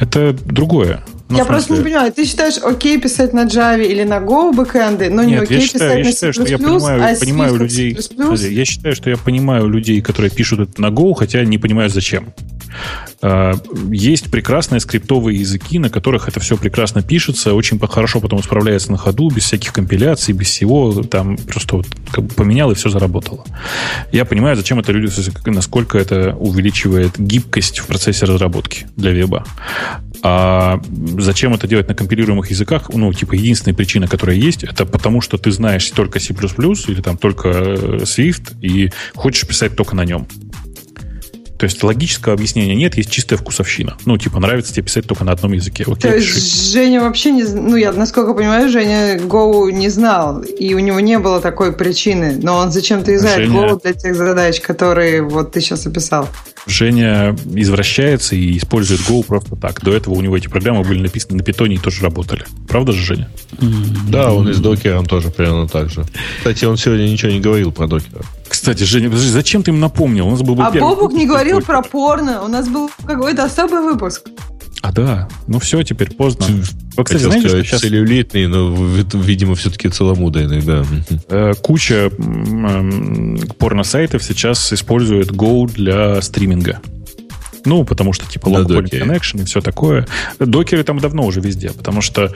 [0.00, 1.02] Это другое.
[1.30, 5.10] Ну, я просто не понимаю, ты считаешь окей писать на Java или на Go бэкэнды,
[5.10, 7.96] но Нет, не окей считаю, писать я на C++, что я понимаю, а понимаю людей,
[8.50, 12.34] я считаю, что я понимаю людей, которые пишут это на Go, хотя не понимаю зачем.
[13.22, 13.54] А,
[13.90, 18.98] есть прекрасные скриптовые языки, на которых это все прекрасно пишется, очень хорошо потом исправляется на
[18.98, 21.02] ходу, без всяких компиляций, без всего.
[21.02, 23.44] Там просто вот как бы поменял и все заработало.
[24.12, 25.12] Я понимаю, зачем это люди,
[25.46, 29.44] насколько это увеличивает гибкость в процессе разработки для веба.
[30.22, 30.80] А
[31.18, 32.90] зачем это делать на компилируемых языках?
[32.92, 37.16] Ну, типа, единственная причина, которая есть, это потому, что ты знаешь только C++ или там
[37.16, 40.26] только э, Swift и хочешь писать только на нем.
[41.60, 43.98] То есть логического объяснения нет, есть чистая вкусовщина.
[44.06, 45.84] Ну, типа, нравится тебе писать только на одном языке.
[45.86, 46.72] Окей, То есть пиши.
[46.72, 47.42] Женя вообще не...
[47.42, 52.38] Ну, я, насколько понимаю, Женя Go не знал, и у него не было такой причины,
[52.42, 53.60] но он зачем-то знает Женя...
[53.60, 56.30] Go для тех задач, которые вот ты сейчас описал.
[56.66, 59.82] Женя извращается и использует Go просто так.
[59.82, 62.44] До этого у него эти программы были написаны на питоне и тоже работали.
[62.68, 63.28] Правда же, Женя?
[64.08, 66.04] Да, он из докера он тоже примерно так же.
[66.38, 68.22] Кстати, он сегодня ничего не говорил про докера.
[68.48, 70.26] Кстати, Женя, подожди, зачем ты им напомнил?
[70.26, 72.42] У нас был бы а Бобук не говорил про порно.
[72.42, 74.28] У нас был какой-то особый выпуск.
[74.82, 75.28] А, да.
[75.46, 76.46] Ну все, теперь поздно.
[76.96, 77.80] Вы, кстати, знаете, сказать, что сейчас...
[77.82, 78.74] целлюлитный, но,
[79.14, 80.84] видимо, все-таки целомудренный, да.
[81.28, 82.10] Э, куча
[83.58, 86.80] порно-сайтов сейчас использует Go для стриминга.
[87.64, 90.06] Ну, потому что типа long point connection и все такое.
[90.38, 92.32] Докеры там давно уже везде, потому что,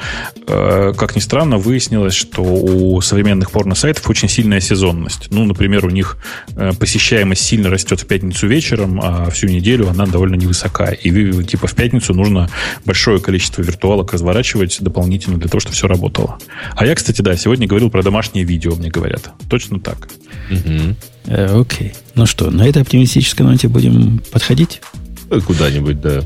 [0.47, 5.29] э, как ни странно, выяснилось, что у современных порно-сайтов очень сильная сезонность.
[5.31, 6.19] Ну, например, у них
[6.57, 10.91] э, посещаемость сильно растет в пятницу вечером, а всю неделю она довольно невысока.
[10.91, 12.49] И типа в пятницу нужно
[12.85, 16.39] большое количество виртуалок разворачивать дополнительно для того, чтобы все работало.
[16.77, 19.31] А я, кстати, да, сегодня говорил про домашнее видео, мне говорят.
[19.49, 20.09] Точно так.
[21.27, 21.93] Э, окей.
[22.15, 24.81] Ну что, на этой оптимистической ноте будем подходить?
[25.31, 26.23] Э, куда-нибудь, да.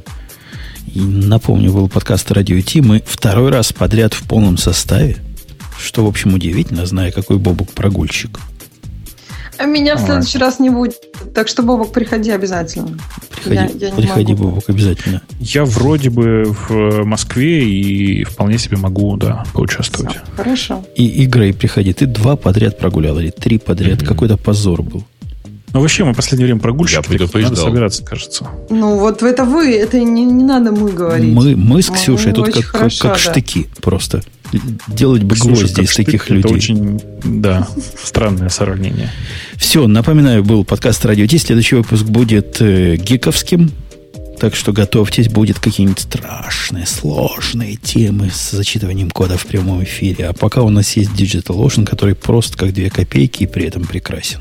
[0.95, 2.81] И напомню, был подкаст «Радио Ти».
[2.81, 5.16] Мы второй раз подряд в полном составе.
[5.79, 8.41] Что, в общем, удивительно, зная, какой Бобук прогульщик.
[9.59, 10.95] А меня в следующий раз не будет.
[11.35, 12.97] Так что, Бобок, приходи обязательно.
[13.45, 15.20] Приходи, я, я приходи Бобок, обязательно.
[15.41, 20.12] Я вроде бы в Москве и вполне себе могу, да, поучаствовать.
[20.12, 20.85] Все, хорошо.
[20.95, 21.93] И, и Грей, приходи.
[21.93, 24.01] Ты два подряд прогулял или три подряд.
[24.03, 24.07] Mm-hmm.
[24.07, 25.05] Какой-то позор был.
[25.79, 26.97] Ну, вообще, мы в последнее время прогульщики.
[26.97, 27.53] Я предупреждал.
[27.53, 28.49] Надо собираться, кажется.
[28.69, 31.33] Ну, вот это вы, это не, не надо мы говорить.
[31.33, 33.31] Мы, мы с Ксюшей мы тут как, хорошо, как, как да.
[33.31, 34.23] штыки просто.
[34.89, 36.51] Делать бы Ксюша, гвозди из таких штык, людей.
[36.51, 37.69] Это очень, да,
[38.03, 39.13] странное сравнение.
[39.55, 41.39] Все, напоминаю, был подкаст Радио Ти.
[41.39, 43.71] Следующий выпуск будет э, гиковским.
[44.41, 50.27] Так что готовьтесь, будет какие-нибудь страшные, сложные темы с зачитыванием кода в прямом эфире.
[50.27, 53.85] А пока у нас есть Digital Ocean, который просто как две копейки и при этом
[53.85, 54.41] прекрасен.